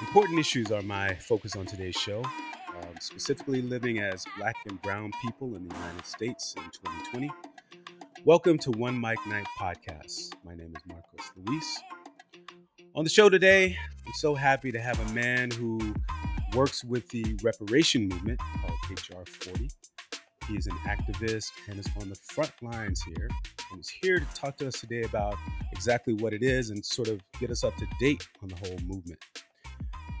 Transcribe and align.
Important 0.00 0.38
issues 0.38 0.70
are 0.70 0.82
my 0.82 1.12
focus 1.16 1.56
on 1.56 1.66
today's 1.66 1.96
show, 1.96 2.22
um, 2.22 2.94
specifically 3.00 3.60
living 3.60 3.98
as 3.98 4.24
black 4.38 4.54
and 4.68 4.80
brown 4.80 5.10
people 5.20 5.56
in 5.56 5.68
the 5.68 5.74
United 5.74 6.06
States 6.06 6.54
in 6.56 6.62
2020. 6.62 7.28
Welcome 8.24 8.58
to 8.58 8.70
One 8.70 8.98
Mic 8.98 9.18
Night 9.26 9.46
Podcast. 9.58 10.34
My 10.44 10.54
name 10.54 10.72
is 10.76 10.82
Marcos 10.86 11.32
Luis. 11.36 11.80
On 12.94 13.02
the 13.02 13.10
show 13.10 13.28
today, 13.28 13.76
I'm 14.06 14.12
so 14.14 14.36
happy 14.36 14.70
to 14.70 14.80
have 14.80 15.00
a 15.00 15.12
man 15.12 15.50
who 15.50 15.92
works 16.54 16.84
with 16.84 17.08
the 17.08 17.36
reparation 17.42 18.06
movement 18.06 18.40
called 18.60 18.78
HR 18.88 19.28
40. 19.28 19.68
He 20.46 20.54
is 20.54 20.68
an 20.68 20.78
activist 20.86 21.50
and 21.68 21.76
is 21.76 21.88
on 22.00 22.08
the 22.08 22.14
front 22.14 22.52
lines 22.62 23.02
here 23.02 23.28
and 23.72 23.80
is 23.80 23.88
here 23.88 24.20
to 24.20 24.26
talk 24.32 24.56
to 24.58 24.68
us 24.68 24.80
today 24.80 25.02
about 25.02 25.34
exactly 25.72 26.14
what 26.14 26.32
it 26.32 26.44
is 26.44 26.70
and 26.70 26.86
sort 26.86 27.08
of 27.08 27.20
get 27.40 27.50
us 27.50 27.64
up 27.64 27.76
to 27.78 27.86
date 27.98 28.28
on 28.42 28.48
the 28.48 28.56
whole 28.56 28.78
movement. 28.86 29.18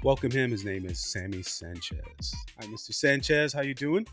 Welcome 0.04 0.30
him. 0.30 0.52
His 0.52 0.64
name 0.64 0.86
is 0.86 1.00
Sammy 1.00 1.42
Sanchez. 1.42 2.32
Hi, 2.60 2.66
Mr. 2.66 2.94
Sanchez. 2.94 3.52
How 3.52 3.62
you 3.62 3.74
doing? 3.74 4.06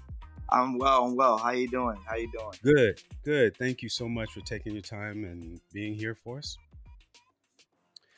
I'm 0.50 0.80
well. 0.80 1.06
I'm 1.06 1.16
well. 1.16 1.38
How 1.38 1.52
you 1.52 1.68
doing? 1.68 1.98
How 2.08 2.16
you 2.16 2.28
doing? 2.32 2.54
Good. 2.64 3.04
Good. 3.24 3.56
Thank 3.56 3.84
you 3.84 3.90
so 3.90 4.10
much 4.10 4.32
for 4.32 4.42
taking 4.42 4.74
your 4.74 4.82
time 4.82 5.24
and 5.26 5.62
being 5.72 5.94
here 5.94 6.16
for 6.16 6.40
us. 6.40 6.58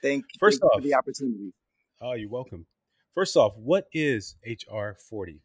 Thank 0.02 0.24
you 0.34 0.40
First 0.40 0.64
off, 0.64 0.76
for 0.76 0.82
the 0.82 0.96
opportunity. 0.96 1.52
Oh, 2.00 2.14
you're 2.14 2.30
welcome. 2.30 2.66
First 3.14 3.36
off, 3.36 3.58
what 3.58 3.90
is 3.92 4.38
HR 4.46 4.92
40? 5.10 5.42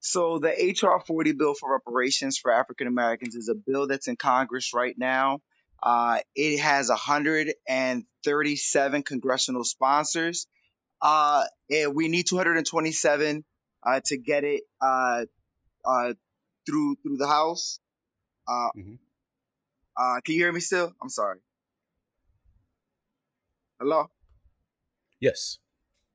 So 0.00 0.40
the 0.40 0.48
HR 0.48 0.98
40 0.98 1.30
bill 1.32 1.54
for 1.54 1.72
reparations 1.72 2.38
for 2.38 2.50
African 2.50 2.88
Americans 2.88 3.36
is 3.36 3.48
a 3.48 3.54
bill 3.54 3.86
that's 3.86 4.08
in 4.08 4.16
Congress 4.16 4.74
right 4.74 4.98
now. 4.98 5.38
Uh, 5.80 6.18
it 6.34 6.58
has 6.58 6.88
137 6.88 9.02
congressional 9.04 9.62
sponsors. 9.62 10.48
Uh, 11.02 11.44
we 11.92 12.08
need 12.08 12.26
227 12.26 13.44
uh, 13.82 14.00
to 14.04 14.16
get 14.18 14.44
it 14.44 14.62
uh, 14.80 15.24
uh, 15.84 16.12
through 16.66 16.96
through 17.02 17.16
the 17.16 17.26
House. 17.26 17.80
Uh, 18.46 18.70
mm-hmm. 18.76 18.94
uh, 19.96 20.20
can 20.24 20.34
you 20.34 20.42
hear 20.42 20.52
me 20.52 20.60
still? 20.60 20.92
I'm 21.02 21.08
sorry. 21.08 21.38
Hello. 23.78 24.10
Yes. 25.20 25.58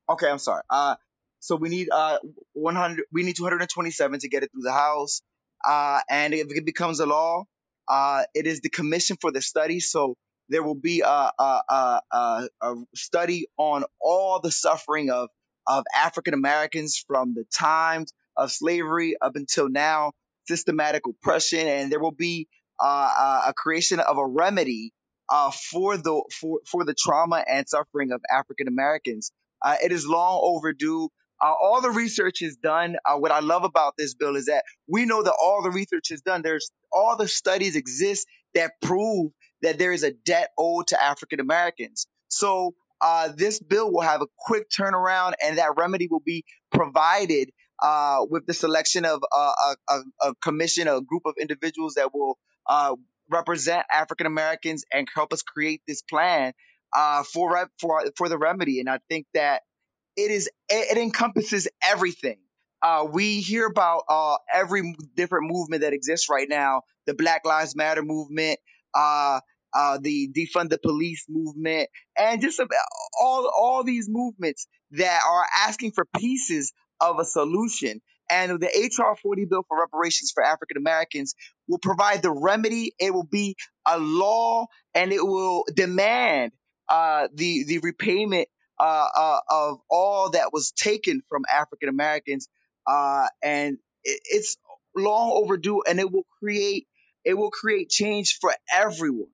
Okay, 0.08 0.30
I'm 0.30 0.40
sorry. 0.40 0.62
Uh, 0.70 0.96
so 1.40 1.56
we 1.56 1.70
need 1.70 1.90
uh 1.92 2.20
100. 2.54 3.06
We 3.12 3.24
need 3.24 3.36
227 3.36 4.20
to 4.20 4.30
get 4.30 4.44
it 4.44 4.52
through 4.52 4.64
the 4.64 4.72
House. 4.72 5.22
Uh, 5.66 6.00
and 6.10 6.34
if 6.34 6.48
it 6.50 6.66
becomes 6.66 7.00
a 7.00 7.06
law, 7.06 7.46
uh, 7.88 8.24
it 8.34 8.46
is 8.46 8.62
the 8.62 8.70
Commission 8.70 9.18
for 9.20 9.32
the 9.32 9.42
Study. 9.42 9.80
So 9.80 10.16
there 10.50 10.64
will 10.64 10.76
be 10.76 11.02
a, 11.02 11.32
a, 11.40 12.02
a, 12.12 12.50
a 12.62 12.76
study 12.96 13.48
on 13.58 13.84
all 14.02 14.40
the 14.42 14.52
suffering 14.52 15.10
of 15.10 15.30
of 15.68 15.84
African 15.96 16.34
Americans 16.34 17.04
from 17.08 17.34
the 17.34 17.46
times 17.58 18.14
of 18.38 18.52
slavery 18.52 19.16
up 19.20 19.36
until 19.36 19.70
now, 19.70 20.12
systematic 20.48 21.08
oppression, 21.08 21.68
and 21.68 21.92
there 21.92 22.00
will 22.00 22.12
be 22.12 22.48
uh, 22.80 23.44
a 23.48 23.54
creation 23.54 24.00
of 24.00 24.18
a 24.18 24.26
remedy 24.26 24.92
uh, 25.30 25.52
for 25.52 25.98
the 25.98 26.22
for 26.40 26.60
for 26.68 26.86
the 26.86 26.94
trauma 26.94 27.44
and 27.48 27.68
suffering 27.68 28.12
of 28.12 28.22
African 28.32 28.68
Americans. 28.68 29.32
Uh, 29.64 29.78
it 29.84 29.92
is 29.92 30.06
long 30.08 30.40
overdue. 30.44 31.10
Uh, 31.42 31.54
all 31.62 31.82
the 31.82 31.92
research 31.92 32.42
is 32.42 32.58
done. 32.58 32.96
Uh, 33.06 33.18
what 33.18 33.32
I 33.32 33.40
love 33.40 33.64
about 33.64 33.94
this 33.98 34.14
bill 34.14 34.36
is 34.36 34.46
that 34.46 34.64
we 34.88 35.06
know 35.06 35.24
that 35.24 35.36
all 35.42 35.64
the 35.64 35.72
research 35.72 36.12
is 36.12 36.22
done. 36.22 36.42
There's 36.44 36.72
all 36.92 37.18
the 37.18 37.28
studies 37.28 37.76
exist 37.76 38.28
that 38.54 38.72
prove 38.82 39.32
that 39.62 39.78
there 39.78 39.92
is 39.92 40.04
a 40.04 40.12
debt 40.12 40.50
owed 40.58 40.88
to 40.88 41.02
African 41.02 41.40
Americans. 41.40 42.08
So 42.28 42.76
uh, 43.02 43.30
this 43.36 43.60
bill 43.60 43.92
will 43.92 44.02
have 44.02 44.22
a 44.22 44.28
quick 44.38 44.70
turnaround, 44.70 45.34
and 45.44 45.58
that 45.58 45.76
remedy 45.78 46.08
will 46.10 46.24
be 46.26 46.44
provided 46.72 47.52
uh, 47.82 48.26
with 48.30 48.46
the 48.46 48.54
selection 48.54 49.06
of 49.06 49.24
uh, 49.32 49.52
a, 49.90 49.94
a, 49.94 50.02
a, 50.30 50.36
commission, 50.36 50.88
a 50.88 51.02
group 51.02 51.24
of 51.26 51.36
individuals 51.40 51.96
that 51.96 52.14
will 52.14 52.38
uh, 52.68 52.96
represent 53.30 53.86
African 53.92 54.28
Americans 54.28 54.86
and 54.94 55.08
help 55.14 55.34
us 55.34 55.42
create 55.42 55.82
this 55.88 56.02
plan 56.02 56.54
uh, 56.96 57.24
for 57.24 57.70
for 57.80 58.06
for 58.16 58.30
the 58.30 58.38
remedy. 58.38 58.80
And 58.80 58.90
I 58.90 59.00
think 59.10 59.28
that 59.34 59.62
it 60.16 60.32
is 60.32 60.50
it, 60.70 60.98
encompasses 60.98 61.68
everything. 61.84 62.38
Uh, 62.82 63.06
we 63.12 63.42
hear 63.42 63.66
about 63.66 64.04
every 64.54 64.96
different 65.16 65.52
movement 65.52 65.82
that 65.82 65.94
exists 65.94 66.30
right 66.30 66.48
now: 66.48 66.84
the 67.08 67.14
Black 67.14 67.46
Lives 67.46 67.76
Matter 67.76 68.04
movement, 68.04 68.60
uh, 68.96 69.40
uh, 69.74 69.98
the 70.02 70.30
defund 70.36 70.70
the 70.70 70.78
police 70.78 71.26
movement, 71.30 71.90
and 72.18 72.42
just 72.42 72.60
all 73.22 73.52
all 73.58 73.84
these 73.84 74.08
movements 74.10 74.68
that 74.92 75.22
are 75.28 75.46
asking 75.68 75.92
for 75.92 76.06
pieces 76.18 76.74
of 77.02 77.20
a 77.20 77.26
solution. 77.26 78.02
And 78.28 78.60
the 78.60 78.68
HR 78.68 79.16
40 79.22 79.46
bill 79.46 79.64
for 79.68 79.80
reparations 79.80 80.32
for 80.34 80.44
African 80.44 80.78
Americans 80.78 81.36
will 81.68 81.78
provide 81.78 82.24
the 82.24 82.32
remedy. 82.32 82.94
It 83.00 83.14
will 83.14 83.28
be 83.28 83.56
a 83.86 84.00
law, 84.00 84.66
and 84.96 85.14
it 85.14 85.24
will 85.24 85.66
demand 85.76 86.54
uh, 86.90 87.28
the 87.34 87.66
the 87.66 87.80
repayment 87.80 88.48
uh, 88.80 89.08
uh, 89.16 89.40
of 89.50 89.80
all 89.90 90.32
that 90.32 90.52
was 90.54 90.72
taken 90.72 91.22
from 91.30 91.44
African 91.54 91.90
Americans, 91.90 92.48
uh, 92.88 93.28
and 93.44 93.78
it, 94.04 94.22
it's 94.26 94.58
long 94.96 95.32
overdue, 95.34 95.84
and 95.88 96.00
it 96.00 96.12
will 96.12 96.26
create 96.40 96.88
it 97.26 97.34
will 97.34 97.52
create 97.52 97.90
change 97.90 98.38
for 98.40 98.54
everyone 98.74 99.30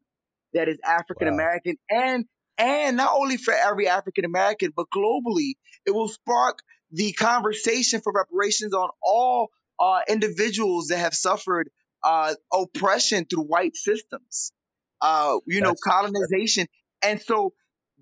that 0.54 0.68
is 0.68 0.80
African 0.84 1.28
American, 1.28 1.78
wow. 1.92 2.02
and 2.04 2.26
and 2.58 2.98
not 2.98 3.14
only 3.16 3.38
for 3.38 3.54
every 3.54 3.88
African 3.88 4.26
American, 4.26 4.72
but 4.76 4.88
globally, 4.96 5.54
it 5.86 5.92
will 5.92 6.08
spark 6.08 6.60
the 6.92 7.12
conversation 7.14 8.02
for 8.02 8.14
reparations 8.14 8.74
on 8.74 8.90
all 9.04 9.50
uh, 9.80 10.02
individuals 10.08 10.88
that 10.88 10.98
have 10.98 11.14
suffered 11.14 11.70
uh, 12.04 12.34
oppression 12.54 13.26
through 13.26 13.44
white 13.44 13.76
systems, 13.76 14.52
uh, 15.02 15.38
you 15.46 15.62
That's, 15.62 15.70
know, 15.86 15.92
colonization, 15.92 16.68
and 17.02 17.22
so 17.22 17.54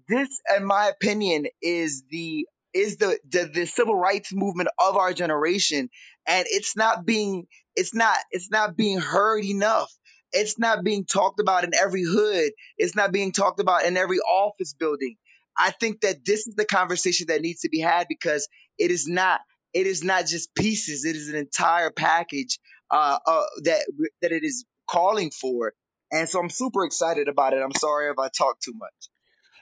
this, 0.08 0.30
in 0.58 0.66
my 0.66 0.88
opinion, 0.88 1.46
is 1.62 2.04
the 2.10 2.48
is 2.74 2.98
the, 2.98 3.18
the 3.30 3.50
the 3.54 3.66
civil 3.66 3.96
rights 3.96 4.34
movement 4.34 4.70
of 4.80 4.98
our 4.98 5.14
generation, 5.14 5.90
and 6.28 6.46
it's 6.50 6.76
not 6.76 7.06
being 7.06 7.48
it's 7.79 7.95
not 7.95 8.17
it's 8.31 8.51
not 8.51 8.75
being 8.75 9.00
heard 9.00 9.45
enough. 9.45 9.90
It's 10.34 10.59
not 10.59 10.84
being 10.84 11.06
talked 11.06 11.40
about 11.40 11.63
in 11.63 11.72
every 11.73 12.03
hood. 12.03 12.51
It's 12.78 12.95
not 12.95 13.12
being 13.12 13.31
talked 13.31 13.59
about 13.59 13.85
in 13.85 13.95
every 13.97 14.19
office 14.19 14.73
building. 14.73 15.16
I 15.57 15.72
think 15.72 16.01
that 16.01 16.25
this 16.25 16.45
is 16.45 16.56
the 16.56 16.66
conversation 16.66 17.28
that 17.29 17.41
needs 17.41 17.62
to 17.62 17.69
be 17.69 17.79
had 17.79 18.07
because 18.07 18.47
it 18.78 18.91
is 18.91 19.07
not 19.07 19.40
it 19.73 19.88
is 19.88 20.03
not 20.03 20.25
just 20.25 20.53
pieces. 20.56 21.06
It 21.06 21.16
is 21.16 21.29
an 21.29 21.35
entire 21.35 21.90
package 21.90 22.59
uh, 22.91 23.17
uh, 23.25 23.44
that 23.63 23.85
that 24.22 24.31
it 24.34 24.44
is 24.44 24.66
calling 24.90 25.31
for. 25.31 25.73
And 26.11 26.28
so 26.28 26.40
I'm 26.40 26.50
super 26.50 26.84
excited 26.84 27.29
about 27.29 27.53
it. 27.53 27.61
I'm 27.63 27.73
sorry 27.73 28.09
if 28.11 28.19
I 28.19 28.28
talk 28.35 28.59
too 28.59 28.73
much. 28.75 29.09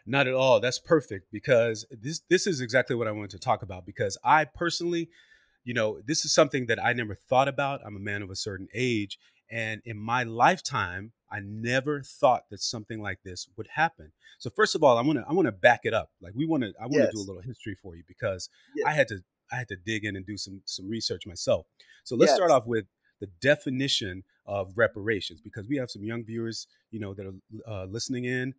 Not 0.08 0.28
at 0.28 0.34
all. 0.34 0.60
That's 0.60 0.80
perfect 0.80 1.28
because 1.32 1.86
this 1.92 2.22
this 2.30 2.48
is 2.48 2.62
exactly 2.62 2.96
what 2.96 3.08
I 3.08 3.12
wanted 3.12 3.32
to 3.32 3.40
talk 3.40 3.62
about 3.62 3.86
because 3.86 4.18
I 4.24 4.46
personally, 4.46 5.10
you 5.68 5.74
know, 5.74 6.00
this 6.06 6.24
is 6.24 6.34
something 6.34 6.68
that 6.68 6.84
I 6.84 6.94
never 6.94 7.14
thought 7.14 7.48
about. 7.48 7.82
I'm 7.86 7.96
a 7.96 8.00
man 8.00 8.22
of 8.22 8.30
a 8.30 8.36
certain 8.36 8.68
age 8.74 9.20
and 9.50 9.82
in 9.86 9.98
my 9.98 10.24
lifetime, 10.24 11.14
I 11.32 11.40
never 11.40 12.02
thought 12.02 12.44
that 12.52 12.62
something 12.62 13.02
like 13.02 13.20
this 13.24 13.48
would 13.58 13.68
happen. 13.68 14.12
So 14.40 14.50
first 14.50 14.76
of 14.76 14.84
all, 14.84 14.98
I 14.98 15.02
want 15.02 15.20
to 15.20 15.26
I 15.28 15.34
want 15.34 15.48
to 15.48 15.52
back 15.52 15.82
it 15.84 15.94
up. 15.94 16.12
Like 16.22 16.34
we 16.36 16.46
want 16.46 16.64
to 16.64 16.74
I 16.80 16.84
want 16.84 16.94
to 16.94 17.00
yes. 17.00 17.14
do 17.14 17.22
a 17.22 17.28
little 17.28 17.42
history 17.42 17.76
for 17.82 17.96
you 17.96 18.04
because 18.08 18.50
yes. 18.76 18.86
I 18.88 18.94
had 18.94 19.08
to 19.10 19.20
I 19.52 19.56
had 19.58 19.68
to 19.70 19.78
dig 19.78 20.06
in 20.06 20.16
and 20.16 20.26
do 20.26 20.38
some 20.38 20.62
some 20.66 20.90
research 20.90 21.26
myself. 21.26 21.66
So 22.04 22.16
let's 22.16 22.32
yes. 22.32 22.38
start 22.38 22.52
off 22.52 22.66
with 22.66 22.86
the 23.20 23.28
definition 23.42 24.24
of 24.46 24.72
reparations 24.76 25.42
because 25.42 25.68
we 25.68 25.78
have 25.78 25.90
some 25.90 26.04
young 26.04 26.24
viewers, 26.24 26.68
you 26.92 27.00
know, 27.00 27.14
that 27.14 27.26
are 27.26 27.72
uh, 27.72 27.86
listening 27.86 28.26
in. 28.26 28.54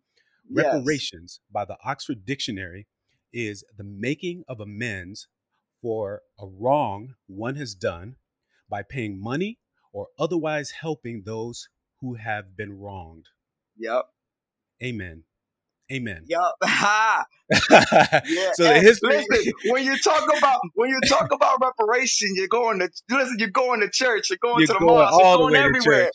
Reparations 0.51 1.41
by 1.51 1.63
the 1.63 1.77
Oxford 1.85 2.25
Dictionary 2.25 2.87
is 3.31 3.63
the 3.77 3.83
making 3.83 4.43
of 4.47 4.59
amends 4.59 5.27
for 5.81 6.21
a 6.39 6.45
wrong 6.45 7.15
one 7.27 7.55
has 7.55 7.73
done 7.75 8.15
by 8.69 8.83
paying 8.83 9.21
money 9.21 9.59
or 9.91 10.07
otherwise 10.17 10.71
helping 10.71 11.23
those 11.25 11.67
who 12.01 12.15
have 12.15 12.55
been 12.55 12.79
wronged. 12.79 13.25
Yep. 13.77 14.05
Amen. 14.83 15.23
Amen. 15.91 16.23
Yep. 16.27 16.41
Ha. 16.63 17.25
yeah. 17.71 18.51
so 18.53 18.63
the 18.63 18.79
history. 18.79 19.25
Listen, 19.27 19.53
when 19.65 19.83
you 19.83 19.97
talk 19.97 20.23
about 20.37 20.59
when 20.75 20.89
you 20.89 20.99
talk 21.07 21.31
about 21.31 21.59
reparation, 21.61 22.29
you're 22.35 22.47
going 22.47 22.79
to 22.79 22.89
listen. 23.09 23.37
You're 23.39 23.49
going 23.49 23.81
to 23.81 23.89
church. 23.89 24.29
You're 24.29 24.37
going 24.39 24.59
you're 24.59 24.67
to 24.67 24.73
the 24.73 24.79
going 24.79 24.99
mosque. 24.99 25.19
You're 25.19 25.37
going 25.37 25.55
everywhere. 25.55 26.11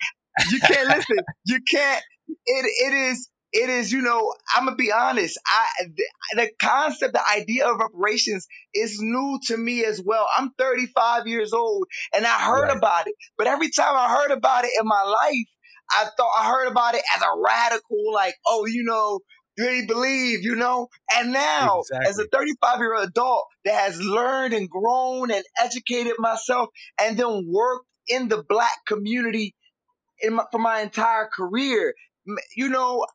you 0.50 0.60
can't 0.60 0.88
listen. 0.88 1.16
You 1.46 1.58
can't. 1.68 2.04
It 2.28 2.66
it 2.86 2.94
is 2.94 3.28
it 3.54 3.70
is, 3.70 3.92
you 3.92 4.02
know, 4.02 4.34
I'm 4.54 4.64
gonna 4.64 4.76
be 4.76 4.90
honest. 4.92 5.38
I 5.46 5.86
the, 5.86 6.04
the, 6.34 6.50
concept, 6.60 7.12
the 7.12 7.22
idea 7.30 7.66
of 7.66 7.78
reparations 7.78 8.48
is 8.74 8.98
new 9.00 9.38
to 9.46 9.56
me 9.56 9.84
as 9.84 10.02
well. 10.04 10.26
I'm 10.36 10.50
35 10.58 11.28
years 11.28 11.52
old, 11.52 11.86
and 12.12 12.26
I 12.26 12.44
heard 12.44 12.68
right. 12.68 12.76
about 12.76 13.06
it. 13.06 13.14
But 13.38 13.46
every 13.46 13.70
time 13.70 13.94
I 13.96 14.08
heard 14.08 14.32
about 14.32 14.64
it 14.64 14.72
in 14.78 14.86
my 14.86 15.02
life, 15.02 15.46
I 15.92 16.06
thought 16.16 16.32
I 16.36 16.48
heard 16.48 16.66
about 16.66 16.96
it 16.96 17.02
as 17.14 17.22
a 17.22 17.40
radical, 17.40 18.12
like, 18.12 18.34
oh, 18.44 18.66
you 18.66 18.82
know, 18.82 19.20
really 19.56 19.86
believe, 19.86 20.42
you 20.42 20.56
know? 20.56 20.88
And 21.14 21.32
now, 21.32 21.80
exactly. 21.80 22.08
as 22.08 22.18
a 22.18 22.26
35 22.32 22.78
year 22.78 22.96
old 22.96 23.08
adult 23.08 23.44
that 23.64 23.74
has 23.74 24.00
learned 24.00 24.54
and 24.54 24.68
grown 24.68 25.30
and 25.30 25.44
educated 25.62 26.14
myself 26.18 26.70
and 27.00 27.16
then 27.16 27.46
worked 27.48 27.86
in 28.08 28.26
the 28.28 28.42
black 28.48 28.84
community 28.88 29.54
in 30.20 30.34
my, 30.34 30.44
for 30.50 30.58
my 30.58 30.80
entire 30.80 31.28
career, 31.32 31.94
you 32.56 32.68
know, 32.68 33.06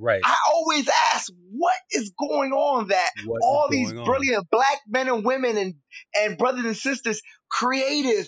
Right. 0.00 0.22
I 0.24 0.36
always 0.54 0.88
ask, 1.12 1.30
what 1.50 1.74
is 1.92 2.12
going 2.18 2.52
on 2.52 2.88
that 2.88 3.10
What 3.26 3.40
all 3.42 3.68
these 3.70 3.92
going 3.92 3.98
on? 3.98 4.04
brilliant 4.06 4.50
black 4.50 4.80
men 4.88 5.08
and 5.08 5.24
women 5.24 5.58
and, 5.58 5.74
and 6.18 6.38
brothers 6.38 6.64
and 6.64 6.76
sisters, 6.76 7.20
creative, 7.50 8.26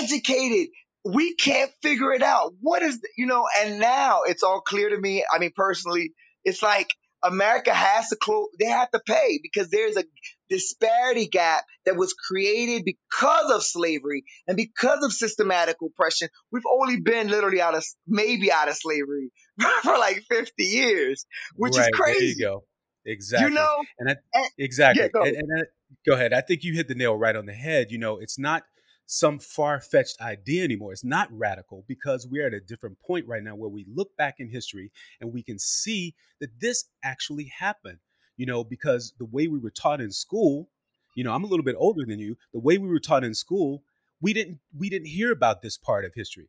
educated, 0.00 0.68
we 1.04 1.34
can't 1.34 1.70
figure 1.82 2.12
it 2.12 2.22
out. 2.22 2.54
What 2.60 2.82
is, 2.82 3.00
the, 3.00 3.08
you 3.18 3.26
know, 3.26 3.46
and 3.60 3.80
now 3.80 4.22
it's 4.24 4.42
all 4.42 4.62
clear 4.62 4.88
to 4.88 4.98
me. 4.98 5.24
I 5.30 5.38
mean, 5.38 5.52
personally, 5.54 6.12
it's 6.42 6.62
like 6.62 6.88
America 7.22 7.74
has 7.74 8.08
to 8.08 8.16
close, 8.16 8.48
they 8.58 8.66
have 8.66 8.90
to 8.92 9.00
pay 9.06 9.40
because 9.42 9.68
there's 9.68 9.96
a 9.96 10.04
disparity 10.48 11.28
gap 11.28 11.64
that 11.84 11.96
was 11.96 12.14
created 12.14 12.84
because 12.84 13.50
of 13.50 13.62
slavery 13.62 14.24
and 14.48 14.56
because 14.56 15.04
of 15.04 15.12
systematic 15.12 15.76
oppression. 15.84 16.28
We've 16.50 16.62
only 16.70 17.00
been 17.00 17.28
literally 17.28 17.60
out 17.60 17.74
of, 17.74 17.84
maybe 18.06 18.50
out 18.50 18.68
of 18.68 18.76
slavery 18.76 19.30
for 19.82 19.98
like 19.98 20.22
50 20.30 20.64
years, 20.64 21.26
which 21.56 21.76
right, 21.76 21.90
is 21.92 21.98
crazy. 21.98 22.18
There 22.18 22.28
you 22.28 22.40
go. 22.40 22.64
Exactly. 23.04 23.48
You 23.48 23.54
know, 23.54 23.76
and 23.98 24.10
I, 24.10 24.12
eh, 24.12 24.16
and, 24.34 24.46
exactly. 24.58 25.02
Yeah, 25.02 25.08
go. 25.08 25.22
And, 25.22 25.36
and 25.36 25.48
I, 25.58 25.62
go 26.06 26.14
ahead. 26.14 26.32
I 26.32 26.40
think 26.40 26.62
you 26.62 26.74
hit 26.74 26.88
the 26.88 26.94
nail 26.94 27.16
right 27.16 27.34
on 27.34 27.46
the 27.46 27.52
head. 27.52 27.90
You 27.90 27.98
know, 27.98 28.18
it's 28.18 28.38
not 28.38 28.62
some 29.06 29.38
far-fetched 29.38 30.20
idea 30.20 30.64
anymore. 30.64 30.92
It's 30.92 31.04
not 31.04 31.28
radical 31.32 31.84
because 31.88 32.26
we're 32.30 32.46
at 32.46 32.54
a 32.54 32.60
different 32.60 32.98
point 33.00 33.26
right 33.26 33.42
now 33.42 33.56
where 33.56 33.68
we 33.68 33.84
look 33.92 34.16
back 34.16 34.36
in 34.38 34.48
history 34.48 34.90
and 35.20 35.32
we 35.32 35.42
can 35.42 35.58
see 35.58 36.14
that 36.40 36.60
this 36.60 36.84
actually 37.04 37.52
happened. 37.58 37.98
You 38.36 38.46
know, 38.46 38.64
because 38.64 39.12
the 39.18 39.26
way 39.26 39.46
we 39.46 39.58
were 39.58 39.70
taught 39.70 40.00
in 40.00 40.10
school, 40.10 40.70
you 41.14 41.22
know, 41.22 41.32
I'm 41.32 41.44
a 41.44 41.46
little 41.46 41.64
bit 41.64 41.76
older 41.78 42.04
than 42.06 42.18
you. 42.18 42.36
The 42.54 42.60
way 42.60 42.78
we 42.78 42.88
were 42.88 42.98
taught 42.98 43.24
in 43.24 43.34
school, 43.34 43.82
we 44.20 44.32
didn't 44.32 44.58
we 44.76 44.88
didn't 44.88 45.08
hear 45.08 45.32
about 45.32 45.60
this 45.60 45.76
part 45.76 46.04
of 46.04 46.12
history. 46.14 46.48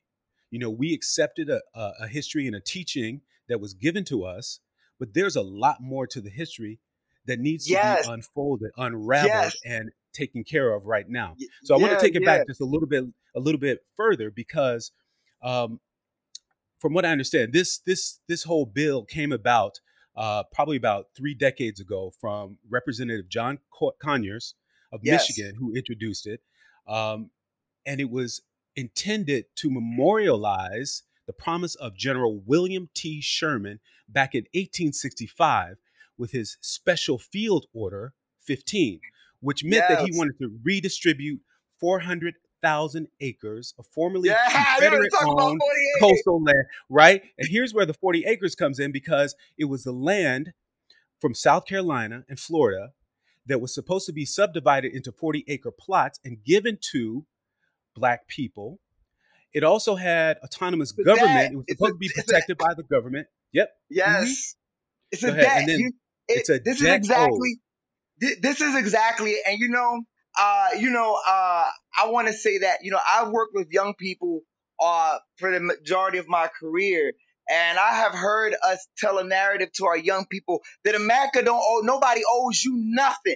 You 0.54 0.60
know, 0.60 0.70
we 0.70 0.94
accepted 0.94 1.50
a, 1.50 1.62
a, 1.74 1.92
a 2.02 2.08
history 2.08 2.46
and 2.46 2.56
a 2.56 2.60
teaching 2.62 3.22
that 3.50 3.60
was 3.60 3.74
given 3.74 4.06
to 4.06 4.24
us, 4.24 4.60
but 5.00 5.16
there's 5.16 5.36
a 5.36 5.42
lot 5.42 5.78
more 5.82 6.06
to 6.06 6.22
the 6.22 6.30
history 6.30 6.80
that 7.26 7.40
needs 7.40 7.68
Yes. 7.68 8.04
to 8.04 8.10
be 8.10 8.14
unfolded, 8.14 8.70
unraveled, 8.78 9.32
Yes. 9.32 9.56
and 9.66 9.90
taken 10.14 10.44
care 10.44 10.72
of 10.76 10.86
right 10.86 11.10
now. 11.10 11.36
So 11.64 11.74
I 11.74 11.80
want 11.80 11.94
to 11.94 12.00
take 12.00 12.14
it 12.16 12.22
yeah. 12.22 12.38
back 12.38 12.48
just 12.48 12.62
a 12.62 12.66
little 12.66 12.88
bit, 12.88 13.04
a 13.36 13.40
little 13.40 13.60
bit 13.60 13.80
further 13.98 14.30
because, 14.30 14.92
um, 15.42 15.80
from 16.78 16.94
what 16.94 17.04
I 17.04 17.10
understand, 17.10 17.52
this 17.52 17.80
this 17.80 18.20
this 18.28 18.44
whole 18.44 18.68
bill 18.68 19.06
came 19.06 19.32
about 19.32 19.80
uh, 20.16 20.44
probably 20.54 20.78
about 20.78 21.08
three 21.18 21.34
decades 21.34 21.80
ago 21.80 22.12
from 22.22 22.60
Representative 22.70 23.28
John 23.28 23.58
Conyers 24.00 24.54
of 24.92 25.00
Yes. 25.02 25.30
Michigan, 25.30 25.56
who 25.56 25.74
introduced 25.74 26.28
it, 26.28 26.42
um, 26.88 27.32
and 27.88 28.00
it 28.00 28.12
was 28.12 28.44
intended 28.76 29.46
to 29.56 29.70
memorialize 29.70 31.04
the 31.26 31.34
promise 31.34 31.76
of 31.76 31.96
General 31.96 32.40
William 32.46 32.90
T. 32.94 33.22
Sherman 33.22 33.80
back 34.08 34.36
in 34.36 34.44
1865 34.54 35.78
with 36.18 36.32
his 36.32 36.58
Special 36.62 37.18
Field 37.18 37.66
Order 37.74 38.14
15, 38.42 39.00
which 39.40 39.64
meant 39.64 39.86
that 39.90 40.02
he 40.02 40.18
wanted 40.18 40.38
to 40.40 40.60
redistribute 40.64 41.42
400,000 41.80 43.08
acres 43.20 43.74
of 43.78 43.86
formerly 43.88 44.30
yeah, 44.30 44.76
Confederate-owned 44.80 45.62
coastal 46.00 46.44
land, 46.44 46.66
right? 46.90 47.24
And 47.38 47.48
here's 47.50 47.74
where 47.74 47.86
the 47.86 47.94
40 47.94 48.26
acres 48.26 48.56
comes 48.56 48.80
in 48.80 48.92
because 48.92 49.36
it 49.58 49.66
was 49.66 49.84
the 49.84 49.92
land 49.92 50.54
from 51.20 51.34
South 51.34 51.66
Carolina 51.66 52.26
and 52.28 52.40
Florida 52.40 52.92
that 53.46 53.62
was 53.62 53.74
supposed 53.74 54.06
to 54.06 54.14
be 54.14 54.26
subdivided 54.26 54.94
into 54.94 55.12
40 55.12 55.44
acre 55.48 55.72
plots 55.72 56.20
and 56.24 56.44
given 56.44 56.78
to 56.92 57.26
black 57.96 58.28
people. 58.28 58.80
It 59.54 59.64
also 59.64 59.96
had 59.96 60.38
autonomous 60.44 60.92
It's 60.92 61.00
a 61.00 61.04
government. 61.04 61.34
debt. 61.36 61.52
It 61.52 61.56
was 61.56 61.66
supposed 61.70 61.90
a- 61.92 61.94
to 61.94 61.98
be 62.00 62.06
it's 62.16 62.18
a- 62.20 62.24
protected 62.24 62.58
by 62.58 62.74
the 62.76 62.84
government. 62.84 63.28
Yep. 63.52 63.70
Yes. 63.90 64.56
It's 65.12 65.22
Go 65.24 65.30
a 65.30 65.36
debt. 65.36 65.58
and 65.60 65.70
then 65.70 65.80
it- 65.80 65.94
it's 66.28 66.50
a 66.50 66.58
this 66.60 66.80
is 66.82 66.88
exactly 66.88 67.60
thi- 68.22 68.36
this 68.42 68.62
is 68.62 68.76
exactly 68.76 69.36
and 69.46 69.60
you 69.60 69.68
know 69.70 70.02
uh 70.40 70.70
you 70.80 70.90
know 70.90 71.20
uh 71.28 71.66
I 71.98 72.08
want 72.08 72.28
to 72.30 72.34
say 72.34 72.60
that 72.60 72.78
you 72.84 72.92
know 72.92 73.00
I've 73.06 73.30
worked 73.30 73.54
with 73.54 73.68
young 73.72 73.94
people 73.94 74.42
uh 74.80 75.18
for 75.36 75.52
the 75.52 75.60
majority 75.60 76.18
of 76.20 76.28
my 76.30 76.48
career 76.60 77.12
and 77.52 77.78
I 77.78 77.96
have 77.96 78.14
heard 78.14 78.56
us 78.64 78.88
tell 78.98 79.18
a 79.20 79.24
narrative 79.26 79.72
to 79.74 79.86
our 79.86 79.98
young 79.98 80.26
people 80.26 80.62
that 80.86 80.96
America 80.96 81.44
don't 81.44 81.62
owe 81.62 81.82
nobody 81.84 82.22
owes 82.34 82.64
you 82.64 82.72
nothing 82.76 83.36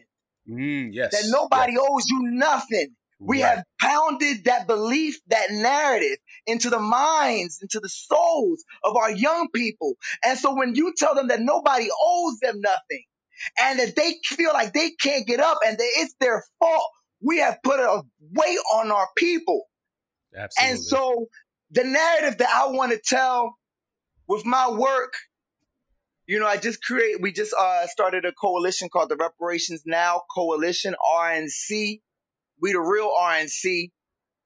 Mm, 0.50 0.94
yes. 0.94 1.12
that 1.12 1.30
nobody 1.30 1.74
yes. 1.74 1.82
owes 1.88 2.06
you 2.10 2.22
nothing 2.32 2.96
we 3.26 3.44
Right. 3.44 3.56
have 3.58 3.64
pounded 3.82 4.46
that 4.46 4.68
belief, 4.68 5.20
that 5.28 5.52
narrative 5.52 6.18
into 6.48 6.70
the 6.70 6.80
minds, 6.80 7.60
into 7.62 7.80
the 7.80 7.90
souls 7.90 8.64
of 8.84 8.96
our 8.98 9.12
young 9.12 9.50
people. 9.54 9.96
And 10.26 10.38
so 10.38 10.56
when 10.56 10.76
you 10.76 10.94
tell 10.98 11.16
them 11.16 11.28
that 11.30 11.42
nobody 11.42 11.90
owes 12.04 12.40
them 12.40 12.62
nothing 12.62 13.04
and 13.62 13.80
that 13.80 13.96
they 13.96 14.16
feel 14.26 14.52
like 14.54 14.74
they 14.74 14.92
can't 14.92 15.28
get 15.28 15.40
up 15.40 15.60
and 15.66 15.78
that 15.78 15.90
it's 15.98 16.16
their 16.20 16.44
fault, 16.60 16.90
we 17.22 17.40
have 17.40 17.58
put 17.64 17.80
a 17.80 18.04
weight 18.34 18.60
on 18.76 18.92
our 18.92 19.08
people. 19.18 19.64
Absolutely. 20.36 20.72
And 20.72 20.80
so 20.84 21.28
the 21.72 21.84
narrative 21.84 22.40
that 22.40 22.50
I 22.50 22.68
want 22.68 22.92
to 22.94 23.00
tell 23.04 23.56
with 24.28 24.46
my 24.46 24.70
work, 24.72 25.14
you 26.28 26.40
know, 26.40 26.48
I 26.48 26.58
just 26.58 26.84
create, 26.84 27.22
we 27.22 27.32
just 27.32 27.54
uh, 27.60 27.88
started 27.88 28.26
a 28.26 28.34
coalition 28.34 28.90
called 28.90 29.10
the 29.10 29.18
Reparations 29.18 29.84
Now 29.86 30.24
Coalition, 30.34 30.96
RNC. 31.18 32.02
We 32.62 32.74
the 32.74 32.80
real 32.80 33.12
RNC, 33.20 33.92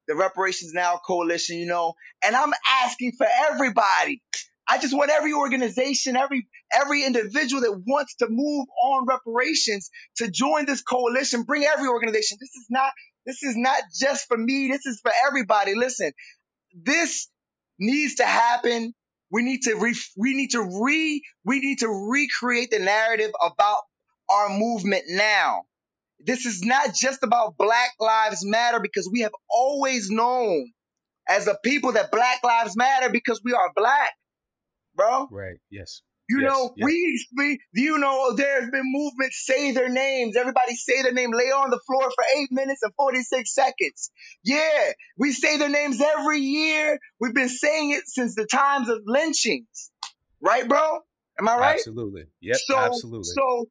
the 0.08 0.16
Reparations 0.16 0.74
Now 0.74 1.00
Coalition, 1.06 1.58
you 1.58 1.68
know, 1.68 1.94
and 2.25 2.36
I'm 2.36 2.52
asking 2.84 3.13
for 3.18 3.28
everybody. 3.50 4.22
I 4.68 4.78
just 4.78 4.96
want 4.96 5.12
every 5.12 5.34
organization, 5.34 6.16
every 6.16 6.48
every 6.74 7.04
individual 7.04 7.62
that 7.62 7.84
wants 7.86 8.16
to 8.16 8.28
move 8.30 8.68
on 8.84 9.06
reparations 9.06 9.90
to 10.18 10.30
join 10.31 10.66
this 10.66 10.81
coalition. 10.81 11.44
Bring 11.44 11.66
every 11.66 11.90
organization. 11.90 12.38
This 12.40 12.56
is 12.56 12.68
not 12.69 12.92
this 13.25 13.44
is 13.44 13.56
not 13.58 13.81
just 14.00 14.28
for 14.28 14.38
me. 14.38 14.69
This 14.69 14.86
is 14.86 15.00
for 15.02 15.12
everybody. 15.28 15.75
Listen, 15.75 16.12
this 16.74 17.28
needs 17.80 18.16
to 18.16 18.25
happen. 18.25 18.94
We 19.31 19.44
need 19.44 19.64
to 19.64 19.75
re, 19.75 19.96
we 20.18 20.36
need 20.36 20.52
to 20.52 20.62
re 20.62 21.22
we 21.46 21.60
need 21.60 21.80
to 21.80 21.88
recreate 21.88 22.72
the 22.72 22.80
narrative 22.80 23.31
about 23.42 23.81
our 24.30 24.50
movement 24.50 25.04
now. 25.07 25.64
This 26.25 26.45
is 26.45 26.63
not 26.63 26.94
just 26.95 27.23
about 27.23 27.57
Black 27.57 27.92
Lives 27.99 28.45
Matter 28.45 28.80
because 28.80 29.09
we 29.11 29.21
have 29.21 29.31
always 29.49 30.09
known 30.09 30.71
as 31.28 31.47
a 31.47 31.57
people 31.63 31.94
that 31.94 32.11
Black 32.11 32.44
Lives 32.44 32.75
Matter 32.75 33.09
because 33.11 33.42
we 33.44 33.54
are 33.54 33.71
black, 33.75 34.11
bro. 34.95 35.28
right. 35.31 35.57
Yes. 35.69 36.01
You 36.30 36.42
Yes, 36.42 36.49
know, 36.49 36.73
yes. 36.78 36.85
we, 36.85 37.25
we, 37.35 37.59
you 37.73 37.97
know, 37.97 38.33
there's 38.35 38.69
been 38.69 38.83
movements 38.85 39.44
say 39.45 39.71
their 39.73 39.90
names. 39.90 40.37
Everybody 40.37 40.75
say 40.75 41.01
their 41.01 41.11
name, 41.11 41.31
lay 41.33 41.51
on 41.51 41.71
the 41.71 41.80
floor 41.85 42.04
for 42.04 42.23
eight 42.37 42.47
minutes 42.51 42.81
and 42.83 42.94
46 42.95 43.54
seconds. 43.54 44.11
Yeah, 44.44 44.92
we 45.18 45.33
say 45.33 45.57
their 45.57 45.68
names 45.68 45.99
every 45.99 46.40
year. 46.40 46.97
We've 47.19 47.33
been 47.33 47.49
saying 47.49 47.92
it 47.92 48.04
since 48.07 48.35
the 48.35 48.45
times 48.45 48.87
of 48.87 48.99
lynchings. 49.06 49.92
Right, 50.40 50.66
bro? 50.68 50.99
Am 51.37 51.49
I 51.49 51.57
right? 51.57 51.73
Absolutely. 51.80 52.25
Yep. 52.40 52.57
so, 52.66 52.78
absolutely. 52.78 53.33
So 53.35 53.66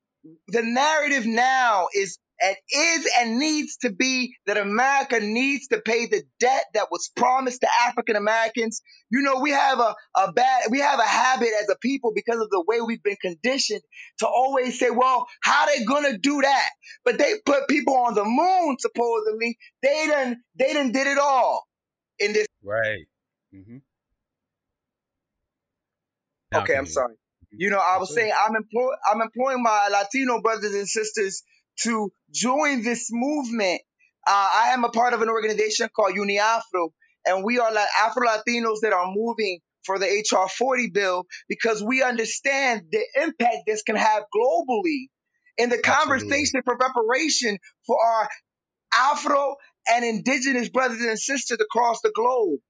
the 0.49 0.63
narrative 0.63 1.25
now 1.25 1.87
is 1.95 2.19
and 2.41 2.57
is 2.73 3.09
and 3.19 3.39
needs 3.39 3.77
to 3.79 3.93
be 3.93 4.35
that 4.47 4.57
America 4.57 5.21
needs 5.21 5.69
to 5.69 5.81
pay 5.81 6.07
the 6.07 6.23
debt 6.39 6.65
that 6.75 6.89
was 6.91 7.11
promised 7.15 7.61
to 7.61 7.69
African 7.87 8.17
Americans. 8.17 8.83
You 9.11 9.23
know, 9.23 9.41
we 9.41 9.51
have 9.51 9.79
a, 9.79 9.95
a 10.17 10.33
bad 10.33 10.65
we 10.71 10.81
have 10.81 10.99
a 10.99 11.07
habit 11.07 11.51
as 11.63 11.69
a 11.69 11.77
people 11.77 12.13
because 12.15 12.41
of 12.41 12.49
the 12.51 12.65
way 12.67 12.81
we've 12.81 13.03
been 13.03 13.17
conditioned 13.21 13.83
to 14.21 14.27
always 14.27 14.79
say, 14.79 14.91
well, 14.91 15.27
how 15.43 15.67
they 15.67 15.85
gonna 15.85 16.19
do 16.19 16.41
that? 16.41 16.71
But 17.05 17.19
they 17.19 17.35
put 17.45 17.69
people 17.69 17.97
on 17.97 18.15
the 18.15 18.25
moon, 18.25 18.77
supposedly. 18.79 19.59
They 19.83 20.07
done 20.07 20.39
they 20.59 20.73
done 20.73 20.93
did 20.93 21.07
it 21.07 21.19
all 21.19 21.67
in 22.19 22.33
this 22.33 22.47
right. 22.63 23.07
Mm-hmm. 23.55 23.79
Okay, 26.55 26.75
I'm 26.75 26.87
sorry. 26.87 27.15
You 27.53 27.71
know, 27.71 27.79
I 27.79 27.99
was 27.99 28.15
saying 28.15 28.33
I'm 28.33 28.57
employ 28.57 28.93
I'm 29.11 29.21
employing 29.21 29.63
my 29.63 29.89
Latino 29.91 30.41
brothers 30.41 30.75
and 30.75 30.89
sisters 30.89 31.43
to 31.83 32.13
join 32.33 32.83
this 32.83 33.09
movement. 33.11 33.81
Uh, 34.27 34.51
I 34.55 34.71
am 34.73 34.85
a 34.85 34.91
part 34.91 35.15
of 35.15 35.23
an 35.23 35.29
organization 35.29 35.89
called 35.95 36.15
UniAfro, 36.15 36.91
and 37.27 37.45
we 37.45 37.59
are 37.59 37.73
like 37.73 37.89
Afro 38.01 38.27
Latinos 38.27 38.81
that 38.83 38.93
are 38.93 39.13
moving 39.13 39.61
for 39.85 39.99
the 39.99 40.07
HR 40.07 40.49
40 40.49 40.91
bill 40.91 41.25
because 41.49 41.83
we 41.83 42.03
understand 42.03 42.83
the 42.93 43.03
impact 43.23 43.59
this 43.67 43.83
can 43.83 43.97
have 43.97 44.25
globally 44.35 45.09
in 45.57 45.71
the 45.71 45.81
Absolutely. 45.85 46.29
conversation 46.29 46.63
for 46.65 46.77
reparation 46.77 47.59
for 47.87 47.97
our 48.05 48.29
Afro 48.93 49.57
and 49.89 50.05
indigenous 50.05 50.69
brothers 50.69 51.01
and 51.01 51.19
sisters 51.19 51.59
across 51.61 52.01
the 52.03 52.13
globe. 52.15 52.61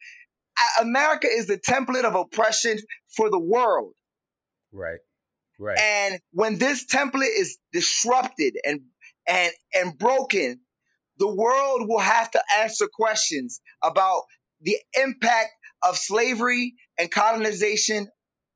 America 0.80 1.26
is 1.26 1.46
the 1.46 1.58
template 1.58 2.04
of 2.04 2.14
oppression 2.14 2.78
for 3.16 3.30
the 3.30 3.38
world. 3.38 3.92
Right. 4.72 4.98
Right. 5.58 5.78
And 5.78 6.20
when 6.32 6.58
this 6.58 6.86
template 6.86 7.38
is 7.38 7.58
disrupted 7.72 8.56
and 8.64 8.80
and 9.30 9.52
and 9.74 9.98
broken, 9.98 10.60
the 11.18 11.28
world 11.34 11.88
will 11.88 12.00
have 12.00 12.30
to 12.32 12.42
answer 12.60 12.88
questions 12.92 13.62
about 13.84 14.22
the 14.62 14.76
impact 15.02 15.50
of 15.84 15.98
slavery 15.98 16.74
and 16.98 17.10
colonization 17.12 18.08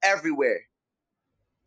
everywhere. 0.04 0.61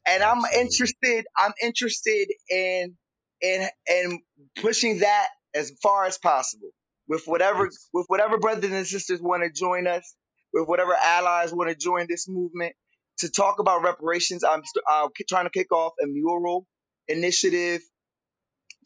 And 0.07 0.23
I'm 0.23 0.43
interested, 0.57 1.25
I'm 1.37 1.53
interested 1.63 2.29
in 2.51 2.97
in 3.41 3.69
in 3.89 4.21
pushing 4.61 4.99
that 4.99 5.29
as 5.55 5.73
far 5.83 6.05
as 6.05 6.19
possible. 6.19 6.69
With 7.09 7.23
whatever 7.25 7.69
with 7.93 8.05
whatever 8.07 8.39
brothers 8.39 8.71
and 8.71 8.87
sisters 8.87 9.21
want 9.21 9.43
to 9.43 9.51
join 9.51 9.87
us, 9.87 10.15
with 10.53 10.67
whatever 10.67 10.95
allies 10.95 11.53
want 11.53 11.69
to 11.71 11.77
join 11.77 12.07
this 12.09 12.27
movement 12.29 12.75
to 13.19 13.31
talk 13.31 13.59
about 13.59 13.83
reparations. 13.83 14.43
I'm 14.45 14.63
st- 14.65 14.85
uh, 14.91 15.09
trying 15.29 15.45
to 15.45 15.51
kick 15.51 15.71
off 15.73 15.93
a 16.03 16.07
mural 16.07 16.67
initiative 17.09 17.81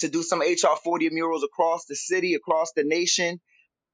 to 0.02 0.10
do 0.10 0.22
some 0.24 0.42
HR 0.42 0.76
40 0.84 1.10
murals 1.12 1.44
across 1.44 1.86
the 1.86 1.96
city, 1.96 2.36
across 2.36 2.72
the 2.76 2.84
nation. 2.84 3.40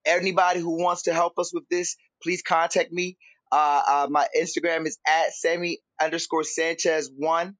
Anybody 0.05 0.59
who 0.59 0.81
wants 0.81 1.03
to 1.03 1.13
help 1.13 1.37
us 1.37 1.53
with 1.53 1.67
this, 1.69 1.95
please 2.21 2.41
contact 2.41 2.91
me. 2.91 3.17
Uh, 3.51 3.81
uh, 3.87 4.07
my 4.09 4.27
Instagram 4.37 4.85
is 4.85 4.97
at 5.07 5.33
Sammy 5.33 5.79
underscore 6.01 6.43
Sanchez 6.43 7.09
one. 7.15 7.55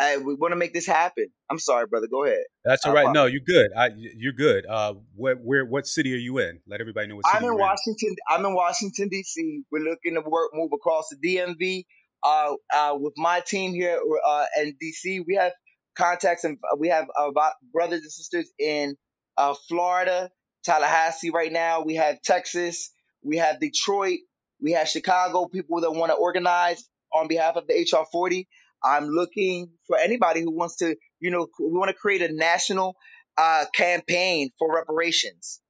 I, 0.00 0.18
we 0.18 0.34
want 0.34 0.52
to 0.52 0.56
make 0.56 0.72
this 0.72 0.86
happen. 0.86 1.26
I'm 1.50 1.58
sorry, 1.58 1.86
brother. 1.86 2.06
Go 2.08 2.24
ahead. 2.24 2.44
That's 2.64 2.86
all 2.86 2.94
right. 2.94 3.06
Uh, 3.06 3.12
No, 3.12 3.26
you're 3.26 3.40
good. 3.44 3.70
I, 3.76 3.90
you're 3.96 4.32
good. 4.32 4.64
Uh, 4.64 4.94
where, 5.16 5.34
where, 5.34 5.64
what 5.64 5.86
city 5.86 6.14
are 6.14 6.18
you 6.18 6.38
in? 6.38 6.60
Let 6.68 6.80
everybody 6.80 7.08
know 7.08 7.16
what 7.16 7.26
city 7.26 7.36
I'm 7.36 7.52
in 7.52 7.58
Washington. 7.58 8.16
I'm 8.28 8.44
in 8.46 8.54
Washington 8.54 9.08
D.C. 9.08 9.62
We're 9.72 9.82
looking 9.82 10.14
to 10.14 10.20
work 10.20 10.50
move 10.54 10.70
across 10.72 11.08
the 11.08 11.36
DMV. 11.36 11.84
Uh, 12.22 12.54
uh, 12.74 12.96
with 12.98 13.14
my 13.16 13.40
team 13.40 13.72
here 13.72 14.00
uh, 14.26 14.44
in 14.60 14.76
D.C., 14.80 15.20
we 15.20 15.34
have 15.34 15.52
contacts 15.98 16.44
and 16.44 16.58
we 16.78 16.88
have 16.90 17.08
bo- 17.34 17.50
brothers 17.74 18.02
and 18.02 18.12
sisters 18.12 18.50
in 18.60 18.96
uh, 19.38 19.54
Florida, 19.68 20.30
Tallahassee. 20.64 21.30
Right 21.30 21.52
now, 21.52 21.82
we 21.82 21.96
have 21.96 22.22
Texas, 22.22 22.92
we 23.24 23.38
have 23.38 23.60
Detroit, 23.60 24.20
we 24.62 24.72
have 24.74 24.88
Chicago. 24.88 25.48
People 25.48 25.82
that 25.82 25.92
want 25.92 26.12
to 26.12 26.16
organize 26.16 26.88
on 27.14 27.28
behalf 27.28 27.56
of 27.56 27.66
the 27.68 27.74
HR 27.74 28.06
40. 28.12 28.48
I'm 28.84 29.08
looking 29.08 29.70
for 29.88 29.98
anybody 29.98 30.42
who 30.42 30.52
wants 30.52 30.78
to, 30.78 30.96
you 31.20 31.30
know, 31.32 31.48
we 31.60 31.78
want 31.78 31.90
to 31.90 31.94
create 31.94 32.22
a 32.22 32.34
national 32.34 32.96
uh, 33.38 33.66
campaign 33.74 34.50
for 34.58 34.74
reparations 34.74 35.60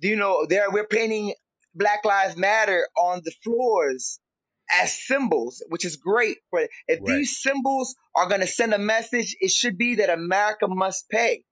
you 0.00 0.16
know 0.16 0.46
there 0.48 0.70
we're 0.70 0.86
painting 0.86 1.34
black 1.74 2.04
lives 2.04 2.36
matter 2.36 2.88
on 2.98 3.22
the 3.24 3.32
floors 3.44 4.20
as 4.70 4.92
symbols 4.92 5.62
which 5.68 5.84
is 5.84 5.96
great 5.96 6.38
but 6.50 6.68
if 6.88 7.00
Right. 7.00 7.06
these 7.06 7.40
symbols 7.40 7.94
are 8.14 8.28
going 8.28 8.40
to 8.40 8.46
send 8.46 8.72
a 8.74 8.78
message 8.78 9.36
it 9.40 9.50
should 9.50 9.76
be 9.78 9.96
that 9.96 10.10
america 10.10 10.66
must 10.68 11.08
pay. 11.08 11.44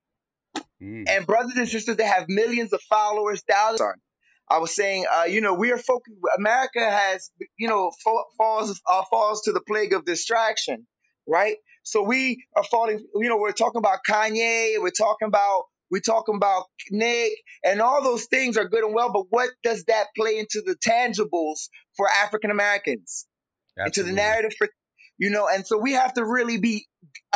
Mm, 0.83 1.04
and 1.09 1.26
brothers 1.26 1.57
and 1.57 1.69
sisters 1.69 1.97
that 1.97 2.07
have 2.07 2.28
millions 2.28 2.73
of 2.73 2.81
followers 2.83 3.42
thousands 3.49 4.00
i 4.49 4.59
was 4.59 4.75
saying 4.75 5.04
uh, 5.12 5.25
you 5.25 5.40
know 5.40 5.54
we 5.54 5.71
are 5.73 5.78
focused 5.78 6.16
america 6.38 6.81
has 6.90 7.31
you 7.57 7.69
know 7.69 7.92
fa- 8.02 8.28
falls 8.37 8.81
uh, 8.90 9.02
falls 9.11 9.42
to 9.42 9.52
the 9.52 9.61
plague 9.61 9.92
of 9.92 10.04
distraction 10.04 10.87
right? 11.26 11.57
So 11.85 12.02
we 12.02 12.45
are 12.57 12.64
falling 12.64 12.99
you 13.14 13.28
know 13.28 13.37
we're 13.37 13.52
talking 13.52 13.78
about 13.78 14.00
kanye 14.09 14.75
we're 14.78 14.90
talking 14.90 15.28
about 15.28 15.64
we're 15.92 16.00
talking 16.00 16.34
about 16.34 16.64
nick 16.90 17.32
and 17.62 17.80
all 17.80 18.02
those 18.02 18.25
things 18.25 18.56
are 18.56 18.68
good 18.68 18.82
and 18.82 18.94
well 18.94 19.12
but 19.12 19.26
what 19.30 19.50
does 19.62 19.84
that 19.84 20.06
play 20.16 20.38
into 20.38 20.62
the 20.64 20.75
tangibles 20.75 21.68
for 21.96 22.08
african 22.08 22.50
americans 22.50 23.26
into 23.76 24.02
the 24.02 24.12
narrative 24.12 24.52
for 24.58 24.68
you 25.18 25.30
know 25.30 25.46
and 25.46 25.66
so 25.66 25.78
we 25.78 25.92
have 25.92 26.12
to 26.14 26.25
really 26.25 26.58
be 26.58 26.87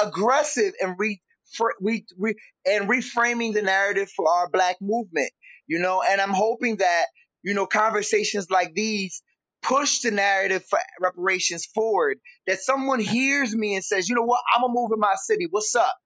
aggressive 0.02 0.72
and 0.80 0.96
re, 0.98 1.20
for, 1.56 1.74
we, 1.80 2.04
we 2.18 2.34
and 2.64 2.88
reframing 2.88 3.52
the 3.52 3.62
narrative 3.62 4.10
for 4.16 4.28
our 4.28 4.48
black 4.50 4.76
movement 4.80 5.30
you 5.68 5.78
know 5.78 6.02
and 6.08 6.20
i'm 6.20 6.32
hoping 6.32 6.76
that 6.76 7.04
you 7.42 7.54
know 7.54 7.66
conversations 7.66 8.50
like 8.50 8.74
these 8.74 9.22
push 9.62 10.00
the 10.00 10.12
narrative 10.12 10.64
for 10.68 10.78
reparations 11.00 11.66
forward. 11.66 12.18
That 12.46 12.60
someone 12.60 13.00
hears 13.00 13.54
me 13.54 13.74
and 13.74 13.84
says 13.84 14.08
you 14.08 14.14
know 14.14 14.22
what? 14.22 14.40
I'm 14.54 14.62
gonna 14.62 14.72
move 14.72 14.90
in 14.92 15.00
my 15.00 15.14
city. 15.16 15.48
What's 15.50 15.74
up 15.74 15.96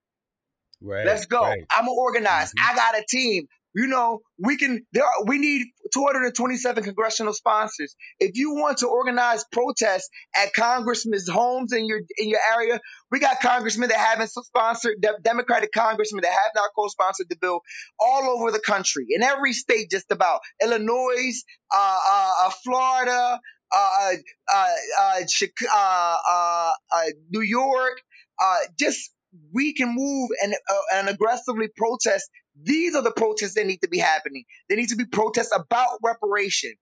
Right. 0.83 1.07
Let's 1.07 1.27
go. 1.27 1.43
Right. 1.43 1.65
I'm 1.71 1.87
gonna 1.87 1.93
organize. 1.93 2.53
Mhm. 2.53 2.71
I 2.71 2.75
got 2.75 2.99
a 2.99 3.05
team. 3.09 3.47
You 3.73 3.87
know, 3.87 4.21
we 4.37 4.57
can. 4.57 4.85
There, 4.93 5.05
are, 5.05 5.25
we 5.27 5.39
need 5.39 5.69
227 5.95 6.83
congressional 6.83 7.33
sponsors. 7.33 7.95
If 8.19 8.33
you 8.35 8.55
want 8.55 8.79
to 8.79 8.89
organize 8.89 9.45
protests 9.53 10.09
at 10.37 10.53
congressmen's 10.55 11.29
homes 11.29 11.73
in 11.73 11.87
your 11.87 12.01
in 12.19 12.29
your 12.29 12.41
area, 12.57 12.81
we 13.13 13.21
got 13.21 13.41
congressmen 13.41 13.89
that 13.91 13.99
haven't 13.99 14.29
sponsored, 14.31 15.01
de- 15.01 15.21
Democratic 15.23 15.71
congressmen 15.73 16.23
that 16.23 16.33
have 16.33 16.53
not 16.57 16.71
co-sponsored 16.75 17.29
the 17.29 17.37
bill 17.41 17.61
all 18.01 18.25
over 18.31 18.51
the 18.51 18.59
country, 18.59 19.07
in 19.11 19.23
every 19.23 19.53
state, 19.53 19.89
just 19.89 20.11
about 20.11 20.41
Illinois, 20.61 21.33
uh, 21.73 21.99
uh, 22.11 22.33
uh, 22.47 22.51
Florida, 22.65 23.41
uh, 23.73 24.13
uh, 24.53 24.67
uh, 25.01 25.27
Chic- 25.29 25.53
uh, 25.73 26.17
uh, 26.29 26.73
uh, 26.93 27.05
New 27.31 27.43
York, 27.43 28.01
uh, 28.43 28.57
just 28.77 29.13
we 29.53 29.75
can 29.75 29.95
move 29.95 30.31
and 30.43 30.55
uh, 30.55 30.75
and 30.95 31.09
aggressively 31.09 31.69
protest. 31.77 32.29
These 32.63 32.95
are 32.95 33.03
the 33.03 33.13
protests 33.13 33.55
that 33.55 33.67
need 33.67 33.81
to 33.83 33.89
be 33.89 33.99
happening. 33.99 34.45
They 34.69 34.77
need 34.77 34.89
to 34.89 34.97
be 34.97 35.07
protests 35.07 35.55
about 35.55 35.99
reparation. 36.03 36.73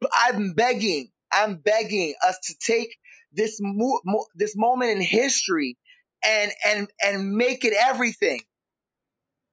But 0.00 0.10
I'm 0.14 0.52
begging, 0.52 1.10
I'm 1.32 1.56
begging 1.56 2.14
us 2.26 2.38
to 2.44 2.54
take 2.64 2.96
this 3.32 3.58
mo- 3.60 4.00
mo- 4.04 4.26
this 4.34 4.56
moment 4.56 4.92
in 4.92 5.00
history 5.00 5.76
and 6.24 6.52
and 6.66 6.88
and 7.04 7.32
make 7.32 7.64
it 7.64 7.74
everything. 7.76 8.40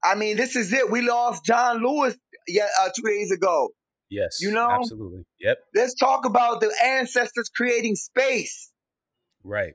I 0.03 0.15
mean, 0.15 0.37
this 0.37 0.55
is 0.55 0.71
it. 0.71 0.91
We 0.91 1.01
lost 1.01 1.43
John 1.43 1.83
Lewis 1.83 2.15
yeah, 2.47 2.67
uh, 2.81 2.89
two 2.95 3.07
days 3.07 3.31
ago. 3.31 3.69
Yes. 4.09 4.37
You 4.39 4.51
know? 4.51 4.69
Absolutely. 4.69 5.23
Yep. 5.39 5.57
Let's 5.73 5.95
talk 5.95 6.25
about 6.25 6.61
the 6.61 6.71
ancestors 6.83 7.49
creating 7.49 7.95
space. 7.95 8.71
Right. 9.43 9.73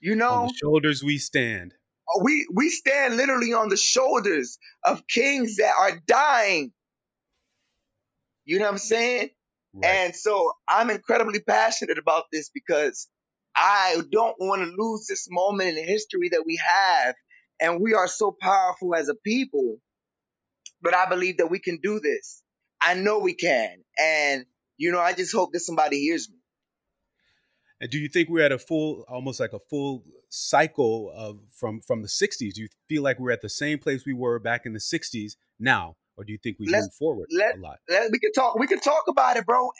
You 0.00 0.14
know, 0.14 0.30
On 0.30 0.46
the 0.46 0.54
shoulders 0.54 1.04
we 1.04 1.18
stand. 1.18 1.74
We 2.22 2.46
we 2.52 2.70
stand 2.70 3.16
literally 3.16 3.52
on 3.52 3.68
the 3.68 3.76
shoulders 3.76 4.58
of 4.84 5.06
kings 5.06 5.56
that 5.56 5.72
are 5.78 6.00
dying. 6.06 6.72
You 8.44 8.58
know 8.58 8.64
what 8.66 8.72
I'm 8.72 8.78
saying? 8.78 9.30
Right. 9.74 9.90
And 9.90 10.16
so 10.16 10.52
I'm 10.68 10.90
incredibly 10.90 11.40
passionate 11.40 11.98
about 11.98 12.24
this 12.32 12.50
because 12.52 13.08
I 13.54 14.00
don't 14.10 14.36
want 14.40 14.62
to 14.62 14.74
lose 14.76 15.06
this 15.08 15.28
moment 15.30 15.78
in 15.78 15.86
history 15.86 16.30
that 16.30 16.44
we 16.46 16.58
have. 16.66 17.14
And 17.60 17.80
we 17.80 17.94
are 17.94 18.08
so 18.08 18.36
powerful 18.40 18.94
as 18.94 19.08
a 19.08 19.14
people. 19.14 19.78
But 20.82 20.94
I 20.94 21.08
believe 21.08 21.38
that 21.38 21.50
we 21.50 21.60
can 21.60 21.78
do 21.82 22.00
this. 22.00 22.42
I 22.80 22.94
know 22.94 23.18
we 23.20 23.34
can. 23.34 23.76
And, 23.98 24.46
you 24.78 24.92
know, 24.92 25.00
I 25.00 25.12
just 25.12 25.34
hope 25.34 25.52
that 25.52 25.60
somebody 25.60 26.00
hears 26.00 26.28
me. 26.30 26.39
And 27.80 27.90
do 27.90 27.98
you 27.98 28.08
think 28.08 28.28
we're 28.28 28.44
at 28.44 28.52
a 28.52 28.58
full, 28.58 29.04
almost 29.08 29.40
like 29.40 29.52
a 29.52 29.58
full 29.70 30.04
cycle 30.28 31.10
of 31.14 31.38
from 31.52 31.80
from 31.80 32.02
the 32.02 32.08
'60s? 32.08 32.54
Do 32.54 32.62
you 32.62 32.68
feel 32.88 33.02
like 33.02 33.18
we're 33.18 33.30
at 33.30 33.40
the 33.42 33.48
same 33.48 33.78
place 33.78 34.04
we 34.04 34.12
were 34.12 34.38
back 34.38 34.66
in 34.66 34.72
the 34.72 34.80
'60s 34.80 35.32
now, 35.58 35.96
or 36.16 36.24
do 36.24 36.32
you 36.32 36.38
think 36.42 36.58
we 36.58 36.66
moved 36.70 36.92
forward 36.94 37.28
let- 37.32 37.56
a 37.56 37.60
lot? 37.60 37.78
Let- 37.88 38.10
we 38.10 38.18
can 38.18 38.32
talk. 38.32 38.58
We 38.58 38.66
can 38.66 38.80
talk 38.80 39.04
about 39.08 39.36
it, 39.36 39.46
bro. 39.46 39.70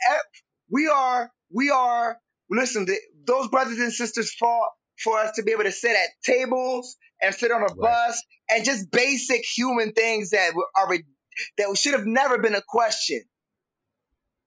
We 0.70 0.88
are. 0.88 1.30
We 1.52 1.70
are. 1.70 2.18
Listen, 2.48 2.84
the, 2.86 2.96
those 3.26 3.48
brothers 3.48 3.78
and 3.78 3.92
sisters 3.92 4.32
fought 4.34 4.70
for 4.98 5.18
us 5.18 5.32
to 5.36 5.42
be 5.42 5.52
able 5.52 5.64
to 5.64 5.72
sit 5.72 5.94
at 5.94 6.08
tables 6.24 6.96
and 7.22 7.34
sit 7.34 7.50
on 7.52 7.60
a 7.62 7.66
Right. 7.66 7.76
bus 7.76 8.22
and 8.50 8.64
just 8.64 8.90
basic 8.90 9.42
human 9.44 9.92
things 9.92 10.30
that 10.30 10.52
are 10.76 10.96
that 11.58 11.76
should 11.78 11.94
have 11.94 12.06
never 12.06 12.38
been 12.38 12.54
a 12.54 12.62
question. 12.66 13.22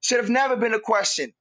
Should 0.02 0.20
have 0.20 0.30
never 0.30 0.56
been 0.58 0.74
a 0.74 0.80
question. 0.80 1.34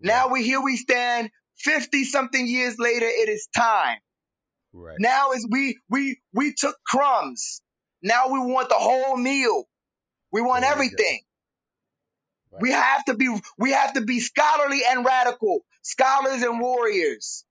Now 0.00 0.28
we 0.28 0.42
here 0.42 0.60
we 0.62 0.76
stand. 0.76 1.30
Fifty 1.56 2.04
something 2.04 2.46
years 2.46 2.78
later, 2.78 3.06
it 3.06 3.28
is 3.28 3.48
time. 3.54 3.98
Right. 4.72 4.96
Now 4.98 5.32
is 5.32 5.46
we 5.50 5.78
we 5.88 6.20
we 6.32 6.52
took 6.54 6.76
crumbs. 6.86 7.62
Now 8.02 8.28
we 8.28 8.38
want 8.38 8.68
the 8.68 8.74
whole 8.76 9.16
meal. 9.16 9.64
We 10.32 10.42
want 10.42 10.64
everything. 10.64 11.20
Right. 12.52 12.62
We 12.62 12.70
have 12.72 13.04
to 13.06 13.14
be 13.14 13.34
we 13.58 13.72
have 13.72 13.94
to 13.94 14.02
be 14.02 14.20
scholarly 14.20 14.80
and 14.88 15.04
radical, 15.04 15.60
scholars 15.82 16.42
and 16.42 16.60
warriors. 16.60 17.44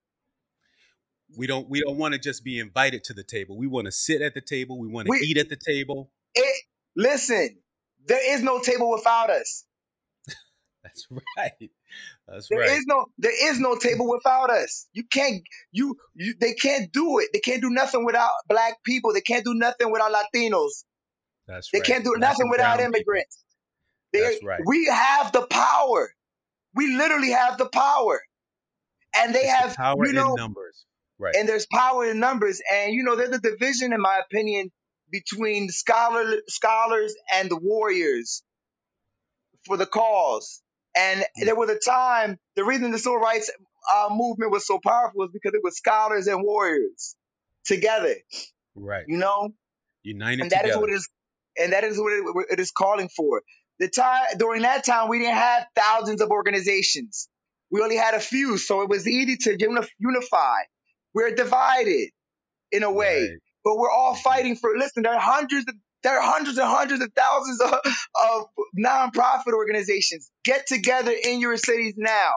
We 1.37 1.47
don't 1.47 1.67
we 1.69 1.81
don't 1.81 1.97
want 1.97 2.13
to 2.13 2.19
just 2.19 2.43
be 2.43 2.59
invited 2.59 3.03
to 3.05 3.13
the 3.13 3.23
table. 3.23 3.57
We 3.57 3.67
want 3.67 3.85
to 3.85 3.91
sit 3.91 4.21
at 4.21 4.33
the 4.33 4.41
table. 4.41 4.79
We 4.79 4.87
want 4.87 5.07
to 5.07 5.11
We- 5.11 5.25
eat 5.25 5.37
at 5.37 5.49
the 5.49 5.57
table. 5.57 6.11
It, 6.35 6.63
listen, 6.95 7.57
there 8.05 8.35
is 8.35 8.43
no 8.43 8.59
table 8.61 8.91
without 8.91 9.29
us. 9.29 9.65
That's 10.83 11.07
right. 11.37 11.71
That's 12.27 12.49
There 12.49 12.61
is 12.63 12.69
right. 12.71 12.81
no 12.87 13.05
there 13.17 13.51
is 13.51 13.59
no 13.59 13.77
table 13.77 14.09
without 14.09 14.51
us. 14.51 14.87
You 14.93 15.03
can't 15.11 15.43
you, 15.71 15.97
you 16.15 16.35
they 16.39 16.53
can't 16.53 16.91
do 16.93 17.19
it. 17.19 17.29
They 17.33 17.39
can't 17.41 17.61
do 17.61 17.69
nothing 17.71 18.05
without 18.05 18.31
black 18.49 18.75
people. 18.85 19.13
They 19.13 19.21
can't 19.21 19.45
do 19.45 19.53
nothing 19.55 19.91
without 19.91 20.11
Latinos. 20.13 20.85
That's 21.47 21.71
They 21.73 21.79
right. 21.79 21.87
can't 21.87 22.03
do 22.05 22.15
Black 22.17 22.31
nothing 22.31 22.49
without 22.49 22.79
immigrants. 22.79 23.43
They- 24.13 24.19
That's 24.21 24.43
right. 24.43 24.61
We 24.65 24.85
have 24.85 25.31
the 25.33 25.47
power. 25.47 26.11
We 26.75 26.95
literally 26.95 27.31
have 27.31 27.57
the 27.57 27.69
power. 27.69 28.21
And 29.15 29.33
they 29.35 29.43
It's 29.43 29.51
the 29.53 29.57
have 29.57 29.75
power 29.77 30.05
you 30.07 30.13
know 30.13 30.31
in 30.31 30.35
numbers. 30.35 30.85
Right. 31.19 31.35
And 31.35 31.49
there's 31.49 31.67
power 31.73 32.05
in 32.05 32.19
numbers. 32.19 32.61
And 32.71 32.93
you 32.93 33.03
know, 33.03 33.15
there's 33.15 33.35
a 33.35 33.39
division, 33.39 33.93
in 33.93 34.01
my 34.01 34.21
opinion, 34.25 34.71
between 35.11 35.69
scholar 35.69 36.37
scholars 36.47 37.15
and 37.33 37.49
the 37.49 37.57
warriors 37.57 38.43
for 39.65 39.77
the 39.77 39.85
cause. 39.85 40.61
And 40.95 41.21
Mm. 41.21 41.45
there 41.45 41.55
was 41.55 41.69
a 41.69 41.77
time, 41.79 42.37
the 42.55 42.63
reason 42.63 42.91
the 42.91 42.99
civil 42.99 43.19
rights 43.19 43.51
uh, 43.93 44.07
movement 44.11 44.51
was 44.51 44.65
so 44.65 44.79
powerful 44.83 45.19
was 45.19 45.29
because 45.33 45.53
it 45.53 45.61
was 45.63 45.77
scholars 45.77 46.27
and 46.27 46.43
warriors 46.43 47.15
together, 47.65 48.15
Right. 48.75 49.05
you 49.07 49.17
know? 49.17 49.49
United 50.03 50.41
and 50.41 50.51
that 50.51 50.65
is 50.65 50.71
together. 50.73 50.81
what 50.81 50.89
it 50.91 50.93
is 50.93 51.09
and 51.57 51.73
that 51.73 51.83
is 51.83 51.97
what 51.99 52.13
it, 52.13 52.23
what 52.35 52.45
it 52.51 52.59
is 52.59 52.71
calling 52.71 53.09
for 53.09 53.41
the 53.79 53.89
time 53.89 54.23
during 54.37 54.61
that 54.61 54.85
time 54.85 55.09
we 55.09 55.17
didn't 55.19 55.33
have 55.35 55.65
thousands 55.75 56.21
of 56.21 56.29
organizations 56.29 57.27
we 57.71 57.81
only 57.81 57.95
had 57.97 58.13
a 58.13 58.19
few 58.19 58.57
so 58.59 58.81
it 58.83 58.89
was 58.89 59.07
easy 59.07 59.35
to 59.37 59.57
unify 59.99 60.57
we're 61.15 61.33
divided 61.33 62.09
in 62.71 62.83
a 62.83 62.91
way 62.91 63.21
Right. 63.31 63.39
but 63.63 63.77
we're 63.77 63.89
all 63.91 64.13
fighting 64.13 64.55
for 64.55 64.77
listen 64.77 65.01
there 65.03 65.13
are 65.15 65.19
hundreds 65.19 65.65
of 65.67 65.73
there 66.05 66.19
are 66.19 66.21
hundreds 66.21 66.59
and 66.59 66.67
hundreds 66.67 67.01
of 67.01 67.11
thousands 67.13 67.59
of, 67.61 67.73
of 67.73 68.45
nonprofit 68.79 69.53
organizations. 69.53 70.29
Get 70.43 70.67
together 70.67 71.11
in 71.11 71.39
your 71.39 71.57
cities 71.57 71.95
now. 71.97 72.31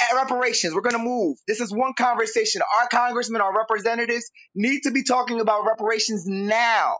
At 0.00 0.16
reparations 0.16 0.74
we're 0.74 0.80
going 0.80 0.96
to 0.96 1.02
move. 1.02 1.36
This 1.46 1.60
is 1.60 1.70
one 1.70 1.92
conversation. 1.96 2.62
Our 2.80 2.88
congressmen 2.88 3.42
our 3.42 3.54
representatives 3.54 4.30
need 4.54 4.84
to 4.84 4.90
be 4.90 5.04
talking 5.04 5.40
about 5.40 5.66
reparations 5.66 6.24
now. 6.26 6.96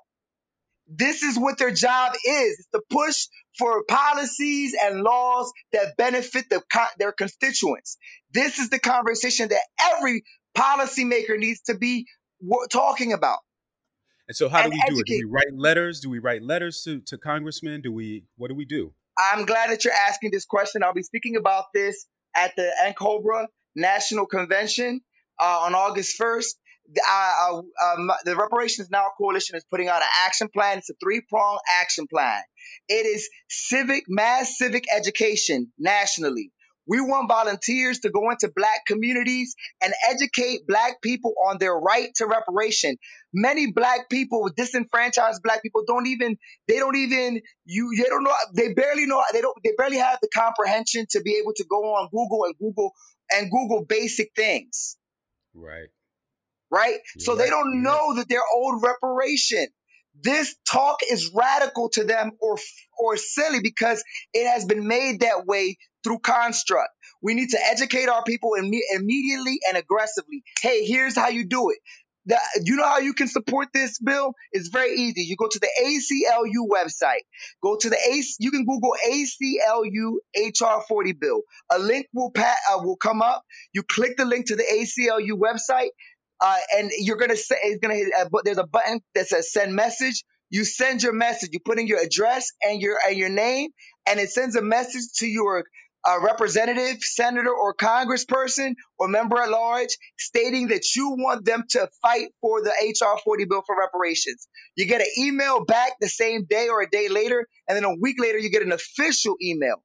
This 0.87 1.23
is 1.23 1.39
what 1.39 1.57
their 1.57 1.73
job 1.73 2.13
is. 2.13 2.59
It's 2.59 2.69
to 2.75 2.83
push 2.91 3.27
for 3.59 3.83
policies 3.85 4.77
and 4.81 5.01
laws 5.01 5.51
that 5.73 5.97
benefit 5.97 6.51
the, 6.51 6.63
their 6.99 7.13
constituents. 7.13 7.97
This 8.31 8.59
is 8.59 8.69
the 8.69 8.79
conversation 8.79 9.49
that 9.49 9.63
every 9.97 10.23
policymaker 10.55 11.39
needs 11.39 11.63
to 11.63 11.75
be 11.75 12.07
talking 12.71 13.15
about 13.15 13.39
And 14.27 14.37
so, 14.37 14.49
how 14.49 14.63
do 14.63 14.71
we 14.71 14.83
do 14.89 14.99
it? 14.99 15.07
Do 15.07 15.19
we 15.19 15.31
write 15.31 15.55
letters? 15.55 16.01
Do 16.01 16.11
we 16.11 16.19
write 16.19 16.43
letters 16.43 16.83
to, 16.85 17.01
to 17.07 17.19
congressmen? 17.19 17.83
Do 17.83 17.93
we? 17.93 18.25
What 18.37 18.49
do 18.49 18.55
we 18.55 18.65
do? 18.65 18.93
i'm 19.17 19.45
glad 19.45 19.71
that 19.71 19.85
you're 19.85 19.95
asking 20.09 20.29
this 20.33 20.45
question 20.45 20.83
i'll 20.83 20.93
be 20.93 21.01
speaking 21.01 21.37
about 21.37 21.67
this 21.73 22.05
at 22.35 22.55
the 22.57 22.71
NCOBRA 22.85 23.47
National 23.77 24.27
Convention 24.27 25.01
uh, 25.41 25.61
on 25.63 25.75
August 25.75 26.21
1st. 26.21 26.55
The, 26.93 27.03
uh, 27.09 27.59
um, 27.59 28.11
the 28.25 28.37
Reparations 28.37 28.91
Now 28.91 29.07
Coalition 29.17 29.57
is 29.57 29.65
putting 29.71 29.89
out 29.89 30.03
an 30.03 30.09
action 30.27 30.49
plan. 30.53 30.79
It's 30.79 30.91
a 30.91 30.95
three 31.03 31.23
prong 31.29 31.59
action 31.81 32.07
plan. 32.13 32.43
It 32.89 33.07
is 33.07 33.29
civic, 33.49 34.05
mass 34.07 34.59
civic 34.59 34.85
education 34.95 35.73
nationally. 35.79 36.51
We 36.87 37.01
want 37.01 37.29
volunteers 37.29 38.01
to 38.01 38.11
go 38.11 38.31
into 38.31 38.53
black 38.55 38.85
communities 38.87 39.55
and 39.83 39.93
educate 40.11 40.67
black 40.67 41.01
people 41.03 41.35
on 41.49 41.59
their 41.59 41.75
right 41.75 42.09
to 42.17 42.27
reparation. 42.27 42.97
Many 43.33 43.73
black 43.73 44.09
people, 44.11 44.51
disenfranchised 44.55 45.43
black 45.43 45.63
people, 45.63 45.83
don't 45.87 46.07
even 46.07 46.37
they 46.69 46.79
don't 46.79 46.97
even 46.97 47.41
you 47.65 47.95
they 47.97 48.09
don't 48.09 48.25
know 48.25 48.35
they 48.55 48.75
barely 48.75 49.07
know 49.07 49.23
they 49.33 49.41
don't 49.41 49.57
they 49.65 49.73
barely 49.77 49.99
have 49.99 50.19
the 50.21 50.29
comprehension 50.35 51.07
to 51.11 51.21
be 51.23 51.39
able 51.41 51.53
to 51.57 51.65
go 51.69 51.77
on 51.95 52.09
Google 52.11 52.45
and 52.45 52.55
Google 52.59 52.93
and 53.31 53.51
Google 53.51 53.85
basic 53.85 54.31
things 54.37 54.97
Right. 55.55 55.89
right? 56.71 56.99
You're 57.17 57.25
so 57.25 57.37
they 57.37 57.49
don't 57.49 57.83
know 57.83 58.17
that 58.17 58.29
they're 58.29 58.41
owed 58.55 58.83
reparation. 58.83 59.67
This 60.23 60.57
talk 60.71 61.01
is 61.11 61.31
radical 61.35 61.89
to 61.91 62.05
them 62.05 62.33
or 62.41 62.57
or 62.99 63.17
silly 63.17 63.61
because 63.63 64.03
it 64.35 64.49
has 64.49 64.65
been 64.65 64.87
made 64.87 65.21
that 65.21 65.47
way 65.47 65.79
through 66.05 66.21
construct. 66.21 66.91
We 67.23 67.35
need 67.35 67.51
to 67.51 67.59
educate 67.71 68.09
our 68.09 68.23
people 68.25 68.53
imme- 68.59 68.81
immediately 68.97 69.59
and 69.69 69.77
aggressively. 69.79 70.43
Hey, 70.61 70.85
here's 70.85 71.17
how 71.17 71.29
you 71.29 71.47
do 71.47 71.71
it. 71.71 71.79
The, 72.27 72.39
you 72.65 72.77
know 72.77 72.87
how 72.87 72.99
you 73.01 73.15
can 73.15 73.29
support 73.29 73.69
this 73.75 73.99
bill? 73.99 74.35
It's 74.53 74.69
very 74.69 74.95
easy. 74.97 75.23
You 75.23 75.37
go 75.37 75.49
to 75.51 75.59
the 75.59 75.69
ACLU 75.83 76.69
website. 76.71 77.23
Go 77.63 77.77
to 77.77 77.91
the 77.91 77.99
AC. 77.99 78.37
You 78.41 78.51
can 78.51 78.65
Google 78.67 78.95
ACLU 79.09 80.15
HR 80.37 80.83
40 80.89 81.13
bill. 81.13 81.43
A 81.73 81.79
link 81.79 82.07
will 82.15 82.31
pa- 82.31 82.57
uh, 82.73 82.79
will 82.83 82.97
come 82.97 83.23
up. 83.23 83.43
You 83.75 83.83
click 83.83 84.17
the 84.17 84.25
link 84.25 84.47
to 84.47 84.57
the 84.57 84.65
ACLU 84.65 85.33
website 85.39 85.91
uh, 86.41 86.57
and 86.77 86.91
you're 86.99 87.17
gonna 87.17 87.37
say 87.37 87.57
it's 87.63 87.81
gonna 87.81 87.95
hit. 87.95 88.09
Uh, 88.19 88.29
but 88.31 88.45
there's 88.45 88.59
a 88.59 88.67
button 88.67 89.01
that 89.15 89.29
says 89.29 89.53
send 89.53 89.75
message. 89.75 90.25
You 90.51 90.65
send 90.65 91.03
your 91.03 91.13
message. 91.13 91.51
You 91.53 91.61
put 91.65 91.79
in 91.79 91.87
your 91.87 92.01
address 92.01 92.51
and 92.63 92.81
your 92.81 92.99
and 93.07 93.17
your 93.17 93.31
name, 93.31 93.71
and 94.07 94.21
it 94.21 94.31
sends 94.31 94.57
a 94.57 94.63
message 94.63 95.05
to 95.19 95.27
your 95.27 95.65
uh, 96.05 96.21
representative, 96.21 96.99
senator, 97.01 97.51
or 97.51 97.75
congressperson 97.75 98.75
or 98.99 99.09
member 99.09 99.41
at 99.41 99.51
large, 99.51 99.97
stating 100.19 100.69
that 100.69 100.95
you 100.95 101.11
want 101.11 101.45
them 101.45 101.65
to 101.71 101.89
fight 102.03 102.29
for 102.41 102.63
the 102.63 102.71
HR 102.71 103.19
40 103.25 103.45
bill 103.47 103.63
for 103.67 103.77
reparations. 103.79 104.47
You 104.77 104.87
get 104.87 105.01
an 105.01 105.07
email 105.19 105.65
back 105.65 105.93
the 106.01 106.09
same 106.09 106.45
day 106.45 106.69
or 106.69 106.83
a 106.83 106.91
day 106.91 107.09
later, 107.09 107.47
and 107.69 107.77
then 107.77 107.85
a 107.85 107.95
week 107.99 108.17
later 108.21 108.39
you 108.39 108.51
get 108.51 108.63
an 108.63 108.73
official 108.73 109.37
email. 109.43 109.77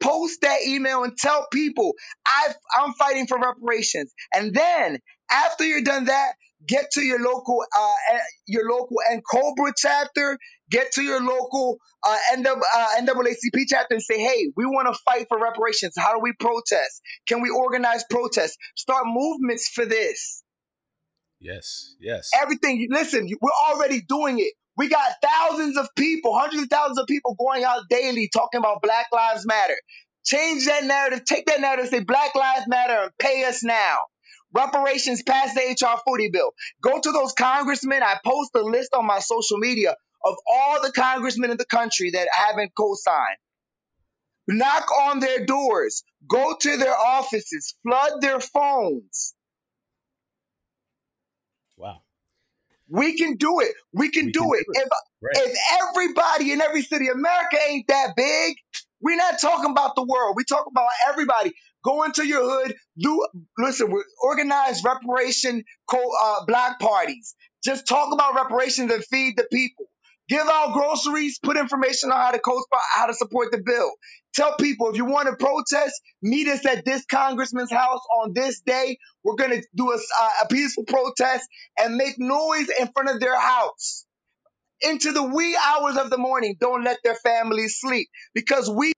Post 0.00 0.42
that 0.42 0.58
email 0.64 1.02
and 1.02 1.16
tell 1.16 1.48
people 1.52 1.92
i 2.24 2.52
I'm 2.76 2.92
fighting 2.94 3.26
for 3.26 3.38
reparations, 3.38 4.12
and 4.32 4.54
then 4.54 4.98
after 5.30 5.64
you're 5.64 5.82
done 5.82 6.06
that, 6.06 6.32
get 6.66 6.90
to 6.92 7.02
your 7.02 7.20
local 7.20 7.64
uh, 7.76 7.94
eh, 8.14 8.18
your 8.46 8.68
local 8.68 8.96
NCOBRA 9.12 9.72
chapter, 9.76 10.38
get 10.70 10.92
to 10.92 11.02
your 11.02 11.22
local 11.22 11.78
uh, 12.06 12.16
NW, 12.34 12.60
uh, 12.76 12.86
NAACP 13.00 13.64
chapter 13.68 13.94
and 13.94 14.02
say, 14.02 14.18
hey, 14.18 14.50
we 14.56 14.66
want 14.66 14.92
to 14.92 14.98
fight 15.04 15.26
for 15.28 15.40
reparations. 15.40 15.94
How 15.96 16.14
do 16.14 16.20
we 16.20 16.32
protest? 16.38 17.02
Can 17.26 17.42
we 17.42 17.50
organize 17.50 18.04
protests? 18.10 18.56
Start 18.76 19.04
movements 19.06 19.68
for 19.68 19.84
this. 19.84 20.42
Yes. 21.40 21.94
Yes. 22.00 22.30
Everything, 22.40 22.88
listen, 22.90 23.28
we're 23.40 23.50
already 23.70 24.00
doing 24.00 24.38
it. 24.40 24.54
We 24.76 24.88
got 24.88 25.10
thousands 25.22 25.76
of 25.76 25.88
people, 25.96 26.38
hundreds 26.38 26.62
of 26.62 26.68
thousands 26.68 26.98
of 26.98 27.06
people 27.06 27.34
going 27.34 27.64
out 27.64 27.82
daily 27.90 28.30
talking 28.32 28.58
about 28.58 28.80
Black 28.82 29.06
Lives 29.12 29.44
Matter. 29.46 29.74
Change 30.24 30.66
that 30.66 30.84
narrative, 30.84 31.24
take 31.24 31.46
that 31.46 31.60
narrative, 31.60 31.88
say 31.88 32.00
Black 32.00 32.34
Lives 32.34 32.66
Matter 32.68 33.02
and 33.02 33.10
pay 33.18 33.44
us 33.44 33.64
now. 33.64 33.96
Reparations 34.54 35.22
pass 35.22 35.54
the 35.54 35.60
HR 35.60 36.00
40 36.06 36.30
bill. 36.30 36.52
Go 36.82 37.00
to 37.00 37.12
those 37.12 37.32
congressmen. 37.34 38.02
I 38.02 38.16
post 38.24 38.50
a 38.56 38.62
list 38.62 38.94
on 38.94 39.06
my 39.06 39.18
social 39.20 39.58
media 39.58 39.94
of 40.24 40.34
all 40.50 40.82
the 40.82 40.92
congressmen 40.92 41.50
in 41.50 41.56
the 41.58 41.66
country 41.66 42.10
that 42.12 42.28
haven't 42.32 42.72
co-signed. 42.76 43.38
Knock 44.48 44.90
on 44.90 45.20
their 45.20 45.44
doors. 45.46 46.04
Go 46.28 46.56
to 46.60 46.76
their 46.78 46.96
offices. 46.96 47.74
Flood 47.82 48.20
their 48.20 48.40
phones. 48.40 49.34
wow. 51.76 52.00
We 52.88 53.16
can 53.18 53.36
do 53.36 53.60
it. 53.60 53.72
We 53.92 54.10
can 54.10 54.26
We 54.26 54.32
do 54.32 54.40
can 54.40 54.50
it. 54.54 54.66
do 54.66 54.72
it. 54.72 54.78
If 54.78 54.88
Right. 55.20 55.36
if 55.36 55.58
everybody 55.82 56.52
in 56.52 56.60
every 56.60 56.82
city, 56.82 57.08
America 57.08 57.58
ain't 57.68 57.88
that 57.88 58.14
big. 58.16 58.56
We're 59.00 59.16
not 59.16 59.40
talking 59.40 59.70
about 59.70 59.94
the 59.96 60.04
world. 60.04 60.34
We 60.36 60.44
talk 60.44 60.66
about 60.70 60.88
everybody. 61.08 61.52
Go 61.84 62.04
into 62.04 62.26
your 62.26 62.42
hood. 62.42 62.74
Do 62.98 63.26
listen. 63.58 63.92
Organize 64.22 64.82
reparation 64.84 65.64
co- 65.88 66.12
uh, 66.22 66.44
parties. 66.80 67.34
Just 67.64 67.86
talk 67.88 68.12
about 68.12 68.34
reparations 68.34 68.92
and 68.92 69.04
feed 69.04 69.36
the 69.36 69.46
people. 69.52 69.86
Give 70.28 70.46
out 70.46 70.74
groceries. 70.74 71.38
Put 71.42 71.56
information 71.56 72.10
on 72.12 72.18
how 72.20 72.30
to 72.32 72.38
co 72.38 72.62
how 72.94 73.06
to 73.06 73.14
support 73.14 73.50
the 73.52 73.62
bill. 73.64 73.90
Tell 74.34 74.54
people 74.56 74.90
if 74.90 74.96
you 74.96 75.06
want 75.06 75.28
to 75.28 75.36
protest, 75.36 76.00
meet 76.22 76.48
us 76.48 76.64
at 76.66 76.84
this 76.84 77.04
congressman's 77.06 77.72
house 77.72 78.00
on 78.22 78.32
this 78.34 78.60
day. 78.60 78.98
We're 79.24 79.36
gonna 79.36 79.62
do 79.74 79.90
a, 79.92 79.96
uh, 79.96 80.30
a 80.44 80.48
peaceful 80.48 80.84
protest 80.84 81.48
and 81.78 81.96
make 81.96 82.18
noise 82.18 82.68
in 82.78 82.88
front 82.94 83.08
of 83.10 83.20
their 83.20 83.38
house 83.40 84.04
into 84.82 85.12
the 85.12 85.22
wee 85.22 85.56
hours 85.68 85.96
of 85.96 86.10
the 86.10 86.18
morning. 86.18 86.56
Don't 86.60 86.84
let 86.84 86.98
their 87.04 87.16
families 87.16 87.78
sleep 87.80 88.08
because 88.34 88.70
we 88.70 88.92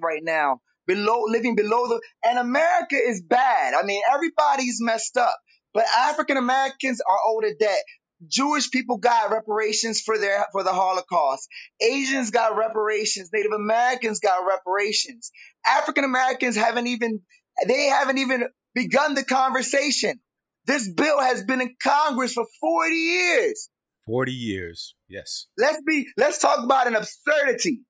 right 0.00 0.22
now 0.22 0.60
below 0.86 1.24
living 1.26 1.56
below 1.56 1.88
the 1.88 2.00
and 2.24 2.38
America 2.38 2.96
is 2.96 3.22
bad. 3.22 3.74
I 3.74 3.84
mean, 3.84 4.02
everybody's 4.12 4.78
messed 4.80 5.16
up, 5.16 5.36
but 5.72 5.84
African 5.84 6.36
Americans 6.36 7.00
are 7.00 7.18
owed 7.28 7.44
a 7.44 7.54
debt. 7.54 7.82
Jewish 8.26 8.70
people 8.70 8.98
got 8.98 9.30
reparations 9.30 10.00
for 10.00 10.18
their 10.18 10.46
for 10.52 10.62
the 10.62 10.72
Holocaust. 10.72 11.48
Asians 11.80 12.30
got 12.30 12.56
reparations. 12.56 13.30
Native 13.32 13.52
Americans 13.52 14.20
got 14.20 14.46
reparations. 14.46 15.30
African 15.66 16.04
Americans 16.04 16.56
haven't 16.56 16.86
even 16.86 17.20
they 17.66 17.86
haven't 17.86 18.18
even 18.18 18.44
begun 18.74 19.14
the 19.14 19.24
conversation. 19.24 20.20
This 20.66 20.88
bill 20.88 21.20
has 21.20 21.44
been 21.44 21.60
in 21.60 21.74
Congress 21.82 22.32
for 22.32 22.46
40 22.60 22.94
years. 22.94 23.68
40 24.06 24.32
years. 24.32 24.94
Yes. 25.08 25.46
Let's 25.58 25.82
be 25.86 26.06
let's 26.16 26.38
talk 26.38 26.64
about 26.64 26.86
an 26.86 26.94
absurdity. 26.96 27.80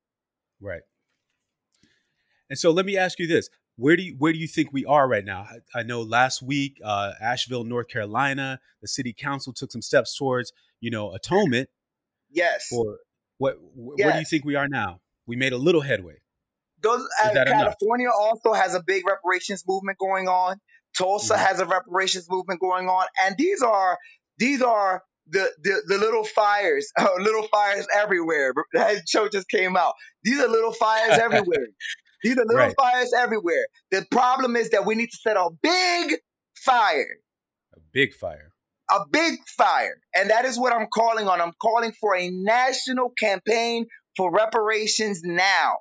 Right. 0.61 0.83
And 2.51 2.59
so 2.59 2.71
let 2.71 2.87
me 2.87 2.97
ask 2.97 3.19
you 3.19 3.27
this. 3.27 3.49
Where 3.77 3.97
do 3.97 4.03
you 4.05 4.15
where 4.19 4.33
do 4.33 4.39
you 4.39 4.47
think 4.47 4.73
we 4.73 4.85
are 4.85 5.09
right 5.09 5.25
now? 5.25 5.47
I, 5.75 5.81
I 5.81 5.83
know 5.83 6.03
last 6.03 6.43
week, 6.43 6.81
uh, 6.85 7.13
Asheville, 7.21 7.65
North 7.65 7.89
Carolina, 7.89 8.61
the 8.81 8.87
city 8.89 9.13
council 9.13 9.53
took 9.53 9.73
some 9.73 9.83
steps 9.83 10.17
towards, 10.17 10.53
you 10.81 10.91
know, 10.91 11.13
atonement 11.13 11.69
Yes. 12.31 12.67
for 12.69 12.99
what 13.39 13.55
wh- 13.55 13.99
where 13.99 14.13
do 14.13 14.19
you 14.21 14.25
think 14.25 14.45
we 14.45 14.55
are 14.55 14.69
now? 14.69 15.01
We 15.27 15.35
made 15.37 15.53
a 15.53 15.59
little 15.59 15.81
headway. 15.81 16.17
Those 16.83 17.01
uh, 17.23 17.33
that 17.33 17.49
enough? 17.49 17.75
California 17.81 18.09
also 18.17 18.53
has 18.53 18.75
a 18.75 18.83
big 18.87 19.05
reparations 19.07 19.65
movement 19.67 19.99
going 19.99 20.29
on. 20.29 20.61
Tulsa 20.97 21.35
Mhm. 21.35 21.39
has 21.39 21.59
a 21.61 21.67
reparations 21.67 22.27
movement 22.31 22.61
going 22.61 22.89
on, 22.89 23.07
and 23.25 23.37
these 23.37 23.61
are 23.63 23.99
these 24.39 24.63
are 24.63 25.03
the 25.27 25.51
the, 25.63 25.83
the 25.89 25.99
little 25.99 26.23
fires, 26.25 26.87
uh, 26.97 27.09
little 27.19 27.49
fires 27.49 27.89
everywhere. 27.93 28.53
That 28.75 29.09
show 29.09 29.29
just 29.29 29.49
came 29.49 29.77
out. 29.77 29.95
These 30.23 30.39
are 30.41 30.47
little 30.49 30.73
fires 30.73 31.19
everywhere. 31.23 31.67
These 32.25 32.39
are 32.39 32.45
little 32.45 32.57
Right. 32.57 32.75
fires 32.77 33.13
everywhere. 33.17 33.67
The 33.93 34.05
problem 34.11 34.57
is 34.57 34.71
that 34.71 34.85
we 34.87 34.97
need 34.97 35.11
to 35.11 35.19
set 35.19 35.37
a 35.37 35.51
big 35.63 36.15
fire 36.57 37.19
A 37.77 37.81
big 37.93 38.15
fire. 38.15 38.51
a 38.91 39.01
big 39.11 39.39
fire. 39.57 40.01
And 40.15 40.31
that 40.31 40.45
is 40.45 40.59
what 40.59 40.73
I'm 40.73 40.89
calling 40.93 41.29
on. 41.29 41.41
I'm 41.41 41.53
calling 41.61 41.93
for 42.01 42.17
a 42.17 42.31
national 42.31 43.11
campaign 43.11 43.87
for 44.17 44.33
reparations 44.33 45.21
now. 45.23 45.75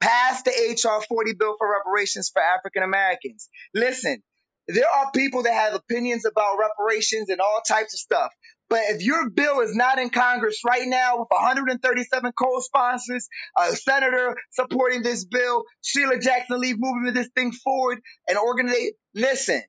Pass 0.00 0.42
the 0.42 0.50
HR 0.50 1.02
40 1.02 1.34
bill 1.38 1.56
for 1.58 1.70
reparations 1.72 2.30
for 2.32 2.42
African 2.42 2.82
Americans. 2.82 3.48
Listen, 3.74 4.22
there 4.68 4.88
are 4.88 5.10
people 5.12 5.42
that 5.44 5.54
have 5.54 5.74
opinions 5.74 6.24
about 6.26 6.58
reparations 6.58 7.30
and 7.30 7.40
all 7.40 7.60
types 7.66 7.94
of 7.94 8.00
stuff. 8.00 8.30
But 8.68 8.80
if 8.88 9.02
your 9.02 9.30
bill 9.30 9.60
is 9.60 9.74
not 9.76 9.98
in 9.98 10.10
Congress 10.10 10.60
right 10.66 10.86
now 10.86 11.18
with 11.18 11.28
137 11.30 12.32
co-sponsors, 12.40 13.28
a 13.58 13.76
senator 13.76 14.36
supporting 14.50 15.02
this 15.02 15.24
bill, 15.24 15.64
Sheila 15.82 16.18
Jackson 16.18 16.60
Lee 16.60 16.74
moving 16.76 17.14
this 17.14 17.28
thing 17.36 17.52
forward, 17.52 18.00
and 18.28 18.36
organize, 18.38 18.90
listen, 19.14 19.62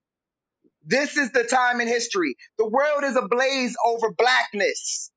this 0.83 1.17
is 1.17 1.31
the 1.31 1.43
time 1.43 1.81
in 1.81 1.87
history. 1.87 2.35
The 2.57 2.67
world 2.67 3.03
is 3.03 3.15
ablaze 3.15 3.75
over 3.85 4.11
blackness 4.11 5.11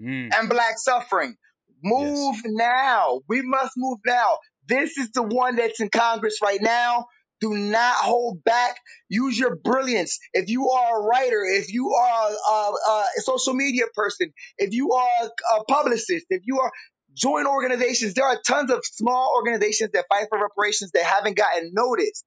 Mm. 0.00 0.34
and 0.34 0.48
black 0.48 0.76
suffering. 0.76 1.36
Move 1.82 2.36
now. 2.44 3.20
We 3.28 3.42
must 3.42 3.72
move 3.76 3.98
now. 4.04 4.38
This 4.66 4.98
is 4.98 5.10
the 5.12 5.22
one 5.22 5.56
that's 5.56 5.80
in 5.80 5.88
Congress 5.88 6.38
right 6.42 6.60
now. 6.60 7.06
Do 7.44 7.52
not 7.52 7.96
hold 7.96 8.42
back. 8.42 8.78
Use 9.10 9.38
your 9.38 9.56
brilliance. 9.56 10.18
If 10.32 10.48
you 10.48 10.70
are 10.70 10.98
a 10.98 11.04
writer, 11.04 11.44
if 11.44 11.70
you 11.70 11.90
are 11.92 12.30
a, 12.30 12.52
a, 12.54 13.04
a 13.18 13.20
social 13.20 13.52
media 13.52 13.84
person, 13.94 14.32
if 14.56 14.72
you 14.72 14.92
are 14.92 15.30
a 15.58 15.64
publicist, 15.64 16.24
if 16.30 16.40
you 16.46 16.60
are 16.60 16.72
join 17.12 17.46
organizations, 17.46 18.14
there 18.14 18.24
are 18.24 18.40
tons 18.46 18.70
of 18.70 18.80
small 18.82 19.34
organizations 19.36 19.90
that 19.92 20.06
fight 20.08 20.28
for 20.30 20.40
reparations 20.40 20.92
that 20.92 21.04
haven't 21.04 21.36
gotten 21.36 21.72
noticed. 21.74 22.24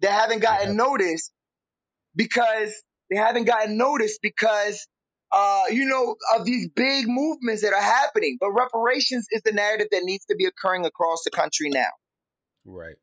That 0.00 0.12
haven't 0.12 0.40
gotten 0.40 0.68
Yeah. 0.68 0.84
noticed 0.86 1.30
because 2.16 2.72
they 3.10 3.16
haven't 3.16 3.44
gotten 3.44 3.76
noticed 3.76 4.20
because 4.22 4.86
uh, 5.32 5.64
you 5.70 5.84
know, 5.84 6.16
of 6.34 6.46
these 6.46 6.70
big 6.70 7.06
movements 7.06 7.60
that 7.60 7.74
are 7.74 7.82
happening. 7.82 8.38
But 8.40 8.52
reparations 8.52 9.26
is 9.30 9.42
the 9.42 9.52
narrative 9.52 9.88
that 9.92 10.04
needs 10.04 10.24
to 10.30 10.34
be 10.34 10.46
occurring 10.46 10.86
across 10.86 11.24
the 11.24 11.30
country 11.30 11.68
now. 11.68 11.90
Right. 12.64 12.96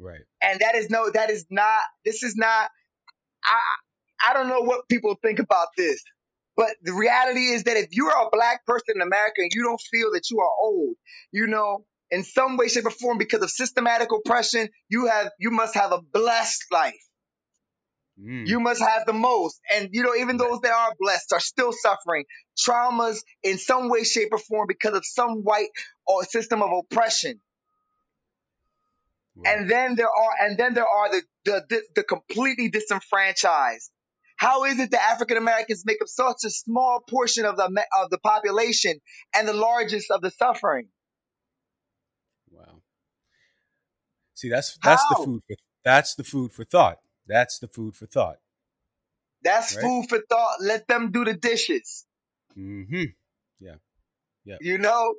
Right. 0.00 0.22
And 0.42 0.60
that 0.60 0.74
is 0.74 0.88
no, 0.88 1.10
that 1.10 1.30
is 1.30 1.46
not, 1.50 1.82
this 2.04 2.22
is 2.22 2.34
not, 2.36 2.70
I, 3.44 4.30
I 4.30 4.34
don't 4.34 4.48
know 4.48 4.62
what 4.62 4.88
people 4.88 5.14
think 5.22 5.38
about 5.38 5.68
this. 5.76 6.02
But 6.56 6.70
the 6.82 6.92
reality 6.92 7.40
is 7.40 7.64
that 7.64 7.76
if 7.76 7.88
you're 7.92 8.10
a 8.10 8.28
black 8.32 8.66
person 8.66 8.96
in 8.96 9.02
America 9.02 9.36
and 9.38 9.50
you 9.54 9.62
don't 9.62 9.80
feel 9.80 10.12
that 10.12 10.30
you 10.30 10.40
are 10.40 10.50
old, 10.62 10.96
you 11.32 11.46
know, 11.46 11.84
in 12.10 12.24
some 12.24 12.56
way, 12.56 12.68
shape, 12.68 12.86
or 12.86 12.90
form, 12.90 13.18
because 13.18 13.42
of 13.42 13.50
systematic 13.50 14.08
oppression, 14.12 14.68
you 14.88 15.06
have, 15.06 15.30
you 15.38 15.50
must 15.50 15.74
have 15.74 15.92
a 15.92 16.00
blessed 16.02 16.64
life. 16.72 17.00
Mm. 18.20 18.46
You 18.46 18.60
must 18.60 18.82
have 18.82 19.06
the 19.06 19.12
most. 19.12 19.60
And 19.74 19.90
you 19.92 20.02
know, 20.02 20.14
even 20.16 20.36
those 20.36 20.60
that 20.60 20.72
are 20.72 20.94
blessed 20.98 21.32
are 21.32 21.40
still 21.40 21.72
suffering 21.72 22.24
traumas 22.58 23.18
in 23.42 23.58
some 23.58 23.88
way, 23.88 24.04
shape, 24.04 24.28
or 24.32 24.38
form 24.38 24.66
because 24.66 24.94
of 24.94 25.04
some 25.06 25.42
white 25.42 25.68
or 26.06 26.24
system 26.24 26.62
of 26.62 26.70
oppression. 26.70 27.40
Right. 29.36 29.56
And 29.56 29.70
then 29.70 29.94
there 29.94 30.08
are, 30.08 30.32
and 30.40 30.58
then 30.58 30.74
there 30.74 30.88
are 30.88 31.10
the 31.10 31.22
the 31.44 31.64
the, 31.68 31.82
the 31.96 32.02
completely 32.02 32.68
disenfranchised. 32.68 33.90
How 34.36 34.64
is 34.64 34.78
it 34.78 34.90
that 34.90 35.02
African 35.02 35.36
Americans 35.36 35.84
make 35.84 36.00
up 36.00 36.08
such 36.08 36.44
a 36.46 36.50
small 36.50 37.00
portion 37.08 37.44
of 37.44 37.56
the 37.56 37.84
of 38.02 38.10
the 38.10 38.18
population 38.18 39.00
and 39.34 39.46
the 39.46 39.52
largest 39.52 40.10
of 40.10 40.22
the 40.22 40.30
suffering? 40.30 40.88
Wow. 42.50 42.82
See, 44.34 44.48
that's 44.48 44.78
that's 44.82 45.04
the 45.10 45.22
food 45.24 45.42
for 45.46 45.56
that's 45.84 46.14
the 46.14 46.24
food 46.24 46.52
for 46.52 46.64
thought. 46.64 46.98
That's 47.26 47.58
the 47.58 47.68
food 47.68 47.94
for 47.94 48.06
thought. 48.06 48.38
That's 49.42 49.76
Right. 49.76 49.82
food 49.82 50.08
for 50.08 50.20
thought. 50.28 50.60
Let 50.60 50.88
them 50.88 51.12
do 51.12 51.24
the 51.24 51.34
dishes. 51.34 52.06
Mm-hmm. 52.56 53.04
Yeah. 53.60 53.76
Yeah. 54.44 54.56
You 54.60 54.78
know, 54.78 55.14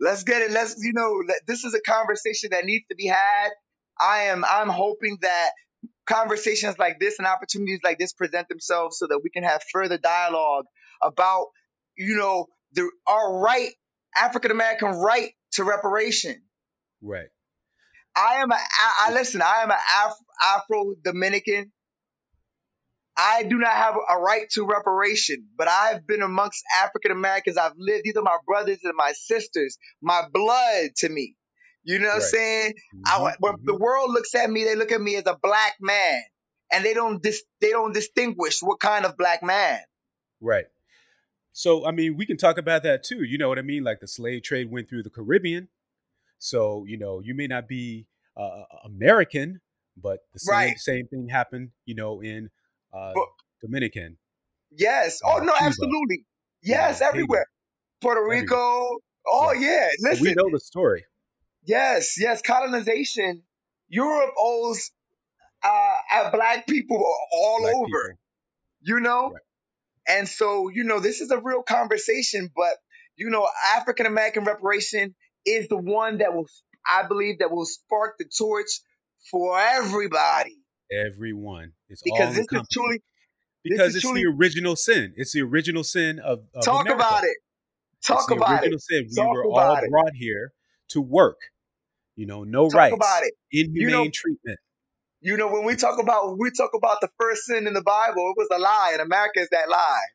let's 0.00 0.24
get 0.24 0.42
it. 0.42 0.50
Let's, 0.50 0.76
you 0.78 0.92
know, 0.92 1.22
let- 1.26 1.46
this 1.46 1.64
is 1.64 1.74
a 1.74 1.80
conversation 1.80 2.50
that 2.52 2.64
needs 2.64 2.84
to 2.90 2.96
be 2.96 3.06
had. 3.06 3.48
I 3.98 4.24
am, 4.24 4.44
I'm 4.44 4.68
hoping 4.68 5.18
that 5.22 5.50
conversations 6.06 6.78
like 6.78 6.98
this 7.00 7.18
and 7.18 7.26
opportunities 7.26 7.80
like 7.82 7.98
this 7.98 8.12
present 8.12 8.48
themselves 8.48 8.98
so 8.98 9.06
that 9.06 9.20
we 9.22 9.30
can 9.30 9.42
have 9.42 9.62
further 9.72 9.98
dialogue 9.98 10.66
about, 11.02 11.46
you 11.96 12.16
know, 12.16 12.46
the, 12.72 12.90
our 13.06 13.38
right, 13.40 13.70
African 14.16 14.50
American 14.50 14.88
right 14.88 15.32
to 15.52 15.64
reparation. 15.64 16.42
Right. 17.02 17.28
I 18.16 18.36
am 18.36 18.50
a, 18.50 18.54
I, 18.54 19.08
I 19.08 19.12
listen, 19.12 19.42
I 19.42 19.62
am 19.62 19.70
an 19.70 19.76
Af, 19.76 20.14
Afro 20.42 20.94
Dominican. 21.02 21.72
I 23.16 23.44
do 23.44 23.58
not 23.58 23.72
have 23.72 23.94
a 23.96 24.18
right 24.18 24.48
to 24.50 24.66
reparation, 24.66 25.48
but 25.56 25.68
I've 25.68 26.06
been 26.06 26.22
amongst 26.22 26.62
African 26.82 27.12
Americans. 27.12 27.56
I've 27.56 27.72
lived. 27.78 28.02
These 28.04 28.16
are 28.16 28.22
my 28.22 28.36
brothers 28.46 28.78
and 28.84 28.94
my 28.96 29.12
sisters, 29.12 29.78
my 30.02 30.22
blood 30.32 30.90
to 30.98 31.08
me. 31.08 31.36
You 31.84 31.98
know 31.98 32.08
what 32.08 32.14
I'm 32.16 32.20
saying? 32.20 32.74
I, 33.06 33.18
Mhm, 33.18 33.36
when 33.40 33.54
the 33.64 33.74
mhm. 33.74 33.78
world 33.78 34.10
looks 34.10 34.34
at 34.34 34.50
me, 34.50 34.64
they 34.64 34.74
look 34.74 34.92
at 34.92 35.00
me 35.00 35.16
as 35.16 35.26
a 35.26 35.36
black 35.40 35.74
man, 35.80 36.22
and 36.72 36.84
they 36.84 36.94
don't 36.94 37.22
dis, 37.22 37.42
they 37.60 37.70
don't 37.70 37.94
distinguish 37.94 38.60
what 38.60 38.80
kind 38.80 39.06
of 39.06 39.16
black 39.16 39.42
man. 39.42 39.80
Right. 40.40 40.66
So, 41.52 41.86
I 41.86 41.92
mean, 41.92 42.16
we 42.16 42.26
can 42.26 42.36
talk 42.36 42.58
about 42.58 42.82
that 42.84 43.02
too. 43.04 43.22
You 43.24 43.38
know 43.38 43.48
what 43.48 43.58
I 43.58 43.62
mean? 43.62 43.84
Like 43.84 44.00
the 44.00 44.08
slave 44.08 44.42
trade 44.42 44.70
went 44.70 44.88
through 44.88 45.04
the 45.04 45.10
Caribbean. 45.10 45.68
So, 46.38 46.84
you 46.86 46.98
know, 46.98 47.20
you 47.20 47.34
may 47.34 47.46
not 47.46 47.68
be 47.68 48.06
uh, 48.36 48.64
American, 48.84 49.60
but 49.96 50.20
the 50.32 50.38
same 50.38 50.76
Right. 50.76 50.78
same 50.78 51.06
thing 51.08 51.28
happened, 51.30 51.70
you 51.86 51.94
know, 51.94 52.22
in 52.22 52.50
uh, 52.96 53.12
But- 53.14 53.28
Dominican. 53.62 54.18
Yes. 54.70 55.20
Oh 55.24 55.36
Uh, 55.36 55.40
no, 55.40 55.52
Cuba. 55.52 55.64
absolutely. 55.64 56.24
Yes, 56.62 57.00
know, 57.00 57.08
everywhere. 57.08 57.46
Puerto 58.00 58.20
Everywhere. 58.20 58.42
Rico. 58.42 58.98
Oh 59.28 59.52
yeah. 59.52 59.88
So 59.98 60.08
Listen. 60.08 60.24
we 60.24 60.34
know 60.34 60.50
the 60.52 60.60
story. 60.60 61.04
Yes, 61.64 62.14
yes, 62.18 62.42
colonization. 62.42 63.42
Europe 63.88 64.34
owes 64.38 64.90
uh, 65.62 65.94
uh, 66.12 66.30
black 66.30 66.66
people 66.66 67.02
all 67.32 67.60
Black 67.62 67.74
over, 67.74 67.86
people. 67.86 68.18
you 68.82 69.00
know? 69.00 69.30
Right. 69.30 69.42
And 70.08 70.28
so, 70.28 70.68
you 70.68 70.84
know, 70.84 71.00
this 71.00 71.20
is 71.20 71.30
a 71.32 71.38
real 71.40 71.62
conversation, 71.62 72.50
but, 72.54 72.74
you 73.16 73.30
know, 73.30 73.48
African 73.76 74.06
American 74.06 74.44
reparation 74.44 75.14
is 75.44 75.66
the 75.68 75.76
one 75.76 76.18
that 76.18 76.34
will, 76.34 76.46
I 76.88 77.04
believe, 77.08 77.38
that 77.40 77.50
will 77.50 77.64
spark 77.66 78.16
the 78.18 78.26
torch 78.38 78.68
for 79.30 79.58
everybody. 79.58 80.56
Everyone. 80.90 81.72
It's 81.88 82.02
Because 82.02 82.28
all 82.28 82.32
this 82.34 82.46
is 82.52 82.68
truly, 82.72 83.02
because 83.64 83.94
it's 83.96 84.02
truly- 84.04 84.22
the 84.22 84.28
original 84.30 84.76
sin. 84.76 85.12
It's 85.16 85.32
the 85.32 85.42
original 85.42 85.84
sin 85.84 86.18
of, 86.20 86.40
of 86.54 86.64
talk 86.64 86.82
America. 86.86 87.02
about 87.04 87.24
it. 87.24 87.36
It's 87.98 88.06
Talk 88.06 88.28
the 88.28 88.34
about 88.36 88.50
it. 88.50 88.60
original 88.60 88.78
sin. 88.78 89.06
We 89.10 89.16
Talk 89.16 89.34
were 89.34 89.46
all 89.46 89.76
it. 89.76 89.90
brought 89.90 90.14
here 90.14 90.52
to 90.90 91.00
work. 91.00 91.38
You 92.14 92.26
know, 92.26 92.44
no 92.44 92.68
Talk 92.68 92.76
rights, 92.78 92.94
about 92.94 93.22
it. 93.24 93.34
inhumane 93.50 93.90
know- 93.90 94.10
treatment. 94.12 94.58
You 95.22 95.36
know, 95.36 95.48
when 95.48 95.64
we 95.64 95.74
talk 95.74 95.98
about, 96.00 96.28
when 96.28 96.38
we 96.38 96.50
talk 96.50 96.70
about 96.76 97.00
the 97.00 97.08
first 97.18 97.44
sin 97.46 97.66
in 97.66 97.72
the 97.74 97.82
Bible, 97.82 98.32
it 98.36 98.38
was 98.38 98.48
a 98.54 98.58
lie, 98.60 98.90
and 98.92 99.00
America 99.02 99.40
is 99.40 99.48
that 99.50 99.68
lie. 99.68 100.06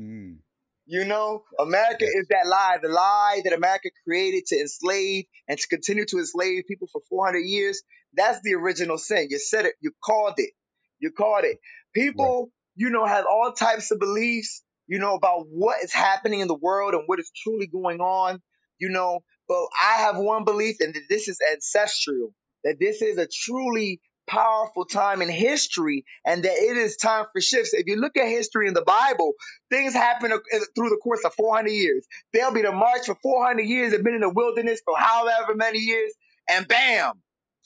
Mm. 0.00 0.36
You 0.84 1.04
know, 1.04 1.42
America 1.58 2.04
yes. 2.04 2.14
is 2.14 2.28
that 2.28 2.46
lie, 2.46 2.76
the 2.80 2.88
lie 2.88 3.40
that 3.44 3.52
America 3.54 3.88
created 4.06 4.44
to 4.48 4.56
enslave 4.56 5.24
and 5.48 5.58
to 5.58 5.66
continue 5.66 6.04
to 6.06 6.18
enslave 6.18 6.64
people 6.68 6.86
for 6.92 7.00
400 7.08 7.40
years. 7.40 7.82
That's 8.16 8.40
the 8.42 8.54
original 8.54 8.98
sin. 8.98 9.28
You 9.30 9.38
said 9.38 9.66
it, 9.66 9.74
you 9.80 9.92
called 10.04 10.34
it. 10.38 10.50
You 10.98 11.10
called 11.10 11.44
it. 11.44 11.58
People, 11.94 12.50
you 12.74 12.90
know, 12.90 13.04
have 13.04 13.26
all 13.30 13.52
types 13.52 13.90
of 13.90 13.98
beliefs, 13.98 14.62
you 14.86 14.98
know, 14.98 15.14
about 15.14 15.46
what 15.48 15.82
is 15.82 15.92
happening 15.92 16.40
in 16.40 16.48
the 16.48 16.54
world 16.54 16.94
and 16.94 17.04
what 17.06 17.20
is 17.20 17.30
truly 17.42 17.66
going 17.66 18.00
on, 18.00 18.40
you 18.78 18.88
know. 18.88 19.20
But 19.48 19.66
I 19.82 19.98
have 20.02 20.16
one 20.16 20.44
belief, 20.44 20.76
and 20.80 20.94
that 20.94 21.02
this 21.08 21.28
is 21.28 21.38
ancestral, 21.52 22.32
that 22.64 22.78
this 22.80 23.02
is 23.02 23.18
a 23.18 23.26
truly 23.26 24.00
powerful 24.26 24.84
time 24.84 25.22
in 25.22 25.28
history 25.28 26.04
and 26.24 26.42
that 26.42 26.52
it 26.52 26.76
is 26.76 26.96
time 26.96 27.26
for 27.32 27.40
shifts. 27.40 27.72
If 27.74 27.86
you 27.86 27.96
look 27.96 28.16
at 28.16 28.26
history 28.26 28.68
in 28.68 28.74
the 28.74 28.82
Bible, 28.82 29.32
things 29.70 29.94
happen 29.94 30.32
uh, 30.32 30.38
through 30.74 30.90
the 30.90 31.00
course 31.02 31.20
of 31.24 31.32
400 31.34 31.70
years. 31.70 32.06
They'll 32.32 32.52
be 32.52 32.62
to 32.62 32.72
march 32.72 33.06
for 33.06 33.16
400 33.22 33.62
years 33.62 33.92
and 33.92 34.04
been 34.04 34.14
in 34.14 34.20
the 34.20 34.28
wilderness 34.28 34.80
for 34.84 34.96
however 34.98 35.54
many 35.54 35.78
years, 35.78 36.12
and 36.48 36.66
bam, 36.66 37.12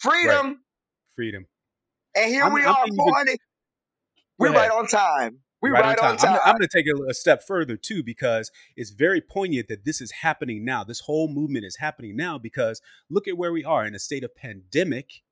freedom. 0.00 0.60
Freedom. 1.14 1.46
And 2.16 2.30
here 2.30 2.42
I'm- 2.44 2.52
we 2.52 2.62
I'm 2.62 2.68
are, 2.68 2.84
thinking- 2.84 2.96
400. 2.96 3.38
We're 4.38 4.52
right 4.52 4.70
on 4.70 4.86
time. 4.86 5.40
We're 5.62 5.72
Right 5.72 5.82
right, 5.84 5.98
on 5.98 6.12
on 6.12 6.16
time. 6.16 6.26
time. 6.32 6.40
I'm, 6.42 6.48
I'm 6.52 6.56
going 6.58 6.66
to 6.68 6.74
take 6.74 6.86
it 6.86 6.96
a 7.08 7.12
step 7.12 7.42
further 7.46 7.76
too, 7.76 8.02
because 8.02 8.50
it's 8.76 8.90
very 8.92 9.20
poignant 9.20 9.68
that 9.68 9.84
this 9.84 10.00
is 10.00 10.10
happening 10.22 10.64
now. 10.64 10.82
This 10.84 11.00
whole 11.00 11.28
movement 11.28 11.66
is 11.66 11.76
happening 11.76 12.16
now 12.16 12.38
because 12.38 12.80
look 13.10 13.28
at 13.28 13.36
where 13.36 13.52
we 13.52 13.62
are 13.62 13.84
in 13.84 13.94
a 13.94 13.98
state 13.98 14.24
of 14.24 14.34
pandemic. 14.34 15.22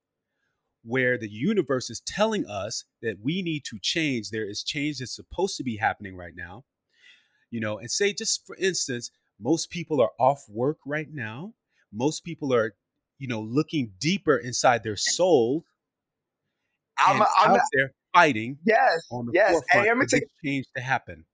where 0.84 1.18
the 1.18 1.28
universe 1.28 1.90
is 1.90 2.00
telling 2.06 2.46
us 2.46 2.84
that 3.02 3.16
we 3.22 3.42
need 3.42 3.62
to 3.64 3.78
change. 3.82 4.30
There 4.30 4.48
is 4.48 4.62
change 4.62 4.98
that's 5.00 5.14
supposed 5.14 5.56
to 5.56 5.64
be 5.64 5.76
happening 5.76 6.16
right 6.16 6.34
now. 6.36 6.64
You 7.50 7.60
know, 7.60 7.78
and 7.78 7.90
say 7.90 8.12
just 8.12 8.46
for 8.46 8.56
instance, 8.56 9.10
most 9.40 9.70
people 9.70 10.00
are 10.00 10.12
off 10.20 10.44
work 10.48 10.78
right 10.86 11.08
now. 11.12 11.54
Most 11.92 12.22
people 12.24 12.54
are, 12.54 12.74
you 13.18 13.28
know, 13.28 13.40
looking 13.40 13.92
deeper 13.98 14.36
inside 14.36 14.82
their 14.82 14.96
soul 14.96 15.64
I'm, 16.98 17.16
and 17.16 17.24
I'm 17.38 17.50
out 17.52 17.60
there 17.72 17.92
fighting 18.12 18.58
yes, 18.64 19.06
on 19.10 19.26
the 19.26 19.32
yes. 19.34 19.60
And 19.72 19.88
I'm 19.88 19.96
gonna 19.98 20.06
take 20.06 20.24
change 20.44 20.66
to 20.76 20.82
happen. 20.82 21.24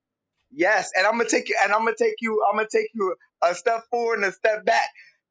yes, 0.50 0.90
and 0.96 1.06
I'm 1.06 1.12
gonna 1.12 1.28
take 1.28 1.48
you, 1.48 1.56
and 1.62 1.72
I'm 1.72 1.80
gonna 1.80 1.96
take 1.98 2.16
you, 2.20 2.42
I'm 2.50 2.56
gonna 2.56 2.68
take 2.70 2.88
you 2.94 3.14
a 3.42 3.54
step 3.54 3.84
forward 3.90 4.16
and 4.16 4.26
a 4.26 4.32
step 4.32 4.64
back 4.64 4.88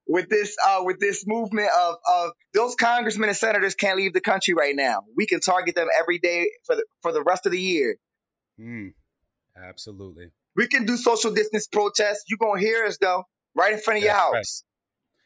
with 0.08 0.30
this, 0.30 0.56
uh, 0.66 0.80
with 0.84 1.00
this 1.00 1.26
movement 1.26 1.70
of 1.80 1.96
of 2.12 2.32
those 2.54 2.76
congressmen 2.76 3.30
and 3.30 3.38
senators 3.38 3.76
can't 3.76 3.98
leave 3.98 4.14
the 4.14 4.22
country 4.22 4.54
right 4.54 4.76
now. 4.76 5.04
We 5.16 5.26
can 5.26 5.40
target 5.40 5.76
them 5.76 5.88
every 6.00 6.20
day 6.20 6.50
for 6.66 6.76
the 6.76 6.86
for 7.02 7.12
the 7.12 7.24
rest 7.24 7.46
of 7.46 7.52
the 7.52 7.60
year. 7.60 7.98
Mm, 8.60 8.94
absolutely. 9.56 10.32
We 10.56 10.68
can 10.68 10.86
do 10.86 10.98
social 10.98 11.32
distance 11.32 11.68
protests. 11.68 12.24
You're 12.28 12.40
gonna 12.40 12.60
hear 12.60 12.86
us 12.86 12.98
though, 13.00 13.24
right 13.56 13.74
in 13.74 13.80
front 13.80 14.00
of 14.00 14.04
your 14.04 14.14
That's 14.14 14.32
right. 14.32 14.38
house. 14.38 14.64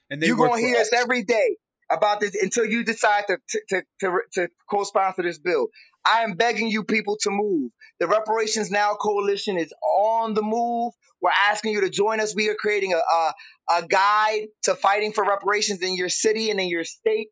And 0.10 0.22
they 0.22 0.28
You're 0.28 0.38
gonna 0.38 0.60
hear 0.60 0.78
us 0.78 0.92
every 0.94 1.24
day 1.24 1.58
about 1.90 2.20
this 2.20 2.36
until 2.42 2.66
you 2.66 2.84
decide 2.84 3.26
to 3.28 3.38
to, 3.50 3.62
to, 3.70 3.84
to, 4.02 4.20
to 4.34 4.48
co-sponsor 4.70 5.24
this 5.24 5.40
bill. 5.40 5.68
I 6.06 6.22
am 6.24 6.36
begging 6.36 6.70
you 6.70 6.84
people 6.84 7.18
to 7.22 7.32
move. 7.32 7.72
The 8.00 8.08
Reparations 8.08 8.72
Now 8.72 8.94
Coalition 8.94 9.58
is 9.58 9.74
on 9.84 10.34
the 10.34 10.42
move. 10.42 10.94
We're 11.22 11.32
asking 11.32 11.74
you 11.74 11.82
to 11.82 11.90
join 11.90 12.20
us. 12.22 12.36
We 12.36 12.48
are 12.50 12.56
creating 12.56 12.94
a, 12.94 12.98
a, 12.98 13.34
a 13.80 13.88
guide 13.88 14.48
to 14.64 14.76
fighting 14.76 15.12
for 15.12 15.26
reparations 15.26 15.82
in 15.82 15.96
your 15.96 16.10
city 16.10 16.50
and 16.50 16.60
in 16.60 16.70
your 16.70 16.86
state. 16.86 17.28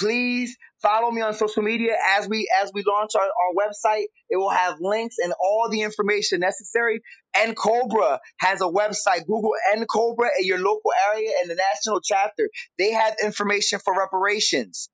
Please 0.00 0.56
follow 0.80 1.10
me 1.10 1.20
on 1.20 1.34
social 1.34 1.62
media 1.62 1.94
as 2.16 2.26
we 2.26 2.50
as 2.62 2.70
we 2.72 2.82
launch 2.88 3.10
our, 3.14 3.22
our 3.22 3.52
website. 3.54 4.04
It 4.30 4.36
will 4.38 4.48
have 4.48 4.76
links 4.80 5.16
and 5.22 5.34
all 5.38 5.68
the 5.70 5.82
information 5.82 6.40
necessary. 6.40 7.02
NCOBRA 7.36 8.18
has 8.38 8.62
a 8.62 8.64
website. 8.64 9.26
Google 9.26 9.52
NCOBRA 9.76 10.28
in 10.40 10.46
your 10.46 10.58
local 10.58 10.92
area 11.12 11.30
and 11.42 11.50
the 11.50 11.54
national 11.54 12.00
chapter. 12.00 12.48
They 12.78 12.92
have 12.92 13.16
information 13.22 13.78
for 13.78 13.94
reparations. 13.94 14.88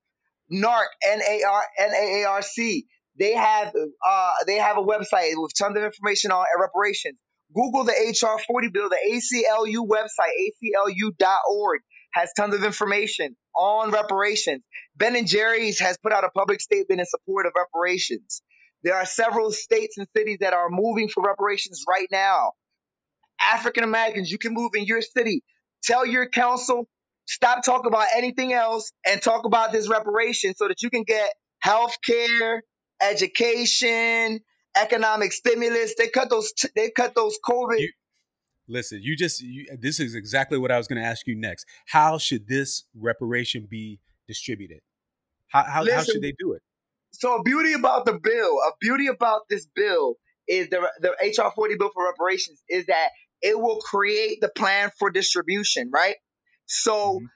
NARC, 0.51 0.87
N 1.05 1.21
A 1.21 1.43
R 1.43 1.63
N 1.79 1.91
A 1.93 2.21
A 2.23 2.27
R 2.27 2.41
C. 2.41 2.85
They 3.17 3.33
have 3.33 3.73
uh 3.73 4.33
they 4.45 4.57
have 4.57 4.77
a 4.77 4.83
website 4.83 5.31
with 5.35 5.53
tons 5.57 5.77
of 5.77 5.83
information 5.83 6.31
on 6.31 6.45
reparations. 6.59 7.17
Google 7.55 7.85
the 7.85 7.93
HR 7.93 8.41
40 8.45 8.67
bill, 8.73 8.89
the 8.89 8.97
ACLU 9.09 9.87
website, 9.87 10.33
aclu.org 10.43 11.81
has 12.11 12.31
tons 12.35 12.53
of 12.53 12.63
information 12.65 13.37
on 13.57 13.91
reparations. 13.91 14.63
Ben 14.97 15.15
and 15.17 15.27
Jerry's 15.27 15.79
has 15.79 15.97
put 16.03 16.13
out 16.13 16.25
a 16.25 16.29
public 16.31 16.61
statement 16.61 17.01
in 17.01 17.07
support 17.07 17.47
of 17.47 17.53
reparations. 17.57 18.43
There 18.83 18.95
are 18.95 19.05
several 19.05 19.51
states 19.51 19.97
and 19.97 20.07
cities 20.15 20.39
that 20.41 20.53
are 20.53 20.69
moving 20.71 21.09
for 21.09 21.23
reparations 21.23 21.85
right 21.89 22.07
now. 22.11 22.53
African 23.41 23.85
Americans, 23.85 24.31
you 24.31 24.39
can 24.39 24.53
move 24.55 24.71
in 24.75 24.85
your 24.85 25.01
city. 25.03 25.43
Tell 25.83 26.05
your 26.05 26.29
council, 26.29 26.87
stop 27.27 27.63
talking 27.63 27.87
about 27.87 28.07
anything 28.15 28.53
else 28.53 28.91
and 29.07 29.21
talk 29.21 29.45
about 29.45 29.71
this 29.71 29.89
reparation 29.89 30.55
so 30.55 30.67
that 30.69 30.81
you 30.83 30.89
can 30.89 31.03
get 31.03 31.29
health 31.59 31.97
care, 32.05 32.63
education, 33.01 34.41
economic 34.77 35.33
stimulus. 35.33 35.95
They 35.97 36.09
cut 36.09 36.29
those 36.29 36.53
they 36.75 36.91
cut 36.91 37.15
those 37.15 37.37
COVID 37.47 37.79
You- 37.79 37.93
Listen, 38.67 38.99
you 39.01 39.15
just 39.15 39.41
you, 39.41 39.67
this 39.79 39.99
is 39.99 40.15
exactly 40.15 40.57
what 40.57 40.71
I 40.71 40.77
was 40.77 40.87
going 40.87 41.01
to 41.01 41.07
ask 41.07 41.25
you 41.27 41.35
next. 41.35 41.65
How 41.87 42.17
should 42.17 42.47
this 42.47 42.83
reparation 42.95 43.67
be 43.69 43.99
distributed? 44.27 44.79
How 45.47 45.63
how, 45.63 45.85
how 45.89 46.03
should 46.03 46.21
they 46.21 46.33
do 46.37 46.53
it? 46.53 46.61
so 47.11 47.37
a 47.37 47.43
beauty 47.43 47.73
about 47.73 48.05
the 48.05 48.13
bill, 48.13 48.57
a 48.67 48.71
beauty 48.79 49.07
about 49.07 49.41
this 49.49 49.67
bill 49.75 50.15
is 50.47 50.69
the 50.69 50.89
the 50.99 51.09
HR 51.21 51.51
40 51.53 51.75
bill 51.77 51.89
for 51.93 52.05
reparations 52.05 52.61
is 52.69 52.85
that 52.87 53.09
it 53.41 53.59
will 53.59 53.79
create 53.79 54.39
the 54.41 54.49
plan 54.49 54.91
for 54.97 55.09
distribution, 55.09 55.89
right? 55.93 56.15
So 56.65 57.19
Mhm. 57.19 57.29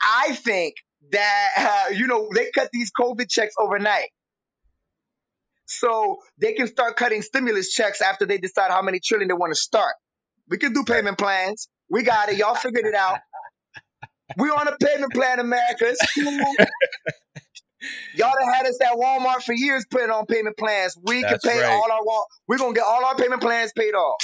I 0.00 0.34
think 0.34 0.74
that 1.10 1.50
uh, 1.56 1.90
you 1.94 2.06
know 2.06 2.28
they 2.34 2.50
cut 2.50 2.70
these 2.72 2.90
COVID 2.98 3.28
checks 3.28 3.54
overnight, 3.58 4.10
so 5.66 6.16
they 6.38 6.54
can 6.54 6.66
start 6.66 6.96
cutting 6.96 7.22
stimulus 7.22 7.72
checks 7.72 8.00
after 8.00 8.26
they 8.26 8.38
decide 8.38 8.70
how 8.70 8.82
many 8.82 9.00
trillion 9.00 9.28
they 9.28 9.34
want 9.34 9.52
to 9.52 9.60
start. 9.60 9.94
We 10.48 10.58
can 10.58 10.72
do 10.72 10.84
payment 10.84 11.18
plans. 11.18 11.68
We 11.90 12.02
got 12.02 12.28
it. 12.28 12.38
Y'all 12.38 12.54
figured 12.54 12.84
it 12.84 12.94
out. 12.94 13.18
We 14.36 14.48
on 14.50 14.68
a 14.68 14.76
payment 14.76 15.12
plan, 15.12 15.40
America. 15.40 15.86
It's 15.86 16.06
cool. 16.14 16.54
Y'all 18.14 18.32
done 18.40 18.52
had 18.52 18.66
us 18.66 18.78
at 18.80 18.94
Walmart 18.96 19.42
for 19.42 19.52
years 19.52 19.84
putting 19.90 20.10
on 20.10 20.26
payment 20.26 20.56
plans. 20.56 20.96
We 21.02 21.22
That's 21.22 21.44
can 21.44 21.52
pay 21.52 21.58
right. 21.58 21.66
all 21.70 21.92
our 21.92 22.00
we're 22.46 22.58
gonna 22.58 22.74
get 22.74 22.84
all 22.86 23.04
our 23.04 23.16
payment 23.16 23.40
plans 23.40 23.72
paid 23.76 23.94
off. 23.94 24.22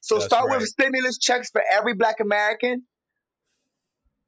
So 0.00 0.16
That's 0.16 0.26
start 0.26 0.50
right. 0.50 0.58
with 0.60 0.68
stimulus 0.68 1.18
checks 1.18 1.50
for 1.50 1.62
every 1.72 1.94
black 1.94 2.20
American, 2.20 2.84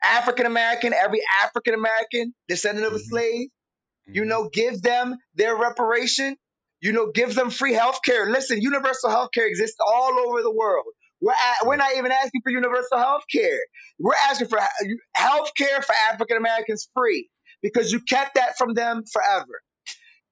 African 0.03 0.47
American, 0.47 0.93
every 0.93 1.21
African 1.43 1.75
American, 1.75 2.35
descendant 2.49 2.87
of 2.87 2.93
a 2.93 2.97
Mhm. 2.97 3.09
slave. 3.09 3.49
You 4.07 4.23
Mhm. 4.23 4.29
know, 4.29 4.49
give 4.49 4.83
them 4.83 5.17
their 5.35 5.57
reparation. 5.57 6.37
You 6.81 6.93
know, 6.93 7.11
give 7.11 7.35
them 7.35 7.51
free 7.51 7.73
health 7.75 8.01
care. 8.05 8.31
Listen, 8.31 8.61
universal 8.61 9.11
health 9.11 9.31
care 9.35 9.47
exists 9.47 9.79
all 9.85 10.19
over 10.19 10.43
the 10.43 10.51
world. 10.51 10.87
We're, 11.21 11.33
at, 11.33 11.67
we're 11.67 11.77
not 11.77 11.97
even 11.97 12.13
asking 12.13 12.43
for 12.43 12.51
universal 12.51 12.99
health 12.99 13.25
care. 13.33 13.59
We're 13.99 14.15
asking 14.31 14.49
for 14.49 14.61
health 15.15 15.51
care 15.57 15.83
for 15.83 15.95
African 16.11 16.37
Americans 16.37 16.89
free 16.95 17.29
because 17.63 17.91
you 17.93 18.01
kept 18.01 18.37
that 18.37 18.57
from 18.57 18.75
them 18.75 19.03
forever. 19.13 19.61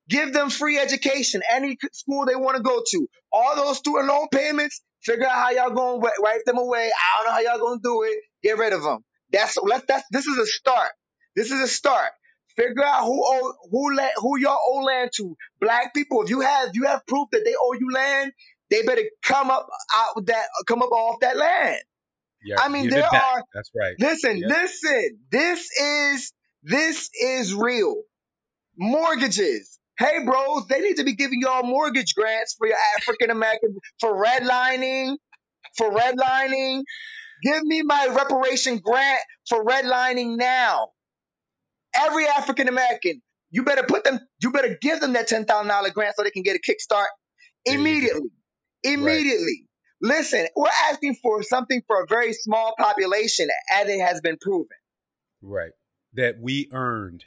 Give 0.08 0.32
them 0.32 0.50
free 0.50 0.78
education, 0.78 1.42
any 1.50 1.76
school 1.92 2.26
they 2.26 2.36
want 2.36 2.56
to 2.56 2.62
go 2.62 2.82
to. 2.90 3.08
All 3.32 3.56
those 3.56 3.78
student 3.78 4.06
loan 4.06 4.28
payments, 4.32 4.80
figure 5.02 5.26
out 5.26 5.34
how 5.34 5.50
y'all 5.50 5.70
going 5.70 6.00
to 6.00 6.12
wipe 6.20 6.44
them 6.44 6.58
away. 6.58 6.90
I 6.90 7.18
don't 7.18 7.26
know 7.26 7.32
how 7.32 7.40
y'all 7.40 7.66
going 7.66 7.78
to 7.78 7.82
do 7.82 8.02
it. 8.04 8.20
Get 8.42 8.58
rid 8.58 8.72
of 8.72 8.82
them. 8.82 9.04
That's 9.32 9.58
let 9.60 9.88
that's 9.88 10.04
this 10.12 10.26
is 10.26 10.38
a 10.38 10.46
start. 10.46 10.92
This 11.34 11.50
is 11.50 11.60
a 11.60 11.66
start. 11.66 12.12
Figure 12.56 12.84
out 12.84 13.04
who 13.04 13.22
owe, 13.22 13.54
who 13.70 13.94
land, 13.94 14.12
who 14.16 14.38
y'all 14.38 14.58
owe 14.68 14.82
land 14.82 15.10
to. 15.16 15.36
Black 15.60 15.92
people, 15.92 16.22
if 16.22 16.30
you 16.30 16.40
have 16.40 16.70
you 16.74 16.84
have 16.84 17.04
proof 17.06 17.28
that 17.32 17.44
they 17.44 17.54
owe 17.60 17.72
you 17.74 17.90
land, 17.92 18.32
they 18.70 18.82
better 18.82 19.02
come 19.24 19.50
up 19.50 19.68
out 19.94 20.26
that 20.26 20.46
come 20.66 20.82
up 20.82 20.92
off 20.92 21.20
that 21.20 21.36
land. 21.36 21.78
Yeah, 22.44 22.56
I 22.60 22.68
mean, 22.68 22.88
there 22.88 23.02
back. 23.02 23.22
are 23.22 23.42
That's 23.54 23.70
right. 23.74 23.94
Listen, 23.98 24.38
Yep. 24.40 24.48
listen. 24.48 25.18
This 25.30 25.70
is 25.80 26.32
this 26.62 27.10
is 27.20 27.54
real. 27.54 28.02
Mortgages. 28.78 29.78
Hey, 29.98 30.24
bros, 30.24 30.66
they 30.68 30.80
need 30.80 30.96
to 30.96 31.04
be 31.04 31.14
giving 31.14 31.40
y'all 31.40 31.62
mortgage 31.62 32.14
grants 32.14 32.54
for 32.58 32.66
your 32.66 32.76
African 32.98 33.30
American 33.30 33.76
for 34.00 34.12
redlining, 34.22 35.16
for 35.76 35.90
redlining. 35.90 36.82
Give 37.42 37.62
me 37.64 37.82
my 37.82 38.08
reparation 38.14 38.78
grant 38.78 39.20
for 39.48 39.64
redlining 39.64 40.36
now. 40.36 40.88
Every 41.94 42.26
African 42.26 42.68
American, 42.68 43.22
you 43.50 43.64
better 43.64 43.84
put 43.84 44.04
them. 44.04 44.20
You 44.42 44.52
better 44.52 44.76
give 44.80 45.00
them 45.00 45.14
that 45.14 45.28
ten 45.28 45.46
thousand 45.46 45.68
dollar 45.68 45.90
grant 45.90 46.14
so 46.16 46.24
they 46.24 46.30
can 46.30 46.42
get 46.42 46.56
a 46.56 46.60
kickstart 46.60 47.06
immediately. 47.64 48.30
Immediately. 48.82 49.12
Immediately. 49.12 49.62
Listen, 50.02 50.46
we're 50.54 50.68
asking 50.90 51.16
for 51.22 51.42
something 51.42 51.82
for 51.86 52.02
a 52.02 52.06
very 52.06 52.32
small 52.34 52.74
population, 52.78 53.48
as 53.72 53.88
it 53.88 54.00
has 54.00 54.20
been 54.20 54.36
proven. 54.40 54.68
Right. 55.40 55.72
That 56.14 56.36
we 56.40 56.68
earned. 56.72 57.24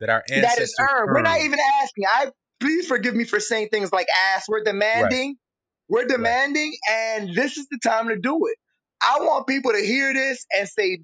That 0.00 0.10
our 0.10 0.22
that 0.28 0.34
ancestors 0.34 0.68
is 0.68 0.76
earned. 0.78 1.10
We're 1.14 1.22
not 1.22 1.40
even 1.40 1.58
asking. 1.82 2.04
I 2.06 2.32
please 2.60 2.86
forgive 2.86 3.14
me 3.14 3.24
for 3.24 3.40
saying 3.40 3.68
things 3.70 3.92
like 3.92 4.06
ass. 4.34 4.44
We're 4.48 4.62
demanding. 4.62 5.36
We're 5.88 6.06
demanding, 6.06 6.74
and 6.90 7.34
this 7.34 7.56
is 7.56 7.68
the 7.70 7.78
time 7.82 8.08
to 8.08 8.16
do 8.18 8.46
it. 8.46 8.56
I 9.00 9.20
want 9.20 9.46
people 9.46 9.72
to 9.72 9.78
hear 9.78 10.12
this 10.12 10.44
and 10.56 10.68
say, 10.68 10.98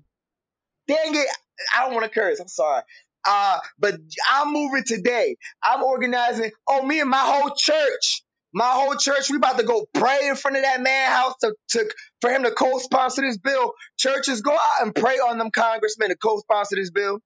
dang 0.88 1.14
it, 1.14 1.28
I 1.74 1.84
don't 1.84 1.94
want 1.94 2.04
to 2.04 2.10
curse. 2.10 2.40
I'm 2.40 2.48
sorry. 2.48 2.82
Uh, 3.24 3.60
but 3.78 3.94
I'm 4.30 4.52
moving 4.52 4.82
today. 4.84 5.36
I'm 5.62 5.82
organizing. 5.84 6.50
Oh, 6.68 6.82
me 6.84 7.00
and 7.00 7.08
my 7.08 7.18
whole 7.18 7.54
church. 7.56 8.24
My 8.54 8.68
whole 8.70 8.96
church, 8.96 9.30
we 9.30 9.36
about 9.36 9.58
to 9.58 9.64
go 9.64 9.86
pray 9.94 10.28
in 10.28 10.36
front 10.36 10.56
of 10.58 10.62
that 10.64 10.80
man 10.82 11.10
house 11.10 11.34
to, 11.40 11.54
to 11.70 11.90
for 12.20 12.30
him 12.30 12.42
to 12.44 12.50
co-sponsor 12.52 13.22
this 13.22 13.38
bill. 13.38 13.72
Churches, 13.98 14.42
go 14.42 14.52
out 14.52 14.82
and 14.82 14.94
pray 14.94 15.14
on 15.16 15.38
them 15.38 15.50
congressmen 15.54 16.10
to 16.10 16.16
co-sponsor 16.16 16.76
this 16.76 16.90
bill. 16.90 17.18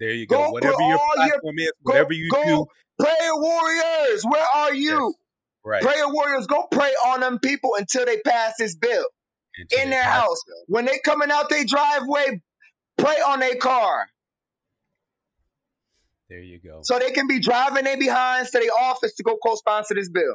There 0.00 0.12
you 0.12 0.26
go. 0.26 0.38
Go 0.38 0.52
Whatever 0.52 0.82
your 0.82 0.98
all 0.98 1.16
your- 1.16 1.26
platform 1.26 1.54
is, 1.58 1.72
Go, 1.86 1.92
whatever 1.92 2.12
you 2.14 2.30
go, 2.30 2.66
do, 2.98 3.04
prayer 3.04 3.34
warriors, 3.36 4.24
where 4.24 4.46
are 4.54 4.74
you? 4.74 5.14
right. 5.64 5.82
Prayer 5.82 6.08
warriors, 6.08 6.46
go 6.46 6.66
pray 6.70 6.90
on 7.06 7.20
them 7.20 7.38
people 7.40 7.72
until 7.78 8.04
they 8.06 8.18
pass 8.20 8.54
this 8.58 8.74
bill. 8.76 9.04
until 9.58 9.82
in 9.84 9.90
their 9.90 10.02
house. 10.04 10.42
bill. 10.46 10.64
When 10.68 10.84
they 10.86 10.98
coming 11.04 11.30
out 11.30 11.48
their 11.50 11.64
driveway, 11.64 12.40
pray 12.98 13.16
on 13.26 13.40
their 13.40 13.56
car 13.56 14.06
There 16.28 16.40
you 16.40 16.58
go. 16.58 16.80
so 16.82 16.98
they 16.98 17.10
can 17.10 17.26
be 17.26 17.38
driving 17.40 17.84
their 17.84 17.98
behinds 17.98 18.50
to 18.52 18.58
their 18.58 18.70
office 18.72 19.14
to 19.16 19.22
go 19.22 19.36
co-sponsor 19.36 19.94
this 19.94 20.08
bill. 20.08 20.34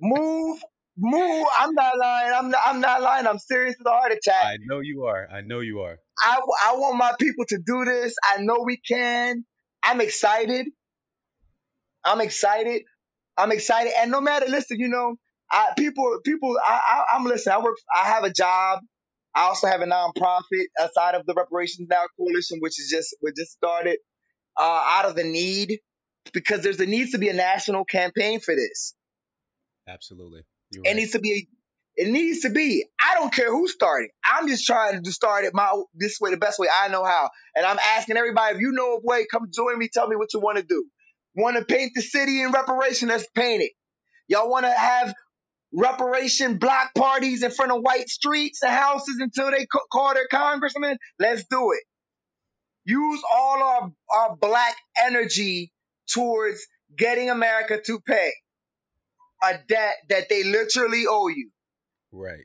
Move, 0.00 0.60
move. 0.96 1.46
I'm 1.58 1.74
not 1.74 1.96
lying. 1.98 2.32
I'm 2.34 2.50
not. 2.50 2.60
I'm 2.66 2.80
not 2.80 3.02
lying. 3.02 3.26
I'm 3.26 3.38
serious 3.38 3.76
as 3.78 3.86
a 3.86 3.90
heart 3.90 4.12
attack. 4.12 4.44
I 4.44 4.56
know 4.66 4.80
you 4.80 5.04
are. 5.04 5.28
I 5.30 5.40
know 5.40 5.60
you 5.60 5.80
are. 5.80 5.98
I, 6.22 6.40
I 6.66 6.74
want 6.76 6.96
my 6.96 7.12
people 7.18 7.44
to 7.48 7.58
do 7.64 7.84
this. 7.84 8.14
I 8.34 8.42
know 8.42 8.62
we 8.64 8.76
can. 8.76 9.44
I'm 9.82 10.00
excited. 10.00 10.68
I'm 12.04 12.20
excited. 12.20 12.82
I'm 13.36 13.52
excited. 13.52 13.92
And 13.98 14.10
no 14.10 14.20
matter, 14.20 14.46
listen, 14.48 14.78
you 14.78 14.88
know, 14.88 15.16
I, 15.50 15.70
people, 15.76 16.18
people, 16.24 16.56
I, 16.64 16.72
I, 16.72 17.16
I'm 17.16 17.24
listening. 17.24 17.56
I 17.56 17.62
work, 17.62 17.76
I 17.94 18.04
have 18.04 18.24
a 18.24 18.32
job. 18.32 18.80
I 19.34 19.42
also 19.42 19.66
have 19.66 19.80
a 19.80 19.86
nonprofit 19.86 20.66
outside 20.80 21.14
of 21.14 21.24
the 21.26 21.34
Reparations 21.34 21.88
Now 21.90 22.02
Coalition, 22.18 22.58
which 22.60 22.78
is 22.78 22.88
just, 22.90 23.16
we 23.22 23.32
just 23.36 23.52
started, 23.52 23.98
uh, 24.58 24.84
out 24.90 25.06
of 25.06 25.16
the 25.16 25.24
need 25.24 25.78
because 26.32 26.62
there's 26.62 26.78
a 26.80 26.86
needs 26.86 27.12
to 27.12 27.18
be 27.18 27.28
a 27.28 27.34
national 27.34 27.84
campaign 27.84 28.40
for 28.40 28.54
this. 28.54 28.94
Absolutely. 29.88 30.42
It 30.84 30.96
needs 30.96 31.12
to 31.12 31.18
be 31.18 31.48
it 31.94 32.10
needs 32.10 32.40
to 32.40 32.50
be. 32.50 32.86
I 33.00 33.14
don't 33.14 33.32
care 33.32 33.50
who 33.50 33.68
started. 33.68 34.10
I'm 34.24 34.48
just 34.48 34.64
trying 34.64 35.02
to 35.02 35.12
start 35.12 35.44
it 35.44 35.52
my 35.52 35.82
this 35.94 36.18
way, 36.20 36.30
the 36.30 36.38
best 36.38 36.58
way 36.58 36.68
I 36.82 36.88
know 36.88 37.04
how. 37.04 37.28
And 37.54 37.66
I'm 37.66 37.78
asking 37.78 38.16
everybody, 38.16 38.54
if 38.54 38.60
you 38.60 38.72
know 38.72 38.94
a 38.94 39.00
way, 39.02 39.26
come 39.30 39.48
join 39.52 39.78
me. 39.78 39.88
Tell 39.92 40.08
me 40.08 40.16
what 40.16 40.32
you 40.32 40.40
want 40.40 40.58
to 40.58 40.64
do. 40.64 40.86
Want 41.34 41.56
to 41.56 41.64
paint 41.64 41.92
the 41.94 42.02
city 42.02 42.42
in 42.42 42.50
reparation? 42.50 43.08
Let's 43.08 43.26
paint 43.34 43.62
it. 43.62 43.72
Y'all 44.28 44.48
want 44.48 44.64
to 44.64 44.72
have 44.72 45.14
reparation 45.74 46.58
block 46.58 46.94
parties 46.94 47.42
in 47.42 47.50
front 47.50 47.72
of 47.72 47.82
white 47.82 48.08
streets 48.08 48.62
and 48.62 48.72
houses 48.72 49.18
until 49.20 49.50
they 49.50 49.66
call 49.92 50.14
their 50.14 50.28
congressman? 50.30 50.96
Let's 51.18 51.44
do 51.50 51.72
it. 51.72 51.82
Use 52.84 53.22
all 53.34 53.62
our, 53.62 53.92
our 54.16 54.36
black 54.36 54.76
energy 55.04 55.72
towards 56.08 56.66
getting 56.96 57.30
America 57.30 57.80
to 57.84 58.00
pay 58.00 58.32
a 59.42 59.58
debt 59.68 59.96
that 60.08 60.28
they 60.28 60.44
literally 60.44 61.04
owe 61.08 61.28
you. 61.28 61.50
Right. 62.12 62.44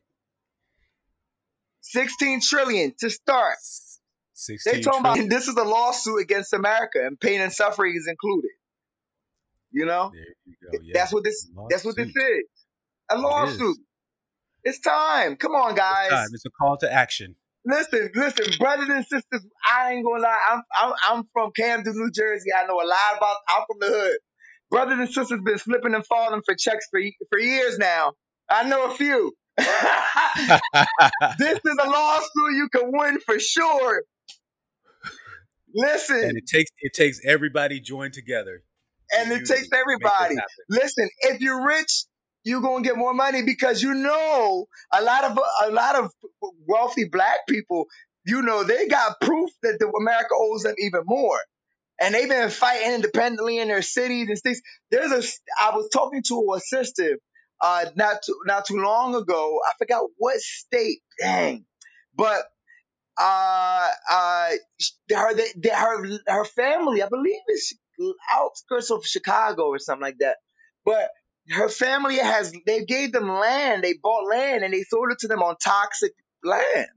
16 1.82 2.42
trillion 2.42 2.94
to 3.00 3.10
start. 3.10 3.58
16 4.34 4.74
they 4.74 4.82
talking 4.82 5.02
trillion. 5.02 5.26
about 5.26 5.30
this 5.30 5.48
is 5.48 5.56
a 5.56 5.64
lawsuit 5.64 6.22
against 6.22 6.54
America 6.54 7.00
and 7.06 7.20
pain 7.20 7.42
and 7.42 7.52
suffering 7.52 7.96
is 7.96 8.08
included. 8.08 8.52
You 9.72 9.86
know? 9.86 10.12
You 10.14 10.56
yeah. 10.84 10.92
That's 10.94 11.14
what 11.14 11.24
this 11.24 11.48
lawsuit. 11.56 11.70
that's 11.70 11.86
what 11.86 11.96
this 11.96 12.08
is. 12.08 12.44
A 13.10 13.18
lawsuit. 13.18 13.78
It 13.78 13.84
it's 14.64 14.80
time. 14.80 15.38
Come 15.38 15.54
on, 15.54 15.76
guys. 15.76 16.10
It's, 16.12 16.34
it's, 16.34 16.46
a 16.46 16.50
call 16.50 16.78
to 16.78 16.92
action. 16.92 17.36
Listen, 17.66 18.10
listen, 18.16 18.46
brothers 18.60 18.90
and 18.90 19.06
sisters, 19.06 19.46
I 19.66 19.94
ain't 19.94 20.06
gonna 20.06 20.22
lie. 20.22 20.40
I'm 20.52 20.62
I'm, 20.82 20.94
I'm 21.10 21.24
from 21.34 21.52
Camden, 21.56 21.94
New 21.96 22.12
Jersey. 22.12 22.50
I 22.58 22.66
know 22.66 22.76
a 22.76 22.88
lot 22.88 23.18
about 23.18 23.36
I'm 23.50 23.64
from 23.68 23.78
the 23.80 23.88
hood. 23.88 24.18
Brothers 24.70 25.00
and 25.00 25.10
sisters 25.10 25.40
been 25.44 25.58
slipping 25.58 25.94
and 25.94 26.06
falling 26.06 26.42
for 26.46 26.56
checks 26.56 26.88
for 26.92 27.00
for 27.30 27.40
years 27.40 27.78
now. 27.78 28.14
I 28.50 28.68
know 28.68 28.92
a 28.92 28.96
few. 28.96 29.34
this 29.58 29.68
is 29.70 31.78
a 31.84 31.90
lawsuit 31.90 32.56
you 32.56 32.70
can 32.72 32.92
win 32.92 33.20
for 33.26 33.40
sure. 33.40 34.04
Listen, 35.74 36.24
and 36.24 36.38
it 36.38 36.48
takes 36.48 36.72
it 36.80 36.94
takes 36.94 37.20
everybody 37.26 37.80
join 37.80 38.12
together, 38.12 38.62
and 39.18 39.32
it 39.32 39.46
takes 39.46 39.70
everybody. 39.74 40.36
Listen, 40.70 41.10
if 41.22 41.42
you're 41.42 41.66
rich, 41.66 42.06
you're 42.44 42.62
gonna 42.62 42.84
get 42.84 42.98
more 42.98 43.14
money 43.14 43.44
because 43.44 43.82
you 43.82 43.94
know 43.94 44.66
a 44.94 45.02
lot 45.02 45.24
of 45.24 45.40
a 45.66 45.72
lot 45.72 45.96
of 45.96 46.12
wealthy 46.68 47.06
black 47.06 47.48
people. 47.48 47.86
You 48.26 48.42
know 48.42 48.64
they 48.64 48.88
got 48.88 49.20
proof 49.22 49.50
that 49.64 49.78
the 49.80 49.88
America 49.88 50.34
owes 50.38 50.64
them 50.64 50.76
even 50.78 51.02
more 51.06 51.40
and 52.02 52.16
they've 52.16 52.30
been 52.30 52.50
fighting 52.50 52.94
independently 52.96 53.60
in 53.60 53.70
their 53.70 53.82
cities 53.84 54.30
and 54.30 54.38
states. 54.38 54.62
There's 54.92 55.12
a 55.12 55.24
I 55.62 55.76
was 55.76 55.90
talking 55.94 56.24
to 56.30 56.54
a 56.56 56.60
sister 56.60 57.18
uh, 57.62 57.86
not 57.96 58.18
too 58.26 58.40
not 58.46 58.66
too 58.66 58.78
long 58.78 59.16
ago. 59.16 59.60
I 59.68 59.74
forgot 59.80 60.04
what 60.18 60.38
state. 60.40 61.00
Dang, 61.22 61.66
but 62.16 62.44
uh, 63.20 63.90
uh, 64.12 64.50
her 65.12 65.36
the, 65.36 65.72
her 65.74 66.20
her 66.28 66.46
family, 66.46 67.04
I 67.04 67.10
believe, 67.10 67.42
is 67.50 67.78
outskirts 68.36 68.92
of 68.92 69.06
Chicago 69.08 69.66
or 69.70 69.80
something 69.80 70.04
like 70.04 70.18
that. 70.22 70.38
But 70.86 71.10
her 71.52 71.70
family 71.70 72.18
has 72.18 72.54
they 72.68 72.86
gave 72.86 73.14
them 73.14 73.30
land, 73.30 73.84
they 73.86 73.96
bought 74.02 74.30
land, 74.30 74.64
and 74.66 74.74
they 74.74 74.84
sold 74.84 75.12
it 75.12 75.20
to 75.22 75.30
them 75.30 75.44
on 75.44 75.58
toxic 75.64 76.14
land. 76.44 76.88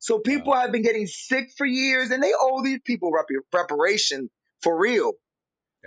So 0.00 0.18
people 0.18 0.54
have 0.54 0.72
been 0.72 0.82
getting 0.82 1.06
sick 1.06 1.50
for 1.56 1.66
years, 1.66 2.10
and 2.10 2.22
they 2.22 2.32
owe 2.38 2.62
these 2.62 2.80
people 2.84 3.12
rep- 3.12 3.26
reparation 3.54 4.28
for 4.62 4.76
real. 4.76 5.12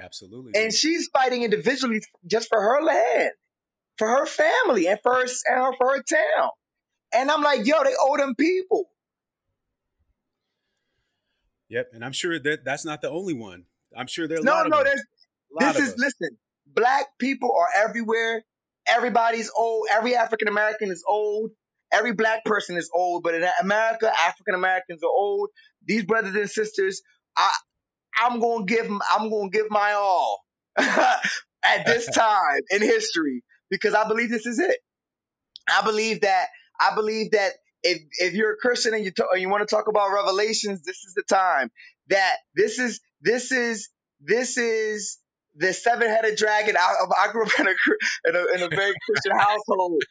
Absolutely. 0.02 0.54
And 0.56 0.74
she's 0.74 1.10
fighting 1.10 1.44
individually 1.44 2.02
just 2.26 2.48
for 2.50 2.60
her 2.60 2.82
land 2.82 3.32
for 3.98 4.08
her 4.08 4.26
family 4.26 4.88
and 4.88 5.00
for 5.02 5.14
her, 5.14 5.22
and 5.22 5.76
for 5.78 5.96
her 5.96 6.04
town. 6.04 6.50
And 7.14 7.30
I'm 7.30 7.42
like, 7.42 7.66
yo, 7.66 7.84
they 7.84 7.94
owe 8.00 8.18
them 8.18 8.36
people. 8.36 8.90
Yep, 11.70 11.92
and 11.94 12.06
I'm 12.06 12.12
sure 12.12 12.40
that 12.40 12.66
that's 12.66 12.86
not 12.86 13.02
the 13.02 13.10
only 13.10 13.34
one. 13.34 13.66
I'm 13.96 14.08
sure 14.08 14.28
there's 14.28 14.44
no, 14.44 14.64
no. 14.64 14.84
There's 14.84 15.02
this 15.60 15.80
is 15.80 15.94
us. 15.94 16.00
listen. 16.00 16.38
Black 16.68 17.06
people 17.20 17.52
are 17.58 17.84
everywhere. 17.84 18.44
Everybody's 18.88 19.52
old. 19.56 19.88
Every 19.92 20.16
African 20.16 20.48
American 20.48 20.92
is 20.92 21.04
old. 21.08 21.52
Every 21.94 22.14
black 22.14 22.46
person 22.46 22.78
is 22.78 22.90
old. 22.94 23.24
But 23.24 23.36
in 23.36 23.46
America, 23.62 24.12
African 24.28 24.56
Americans 24.56 25.04
are 25.04 25.10
old. 25.12 25.50
These 25.86 26.06
brothers 26.06 26.36
and 26.36 26.50
sisters, 26.50 27.02
I, 27.38 27.52
I'm 28.18 28.40
gonna 28.40 28.66
give. 28.66 28.90
I'm 28.90 29.30
gonna 29.30 29.50
give 29.52 29.68
my 29.70 29.94
all 29.94 30.42
at 30.78 31.86
this 31.86 32.08
time 32.16 32.62
in 32.72 32.82
history 32.82 33.44
because 33.70 33.94
I 33.94 34.08
believe 34.08 34.30
this 34.30 34.46
is 34.46 34.60
it. 34.60 34.78
I 35.70 35.84
believe 35.84 36.22
that 36.22 36.48
I 36.80 36.96
believe 36.96 37.32
that 37.32 37.54
if 37.84 38.02
if 38.20 38.34
you're 38.34 38.54
a 38.54 38.58
Christian 38.58 38.94
and 38.94 39.06
you 39.06 39.12
talk, 39.12 39.28
you 39.38 39.50
want 39.50 39.68
to 39.68 39.76
talk 39.76 39.88
about 39.88 40.12
revelations, 40.14 40.84
this 40.84 40.98
is 41.06 41.14
the 41.16 41.24
time. 41.28 41.72
That 42.10 42.36
this 42.56 42.80
is 42.80 43.02
this 43.22 43.52
is 43.52 43.90
this 44.22 44.58
is 44.58 45.18
the 45.56 45.74
seven 45.74 46.10
headed 46.10 46.38
dragon. 46.38 46.76
I, 46.78 46.96
I, 47.26 47.32
grew 47.32 47.46
up 47.46 47.60
in 47.60 47.68
a, 47.68 47.72
in 48.30 48.36
a 48.36 48.56
in 48.56 48.64
a 48.64 48.76
very 48.76 48.94
Christian 49.06 49.38
household, 49.38 50.02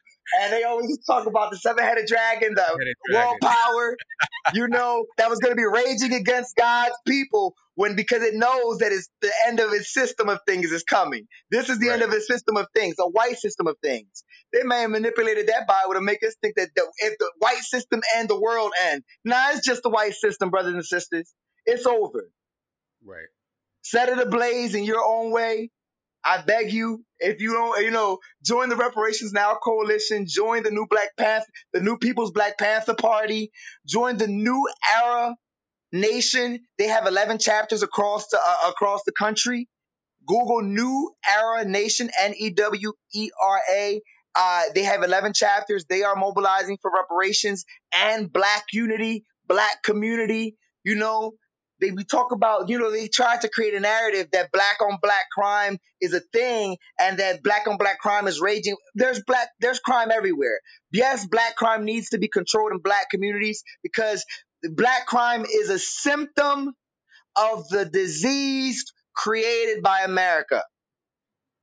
and 0.40 0.52
they 0.52 0.62
always 0.64 0.98
talk 1.06 1.26
about 1.26 1.50
the 1.50 1.56
seven 1.58 1.84
headed 1.84 2.06
dragon, 2.06 2.54
the 2.54 2.94
world 3.12 3.36
power. 3.42 3.96
you 4.54 4.68
know 4.68 5.04
that 5.18 5.30
was 5.30 5.38
going 5.38 5.52
to 5.52 5.56
be 5.56 5.64
raging 5.64 6.12
against 6.14 6.56
God's 6.56 6.94
people 7.06 7.54
when 7.74 7.96
because 7.96 8.22
it 8.22 8.34
knows 8.34 8.78
that 8.78 8.92
it's 8.92 9.08
the 9.20 9.32
end 9.46 9.60
of 9.60 9.72
its 9.72 9.92
system 9.92 10.28
of 10.28 10.38
things 10.46 10.70
is 10.70 10.84
coming. 10.84 11.26
This 11.50 11.68
is 11.68 11.78
the 11.78 11.88
right. 11.88 11.94
end 11.94 12.02
of 12.02 12.12
its 12.12 12.26
system 12.26 12.56
of 12.56 12.66
things, 12.74 12.96
a 12.98 13.08
white 13.08 13.38
system 13.38 13.66
of 13.66 13.76
things. 13.82 14.24
They 14.52 14.62
may 14.62 14.82
have 14.82 14.90
manipulated 14.90 15.48
that 15.48 15.66
Bible 15.66 15.94
to 15.94 16.00
make 16.00 16.22
us 16.22 16.36
think 16.42 16.56
that 16.56 16.68
the, 16.76 16.86
if 16.98 17.18
the 17.18 17.32
white 17.38 17.62
system 17.62 18.00
and 18.16 18.28
the 18.28 18.38
world 18.38 18.72
end, 18.86 19.02
nah, 19.24 19.50
it's 19.50 19.66
just 19.66 19.82
the 19.82 19.90
white 19.90 20.14
system, 20.14 20.50
brothers 20.50 20.74
and 20.74 20.84
sisters. 20.84 21.32
It's 21.64 21.86
over. 21.86 22.28
Right. 23.04 23.28
Set 23.82 24.08
it 24.08 24.18
ablaze 24.18 24.74
in 24.74 24.84
your 24.84 25.04
own 25.04 25.30
way. 25.32 25.70
I 26.24 26.42
beg 26.42 26.72
you, 26.72 27.04
if 27.18 27.40
you 27.40 27.52
don't, 27.52 27.82
you 27.82 27.90
know, 27.90 28.18
join 28.44 28.68
the 28.68 28.76
Reparations 28.76 29.32
Now 29.32 29.56
Coalition, 29.62 30.26
join 30.28 30.62
the 30.62 30.70
new 30.70 30.86
Black 30.88 31.16
Panther, 31.16 31.46
the 31.72 31.80
new 31.80 31.98
People's 31.98 32.30
Black 32.30 32.58
Panther 32.58 32.94
Party, 32.94 33.50
join 33.86 34.18
the 34.18 34.28
New 34.28 34.68
Era 34.96 35.34
Nation. 35.92 36.60
They 36.78 36.88
have 36.88 37.06
11 37.06 37.38
chapters 37.38 37.82
across 37.82 38.28
the, 38.28 38.38
uh, 38.38 38.70
across 38.70 39.02
the 39.04 39.12
country. 39.12 39.68
Google 40.26 40.62
New 40.62 41.12
Era 41.28 41.64
Nation, 41.64 42.10
N 42.20 42.34
E 42.36 42.50
W 42.50 42.92
E 43.14 43.30
R 43.44 43.60
A. 43.74 44.00
Uh, 44.34 44.62
they 44.74 44.84
have 44.84 45.02
11 45.02 45.32
chapters. 45.34 45.84
They 45.88 46.02
are 46.04 46.16
mobilizing 46.16 46.78
for 46.80 46.90
reparations 46.94 47.64
and 47.94 48.32
black 48.32 48.64
unity, 48.72 49.24
black 49.46 49.82
community. 49.82 50.56
You 50.84 50.96
know, 50.96 51.32
they 51.82 51.90
we 51.90 52.04
talk 52.04 52.30
about, 52.32 52.68
you 52.68 52.78
know, 52.78 52.90
they 52.90 53.08
try 53.08 53.36
to 53.36 53.48
create 53.48 53.74
a 53.74 53.80
narrative 53.80 54.28
that 54.32 54.52
black 54.52 54.80
on 54.80 54.98
black 55.02 55.26
crime 55.36 55.78
is 56.00 56.14
a 56.14 56.20
thing 56.20 56.76
and 56.98 57.18
that 57.18 57.42
black 57.42 57.66
on 57.66 57.76
black 57.76 57.98
crime 57.98 58.28
is 58.28 58.40
raging. 58.40 58.76
There's 58.94 59.20
black, 59.26 59.48
there's 59.60 59.80
crime 59.80 60.10
everywhere. 60.12 60.60
Yes, 60.92 61.26
black 61.26 61.56
crime 61.56 61.84
needs 61.84 62.10
to 62.10 62.18
be 62.18 62.28
controlled 62.28 62.70
in 62.72 62.78
black 62.78 63.10
communities 63.10 63.64
because 63.82 64.24
black 64.62 65.06
crime 65.06 65.44
is 65.44 65.70
a 65.70 65.78
symptom 65.78 66.72
of 67.36 67.68
the 67.68 67.84
disease 67.84 68.84
created 69.14 69.82
by 69.82 70.02
America. 70.04 70.62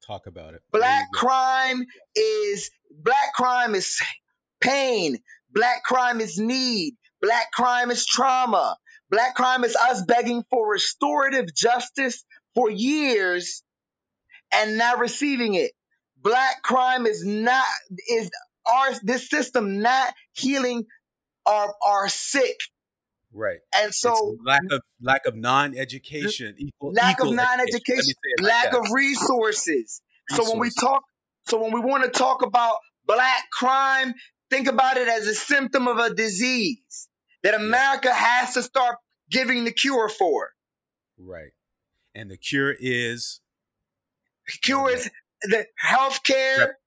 Talk 0.06 0.28
about 0.28 0.54
it. 0.54 0.62
Black 0.72 1.06
crime 1.14 1.86
is 2.16 2.70
black 2.92 3.34
crime 3.36 3.74
is 3.74 4.02
pain. 4.60 5.18
Black 5.50 5.84
crime 5.84 6.20
is 6.20 6.38
need. 6.38 6.96
Black 7.22 7.52
crime 7.52 7.90
is 7.90 8.06
trauma. 8.06 8.76
Black 9.10 9.36
crime 9.36 9.64
is 9.64 9.76
us 9.76 10.04
begging 10.04 10.44
for 10.50 10.72
restorative 10.72 11.54
justice 11.54 12.24
for 12.56 12.70
years 12.70 13.64
and 14.54 14.78
not 14.78 15.00
receiving 15.00 15.56
it. 15.56 15.72
Black 16.22 16.62
crime 16.64 17.06
is 17.06 17.26
not 17.26 17.66
is 18.10 18.30
our 18.68 18.92
this 19.04 19.30
system 19.30 19.82
not 19.82 20.14
healing 20.34 20.86
our 21.46 21.74
our 21.84 22.10
sick 22.10 22.58
Right. 23.34 23.60
And 23.76 23.94
so 23.94 24.12
it's 24.34 24.42
lack 24.44 24.62
of 24.72 24.82
lack 25.02 25.26
of 25.26 25.36
non-education, 25.36 26.56
equal 26.58 26.92
lack 26.94 27.18
equal 27.18 27.30
of 27.30 27.36
non-education, 27.36 28.14
lack 28.42 28.66
like 28.66 28.74
of 28.74 28.92
resources. 28.92 29.68
resources. 29.68 30.02
So 30.32 30.50
when 30.50 30.60
we 30.60 30.72
talk, 30.72 31.04
so 31.48 31.62
when 31.62 31.72
we 31.72 31.80
want 31.80 32.04
to 32.04 32.10
talk 32.10 32.42
about 32.44 32.78
black 33.06 33.44
crime, 33.52 34.14
think 34.50 34.68
about 34.68 34.98
it 34.98 35.08
as 35.08 35.28
a 35.28 35.36
symptom 35.36 35.88
of 35.88 36.00
a 36.00 36.14
disease. 36.14 37.08
That 37.44 37.56
America 37.56 38.14
has 38.14 38.54
to 38.54 38.64
start 38.64 38.98
giving 39.30 39.64
the 39.64 39.72
cure 39.72 40.10
for. 40.10 40.50
Right. 41.18 41.52
And 42.16 42.30
the 42.30 42.38
cure 42.38 42.76
is 42.78 43.42
cure 44.62 44.90
is 44.90 45.10
the 45.44 45.66
health 45.78 46.24
care, 46.24 46.78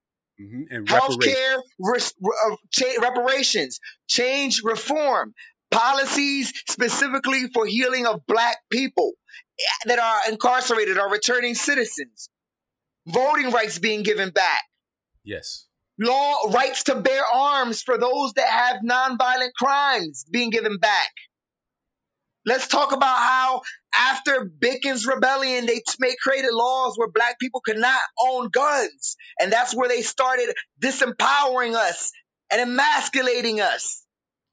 mm-hmm. 0.40 0.62
and 0.70 0.86
healthcare 0.86 1.60
res- 1.78 2.14
uh, 2.24 2.56
cha- 2.70 3.00
reparations, 3.00 3.80
change 4.08 4.62
reform, 4.64 5.32
policies 5.70 6.52
specifically 6.68 7.48
for 7.54 7.66
healing 7.66 8.06
of 8.06 8.26
black 8.26 8.58
people 8.70 9.12
that 9.86 9.98
are 9.98 10.32
incarcerated 10.32 10.98
or 10.98 11.08
returning 11.10 11.54
citizens, 11.54 12.28
voting 13.06 13.50
rights 13.50 13.78
being 13.78 14.02
given 14.02 14.30
back. 14.30 14.62
Yes. 15.24 15.66
Law 16.02 16.50
rights 16.50 16.84
to 16.84 16.96
bear 16.96 17.22
arms 17.24 17.82
for 17.82 17.96
those 17.96 18.32
that 18.32 18.48
have 18.48 18.82
nonviolent 18.82 19.52
crimes 19.56 20.24
being 20.30 20.50
given 20.50 20.78
back. 20.78 21.10
Let's 22.44 22.66
talk 22.66 22.92
about 22.92 23.18
how 23.18 23.62
after 23.94 24.50
Bacon's 24.58 25.06
Rebellion, 25.06 25.66
they 25.66 25.80
made 26.00 26.16
created 26.20 26.50
laws 26.52 26.94
where 26.96 27.08
black 27.08 27.38
people 27.38 27.60
could 27.64 27.78
not 27.78 28.00
own 28.20 28.48
guns. 28.48 29.16
And 29.38 29.52
that's 29.52 29.76
where 29.76 29.88
they 29.88 30.02
started 30.02 30.52
disempowering 30.82 31.74
us 31.74 32.10
and 32.50 32.60
emasculating 32.60 33.60
us. 33.60 34.04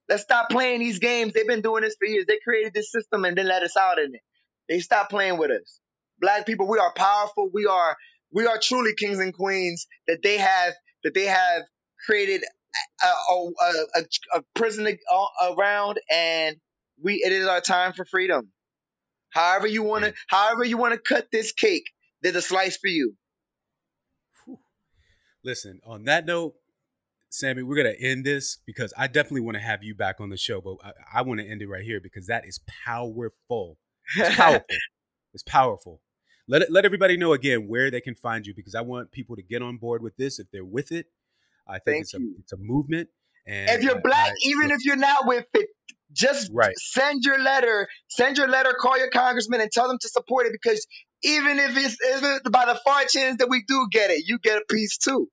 Let's 0.08 0.24
stop 0.24 0.52
playing 0.52 0.82
these 0.82 1.00
games. 1.00 1.34
They've 1.34 1.48
been 1.48 1.62
doing 1.62 1.82
this 1.82 1.96
for 1.98 2.06
years. 2.06 2.26
They 2.28 2.40
created 2.44 2.74
this 2.76 2.92
system 2.92 3.26
and 3.26 3.36
then 3.36 3.48
let 3.48 3.64
us 3.64 3.76
out 3.76 3.98
in 3.98 4.14
it. 4.14 4.22
They 4.68 4.80
stopped 4.80 5.10
playing 5.10 5.40
with 5.40 5.50
us. 5.50 5.80
Black 6.20 6.46
people, 6.46 6.68
we 6.68 6.78
are 6.78 6.94
powerful. 6.94 7.50
We 7.52 7.66
are 7.66 7.98
we 8.32 8.46
are 8.46 8.60
truly 8.62 8.94
kings 8.94 9.18
and 9.18 9.34
queens 9.34 9.88
that 10.08 10.20
they 10.22 10.38
have 10.38 10.74
that 11.04 11.14
they 11.14 11.26
have 11.26 11.64
created 12.06 12.44
a, 13.04 13.34
a, 13.34 13.52
a, 13.96 14.38
a 14.40 14.44
prison 14.56 14.98
around 15.42 16.00
and 16.12 16.58
we 17.02 17.16
it 17.16 17.32
is 17.32 17.48
our 17.48 17.62
time 17.62 17.94
for 17.94 18.06
freedom. 18.06 18.52
However 19.32 19.68
you 19.68 19.84
want 19.84 20.06
to, 20.06 20.14
however 20.28 20.64
you 20.64 20.78
want 20.78 20.94
to 20.94 21.00
cut 21.00 21.28
this 21.32 21.52
cake, 21.52 21.86
there's 22.22 22.36
a 22.36 22.42
slice 22.42 22.78
for 22.78 22.88
you. 22.88 23.16
Listen, 25.44 25.80
on 25.86 26.04
that 26.06 26.26
note, 26.26 26.56
Sammy, 27.30 27.64
we're 27.64 27.78
gonna 27.78 27.96
end 27.98 28.26
this 28.26 28.58
because 28.66 28.94
I 28.98 29.08
definitely 29.08 29.42
want 29.42 29.56
to 29.56 29.62
have 29.62 29.84
you 29.84 29.96
back 29.96 30.20
on 30.20 30.30
the 30.30 30.38
show, 30.38 30.62
but 30.62 30.78
I, 30.84 31.20
I 31.20 31.22
want 31.22 31.40
to 31.40 31.48
end 31.48 31.62
it 31.62 31.68
right 31.68 31.84
here 31.84 32.00
because 32.02 32.28
that 32.28 32.46
is 32.46 32.60
powerful. 32.86 33.78
It's 34.18 34.36
powerful. 34.36 34.66
it's 35.34 35.44
powerful. 35.44 36.02
Let 36.50 36.70
let 36.72 36.84
everybody 36.84 37.16
know 37.16 37.34
again 37.34 37.68
where 37.68 37.90
they 37.92 38.02
can 38.02 38.16
find 38.16 38.46
you 38.46 38.54
because 38.54 38.76
I 38.76 38.82
want 38.82 39.12
people 39.12 39.36
to 39.36 39.42
get 39.42 39.62
on 39.62 39.78
board 39.78 40.02
with 40.02 40.18
this 40.18 40.40
if 40.40 40.50
they're 40.52 40.66
with 40.66 40.92
it. 40.92 41.06
I 41.68 41.74
think 41.74 41.84
Thank 41.86 42.02
it's 42.02 42.14
you. 42.14 42.36
a 42.36 42.40
it's 42.40 42.54
a 42.54 42.58
movement. 42.58 43.10
And 43.46 43.70
if 43.70 43.84
you're 43.84 44.02
black, 44.02 44.32
I, 44.32 44.36
even 44.44 44.72
if 44.72 44.80
you're 44.84 44.96
not 44.96 45.26
with 45.26 45.46
it, 45.54 45.70
just 46.12 46.52
right. 46.54 46.76
send 46.78 47.24
your 47.24 47.40
letter, 47.40 47.88
send 48.08 48.38
your 48.38 48.48
letter, 48.48 48.74
call 48.80 48.98
your 48.98 49.10
congressman, 49.10 49.62
and 49.62 49.72
tell 49.72 49.88
them 49.88 49.98
to 50.02 50.10
support 50.10 50.46
it 50.48 50.52
because 50.52 50.86
even 51.24 51.60
if 51.60 51.78
it's, 51.78 51.98
if 52.00 52.24
it's 52.24 52.50
by 52.50 52.66
the 52.66 52.80
far 52.86 53.06
chance 53.06 53.38
that 53.38 53.50
we 53.50 53.64
do 53.68 53.88
get 53.92 54.10
it, 54.12 54.24
you 54.26 54.40
get 54.40 54.58
a 54.58 54.66
piece 54.74 54.98
too. 54.98 55.28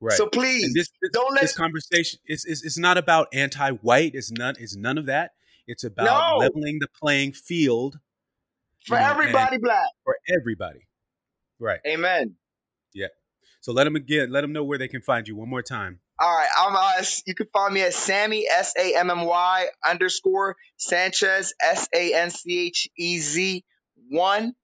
Right. 0.00 0.16
So 0.16 0.28
please 0.28 0.72
this, 0.74 0.88
this, 1.02 1.10
don't 1.12 1.34
let 1.34 1.40
this 1.40 1.56
conversation. 1.56 2.20
It's, 2.24 2.44
it's, 2.44 2.64
it's 2.64 2.78
not 2.78 2.98
about 2.98 3.28
anti-white. 3.32 4.14
It's 4.14 4.30
none. 4.30 4.54
It's 4.58 4.76
none 4.76 4.98
of 4.98 5.06
that. 5.06 5.32
It's 5.66 5.84
about 5.84 6.32
no. 6.32 6.38
leveling 6.38 6.78
the 6.80 6.88
playing 7.00 7.32
field 7.32 7.98
for 8.88 8.98
know, 8.98 9.10
everybody 9.10 9.58
black. 9.58 9.88
For 10.04 10.16
everybody. 10.38 10.86
Right. 11.60 11.80
Amen. 11.86 12.34
Yeah. 12.94 13.08
So 13.60 13.72
let 13.72 13.84
them 13.84 13.96
again. 13.96 14.30
Let 14.30 14.42
them 14.42 14.52
know 14.52 14.64
where 14.64 14.78
they 14.78 14.88
can 14.88 15.02
find 15.02 15.26
you 15.26 15.36
one 15.36 15.48
more 15.48 15.62
time. 15.62 16.00
All 16.20 16.34
right, 16.34 16.48
I'm 16.58 16.74
uh, 16.74 17.04
you 17.26 17.34
can 17.36 17.46
find 17.52 17.72
me 17.72 17.82
at 17.82 17.94
Sammy 17.94 18.48
S 18.48 18.74
A 18.76 18.96
M 18.96 19.08
M 19.08 19.24
Y 19.24 19.66
underscore 19.88 20.56
Sanchez 20.76 21.54
S 21.62 21.88
A 21.94 22.12
N 22.12 22.30
C 22.30 22.66
H 22.66 22.88
E 22.98 23.18
Z 23.18 23.64
one. 24.10 24.54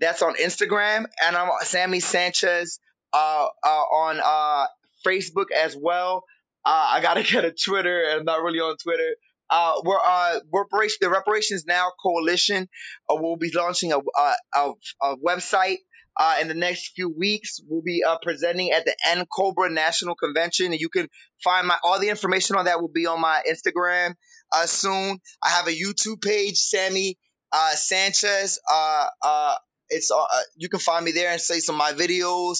That's 0.00 0.20
on 0.22 0.34
Instagram, 0.34 1.06
and 1.24 1.36
I'm 1.36 1.50
Sammy 1.62 2.00
Sanchez 2.00 2.80
uh, 3.12 3.46
uh, 3.64 3.68
on 3.68 4.20
uh, 4.22 4.66
Facebook 5.06 5.52
as 5.56 5.76
well. 5.76 6.24
Uh, 6.64 6.88
I 6.94 7.00
gotta 7.00 7.22
get 7.30 7.44
a 7.44 7.52
Twitter, 7.52 8.02
and 8.02 8.20
I'm 8.20 8.24
not 8.24 8.42
really 8.42 8.58
on 8.58 8.76
Twitter. 8.76 9.14
Uh, 9.48 9.74
we're 9.84 9.98
uh, 10.04 10.40
reparation, 10.52 10.96
the 11.00 11.10
Reparations 11.10 11.64
Now 11.66 11.92
Coalition 12.02 12.68
uh, 13.08 13.14
will 13.14 13.36
be 13.36 13.52
launching 13.54 13.92
a, 13.92 13.98
a, 13.98 14.34
a, 14.54 14.72
a 15.02 15.16
website 15.18 15.78
uh, 16.18 16.36
in 16.40 16.48
the 16.48 16.54
next 16.54 16.92
few 16.94 17.08
weeks. 17.08 17.60
We'll 17.68 17.82
be 17.82 18.02
uh, 18.02 18.18
presenting 18.22 18.72
at 18.72 18.84
the 18.84 18.96
NCOBRA 19.06 19.72
National 19.72 20.14
Convention, 20.14 20.66
and 20.66 20.80
you 20.80 20.88
can 20.88 21.08
find 21.44 21.66
my 21.66 21.76
all 21.84 22.00
the 22.00 22.08
information 22.08 22.56
on 22.56 22.64
that 22.64 22.80
will 22.80 22.88
be 22.92 23.06
on 23.06 23.20
my 23.20 23.42
Instagram 23.50 24.14
uh, 24.52 24.66
soon. 24.66 25.18
I 25.42 25.50
have 25.50 25.68
a 25.68 25.72
YouTube 25.72 26.22
page, 26.22 26.56
Sammy 26.56 27.18
uh, 27.52 27.70
Sanchez. 27.72 28.58
Uh, 28.70 29.54
it's 29.88 30.10
you 30.56 30.68
can 30.68 30.80
find 30.80 31.04
me 31.04 31.12
there 31.12 31.30
and 31.30 31.40
see 31.40 31.60
some 31.60 31.76
of 31.76 31.78
my 31.78 31.92
videos. 31.92 32.58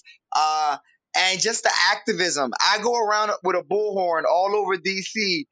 and 1.16 1.40
just 1.40 1.62
the 1.62 1.72
activism. 1.92 2.52
I 2.60 2.78
go 2.82 2.94
around 2.94 3.32
with 3.42 3.56
a 3.56 3.62
bullhorn 3.62 4.24
all 4.30 4.54
over 4.54 4.76
DC 4.76 5.46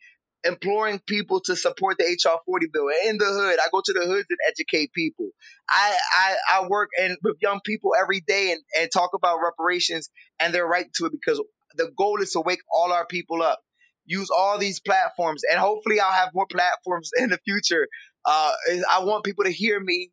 imploring 0.44 1.00
people 1.06 1.40
to 1.40 1.56
support 1.56 1.96
the 1.98 2.04
HR 2.04 2.38
40 2.46 2.66
bill. 2.72 2.88
In 3.06 3.18
the 3.18 3.24
hood, 3.24 3.58
I 3.58 3.68
go 3.72 3.80
to 3.84 3.92
the 3.92 4.06
hoods 4.06 4.26
and 4.28 4.38
educate 4.48 4.92
people. 4.92 5.28
I, 5.68 5.96
I, 6.16 6.36
I 6.52 6.68
work 6.68 6.90
and 7.00 7.16
with 7.22 7.36
young 7.40 7.60
people 7.64 7.92
every 8.00 8.20
day 8.20 8.52
and, 8.52 8.60
and 8.78 8.90
talk 8.92 9.10
about 9.14 9.38
reparations 9.42 10.10
and 10.38 10.54
their 10.54 10.66
right 10.66 10.86
to 10.94 11.06
it 11.06 11.12
because 11.12 11.42
the 11.76 11.90
goal 11.96 12.20
is 12.20 12.32
to 12.32 12.40
wake 12.40 12.60
all 12.72 12.92
our 12.92 13.06
people 13.06 13.42
up. 13.42 13.60
Use 14.06 14.28
all 14.30 14.58
these 14.58 14.80
platforms 14.80 15.42
and 15.50 15.58
hopefully 15.58 15.98
I'll 15.98 16.12
have 16.12 16.30
more 16.34 16.46
platforms 16.46 17.10
in 17.18 17.30
the 17.30 17.38
future. 17.44 17.88
Uh, 18.24 18.52
I 18.90 19.04
want 19.04 19.24
people 19.24 19.44
to 19.44 19.52
hear 19.52 19.80
me 19.80 20.10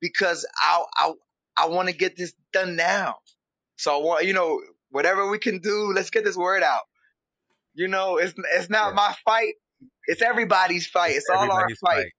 because 0.00 0.46
I, 0.60 0.82
I, 0.96 1.12
I 1.56 1.68
want 1.68 1.88
to 1.88 1.94
get 1.94 2.16
this 2.16 2.34
done 2.52 2.76
now. 2.76 3.16
So 3.76 3.94
I 3.94 4.02
want, 4.02 4.24
you 4.26 4.32
know, 4.32 4.60
whatever 4.90 5.28
we 5.28 5.38
can 5.38 5.58
do, 5.58 5.92
let's 5.94 6.10
get 6.10 6.24
this 6.24 6.36
word 6.36 6.62
out. 6.62 6.82
You 7.74 7.88
know, 7.88 8.18
it's 8.18 8.34
it's 8.54 8.70
not 8.70 8.90
yeah. 8.90 8.94
my 8.94 9.14
fight. 9.24 9.54
It's 10.06 10.22
everybody's 10.22 10.86
fight. 10.86 11.10
It's, 11.10 11.18
it's 11.18 11.30
all 11.30 11.50
our 11.50 11.68
fight. 11.68 11.78
fight. 11.80 12.12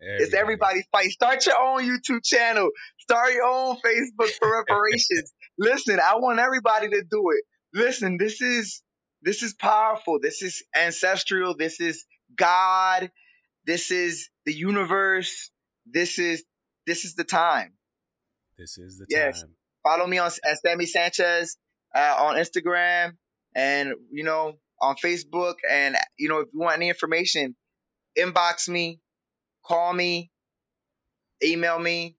Everybody. 0.00 0.24
It's 0.24 0.34
everybody's 0.34 0.86
fight. 0.92 1.10
Start 1.10 1.46
your 1.46 1.58
own 1.58 1.82
YouTube 1.82 2.24
channel. 2.24 2.70
Start 2.98 3.32
your 3.32 3.44
own 3.44 3.76
Facebook 3.76 4.30
for 4.40 4.52
reparations. 4.52 5.32
Listen, 5.58 5.98
I 5.98 6.16
want 6.16 6.38
everybody 6.38 6.88
to 6.88 7.02
do 7.10 7.30
it. 7.30 7.44
Listen, 7.72 8.18
this 8.18 8.40
is 8.40 8.82
this 9.22 9.42
is 9.42 9.54
powerful. 9.54 10.18
This 10.20 10.42
is 10.42 10.62
ancestral. 10.74 11.56
This 11.56 11.80
is 11.80 12.04
God. 12.36 13.10
This 13.64 13.90
is 13.90 14.28
the 14.44 14.52
universe. 14.52 15.50
This 15.86 16.18
is 16.18 16.44
this 16.86 17.04
is 17.04 17.14
the 17.14 17.24
time. 17.24 17.72
This 18.58 18.78
is 18.78 18.98
the 18.98 19.06
yes. 19.08 19.40
time. 19.40 19.54
Follow 19.82 20.06
me 20.06 20.18
on 20.18 20.30
at 20.44 20.58
Sammy 20.60 20.86
Sanchez 20.86 21.56
uh, 21.94 22.16
on 22.18 22.36
Instagram, 22.36 23.12
and 23.54 23.94
you 24.10 24.24
know 24.24 24.54
on 24.80 24.96
Facebook. 24.96 25.54
And, 25.68 25.95
you 26.18 26.28
know, 26.28 26.40
if 26.40 26.48
you 26.52 26.60
want 26.60 26.76
any 26.76 26.88
information, 26.88 27.56
inbox 28.18 28.68
me, 28.68 29.00
call 29.64 29.92
me, 29.92 30.30
email 31.42 31.78
me, 31.78 32.16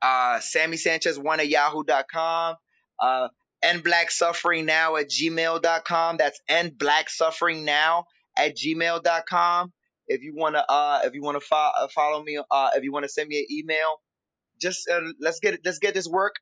uh, 0.00 0.40
Sammy 0.40 0.76
Sanchez1 0.76 1.38
at 1.38 1.48
yahoo.com, 1.48 2.56
uh, 2.98 3.28
and 3.62 3.84
black 3.84 4.10
suffering 4.10 4.66
now 4.66 4.96
at 4.96 5.08
gmail.com. 5.08 6.16
That's 6.16 6.40
and 6.48 6.76
black 6.76 7.08
suffering 7.08 7.64
now 7.64 8.06
at 8.36 8.56
gmail.com. 8.56 9.72
If 10.08 10.22
you 10.22 10.34
want 10.34 10.56
to, 10.56 10.64
uh, 10.68 11.00
if 11.04 11.14
you 11.14 11.22
want 11.22 11.40
to 11.40 11.46
fo- 11.46 11.70
uh, 11.78 11.88
follow 11.94 12.22
me, 12.22 12.38
uh, 12.50 12.70
if 12.74 12.82
you 12.82 12.92
want 12.92 13.04
to 13.04 13.08
send 13.08 13.28
me 13.28 13.38
an 13.38 13.46
email, 13.50 14.00
just 14.60 14.88
uh, 14.88 15.00
let's 15.20 15.38
get 15.38 15.60
let's 15.64 15.78
get 15.78 15.94
this 15.94 16.08
work. 16.08 16.34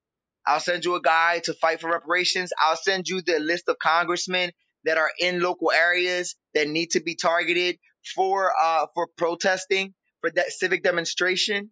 I'll 0.47 0.61
send 0.61 0.85
you 0.87 0.95
a 0.95 1.03
guy 1.03 1.41
to 1.45 1.55
fight 1.55 1.81
for 1.81 1.91
reparations. 1.91 2.51
I'll 2.61 2.77
send 2.77 3.07
you 3.07 3.21
the 3.21 3.39
list 3.39 3.69
of 3.69 3.79
congressmen 3.79 4.51
that 4.85 4.99
are 4.99 5.11
in 5.19 5.41
local 5.41 5.71
areas 5.71 6.37
that 6.55 6.69
need 6.69 6.91
to 6.91 7.01
be 7.01 7.15
targeted 7.15 7.79
for 8.15 8.53
uh 8.63 8.87
for 8.95 9.07
protesting 9.17 9.95
for 10.21 10.31
that 10.31 10.51
civic 10.51 10.83
demonstration, 10.83 11.71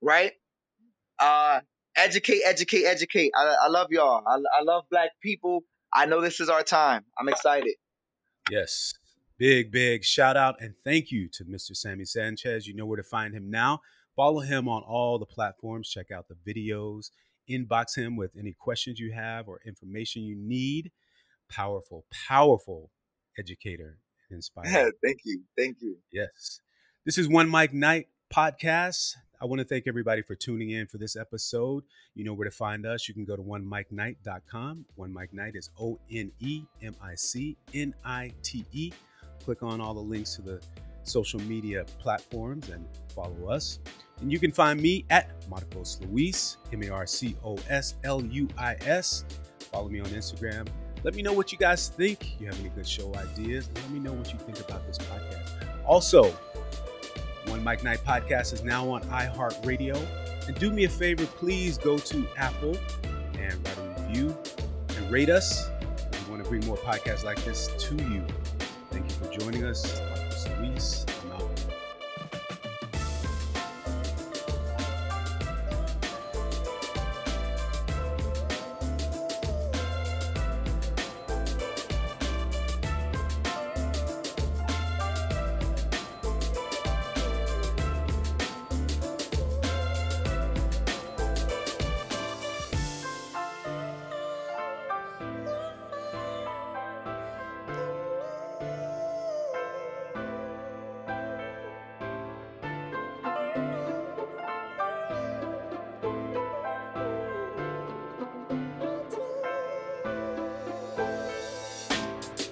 right? 0.00 0.32
Uh, 1.18 1.60
educate, 1.96 2.40
educate, 2.44 2.84
educate. 2.84 3.32
I, 3.36 3.56
I 3.64 3.68
love 3.68 3.88
y'all. 3.90 4.22
I, 4.26 4.36
I 4.58 4.62
love 4.62 4.84
black 4.90 5.10
people. 5.22 5.64
I 5.92 6.06
know 6.06 6.20
this 6.20 6.40
is 6.40 6.48
our 6.48 6.62
time. 6.62 7.04
I'm 7.18 7.28
excited. 7.28 7.74
Yes. 8.50 8.94
Big, 9.38 9.70
big 9.70 10.04
shout 10.04 10.36
out 10.36 10.56
and 10.60 10.74
thank 10.84 11.10
you 11.10 11.28
to 11.28 11.44
Mr. 11.44 11.76
Sammy 11.76 12.04
Sanchez. 12.04 12.66
You 12.66 12.74
know 12.74 12.86
where 12.86 12.96
to 12.96 13.02
find 13.02 13.34
him 13.34 13.50
now. 13.50 13.80
Follow 14.14 14.40
him 14.40 14.68
on 14.68 14.82
all 14.82 15.18
the 15.18 15.26
platforms. 15.26 15.88
Check 15.88 16.10
out 16.10 16.26
the 16.28 16.36
videos. 16.52 17.10
Inbox 17.50 17.96
him 17.96 18.16
with 18.16 18.32
any 18.38 18.52
questions 18.52 19.00
you 19.00 19.12
have 19.12 19.48
or 19.48 19.60
information 19.66 20.22
you 20.22 20.36
need 20.36 20.92
powerful, 21.52 22.06
powerful 22.28 22.90
educator 23.38 23.98
and 24.30 24.36
inspirer. 24.36 24.90
thank 25.04 25.18
you. 25.24 25.42
Thank 25.56 25.76
you. 25.80 25.98
Yes. 26.10 26.60
This 27.04 27.18
is 27.18 27.28
One 27.28 27.50
Mic 27.50 27.74
Nite 27.74 28.06
podcast. 28.34 29.16
I 29.40 29.44
want 29.44 29.58
to 29.58 29.64
thank 29.66 29.84
everybody 29.86 30.22
for 30.22 30.34
tuning 30.34 30.70
in 30.70 30.86
for 30.86 30.96
this 30.96 31.14
episode. 31.14 31.82
You 32.14 32.24
know 32.24 32.32
where 32.32 32.48
to 32.48 32.54
find 32.54 32.86
us. 32.86 33.06
You 33.06 33.14
can 33.14 33.24
go 33.24 33.36
to 33.36 33.42
onemicnight.com. 33.42 34.86
One 34.94 35.12
Mic 35.12 35.34
Nite 35.34 35.56
is 35.56 35.68
O 35.78 35.98
N 36.10 36.32
E 36.40 36.62
M 36.80 36.94
I 37.02 37.14
C 37.16 37.56
N 37.74 37.94
I 38.04 38.32
T 38.42 38.64
E. 38.72 38.92
Click 39.44 39.62
on 39.62 39.80
all 39.80 39.94
the 39.94 40.00
links 40.00 40.36
to 40.36 40.42
the 40.42 40.62
social 41.02 41.40
media 41.40 41.84
platforms 41.98 42.70
and 42.70 42.86
follow 43.14 43.48
us. 43.48 43.80
And 44.20 44.32
you 44.32 44.38
can 44.38 44.52
find 44.52 44.80
me 44.80 45.04
at 45.10 45.30
Marcos 45.50 46.00
Luis, 46.02 46.56
M 46.72 46.82
A 46.84 46.88
R 46.90 47.06
C 47.06 47.36
O 47.44 47.58
S 47.68 47.96
L 48.04 48.24
U 48.24 48.48
I 48.56 48.76
S. 48.86 49.24
Follow 49.58 49.88
me 49.88 50.00
on 50.00 50.06
Instagram. 50.06 50.68
Let 51.04 51.14
me 51.14 51.22
know 51.22 51.32
what 51.32 51.50
you 51.50 51.58
guys 51.58 51.88
think. 51.88 52.40
You 52.40 52.46
have 52.46 52.58
any 52.60 52.68
good 52.70 52.86
show 52.86 53.12
ideas? 53.14 53.68
Let 53.74 53.90
me 53.90 53.98
know 53.98 54.12
what 54.12 54.32
you 54.32 54.38
think 54.38 54.60
about 54.60 54.86
this 54.86 54.98
podcast. 54.98 55.50
Also, 55.84 56.30
One 57.46 57.64
Mic 57.64 57.82
Nite 57.82 58.04
Podcast 58.04 58.52
is 58.52 58.62
now 58.62 58.88
on 58.88 59.02
iHeartRadio. 59.04 60.00
And 60.46 60.58
do 60.58 60.70
me 60.70 60.84
a 60.84 60.88
favor, 60.88 61.26
please 61.26 61.78
go 61.78 61.98
to 61.98 62.26
Apple 62.36 62.76
and 63.38 63.54
write 63.66 63.78
a 63.78 64.02
review 64.02 64.36
and 64.96 65.10
rate 65.10 65.28
us. 65.28 65.68
We 66.24 66.30
want 66.30 66.42
to 66.44 66.48
bring 66.48 66.64
more 66.66 66.76
podcasts 66.76 67.24
like 67.24 67.44
this 67.44 67.68
to 67.88 67.96
you. 67.96 68.24
Thank 68.90 69.04
you 69.04 69.16
for 69.16 69.38
joining 69.38 69.64
us. 69.64 70.00
Luis. 70.60 71.04